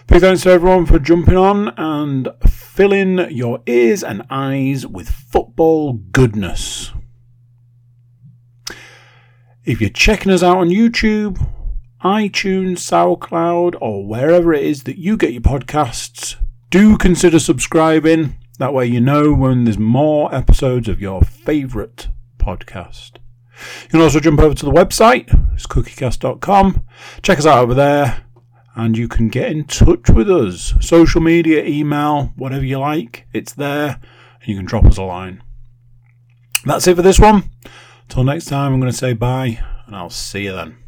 Big 0.07 0.20
thanks 0.20 0.42
to 0.42 0.51
everyone 0.51 0.84
for 0.84 0.99
jumping 0.99 1.38
on 1.38 1.68
and 1.78 2.28
filling 2.47 3.30
your 3.30 3.62
ears 3.66 4.05
and 4.05 4.26
eyes 4.28 4.86
with 4.86 5.09
football 5.09 5.95
goodness. 5.95 6.92
If 9.64 9.80
you're 9.80 9.88
checking 9.88 10.30
us 10.30 10.42
out 10.42 10.59
on 10.59 10.68
YouTube, 10.68 11.38
iTunes, 12.03 12.80
SoundCloud, 12.80 13.76
or 13.80 14.07
wherever 14.07 14.53
it 14.53 14.64
is 14.64 14.82
that 14.82 14.99
you 14.99 15.16
get 15.16 15.32
your 15.32 15.40
podcasts, 15.40 16.36
do 16.74 16.98
consider 16.98 17.38
subscribing. 17.38 18.36
That 18.58 18.74
way 18.74 18.86
you 18.86 19.00
know 19.00 19.32
when 19.32 19.62
there's 19.62 19.78
more 19.78 20.34
episodes 20.34 20.88
of 20.88 21.00
your 21.00 21.22
favourite 21.22 22.08
podcast. 22.36 23.18
You 23.84 23.90
can 23.90 24.00
also 24.00 24.18
jump 24.18 24.40
over 24.40 24.56
to 24.56 24.64
the 24.64 24.72
website, 24.72 25.28
it's 25.54 25.68
cookiecast.com. 25.68 26.84
Check 27.22 27.38
us 27.38 27.46
out 27.46 27.62
over 27.62 27.74
there, 27.74 28.24
and 28.74 28.98
you 28.98 29.06
can 29.06 29.28
get 29.28 29.52
in 29.52 29.66
touch 29.66 30.10
with 30.10 30.28
us. 30.28 30.74
Social 30.80 31.20
media, 31.20 31.64
email, 31.64 32.32
whatever 32.34 32.64
you 32.64 32.80
like, 32.80 33.28
it's 33.32 33.52
there, 33.52 34.00
and 34.40 34.48
you 34.48 34.56
can 34.56 34.66
drop 34.66 34.84
us 34.84 34.98
a 34.98 35.04
line. 35.04 35.44
That's 36.64 36.88
it 36.88 36.96
for 36.96 37.02
this 37.02 37.20
one. 37.20 37.52
Till 38.08 38.24
next 38.24 38.46
time, 38.46 38.72
I'm 38.72 38.80
going 38.80 38.90
to 38.90 38.98
say 38.98 39.12
bye, 39.12 39.60
and 39.86 39.94
I'll 39.94 40.10
see 40.10 40.46
you 40.46 40.52
then. 40.54 40.78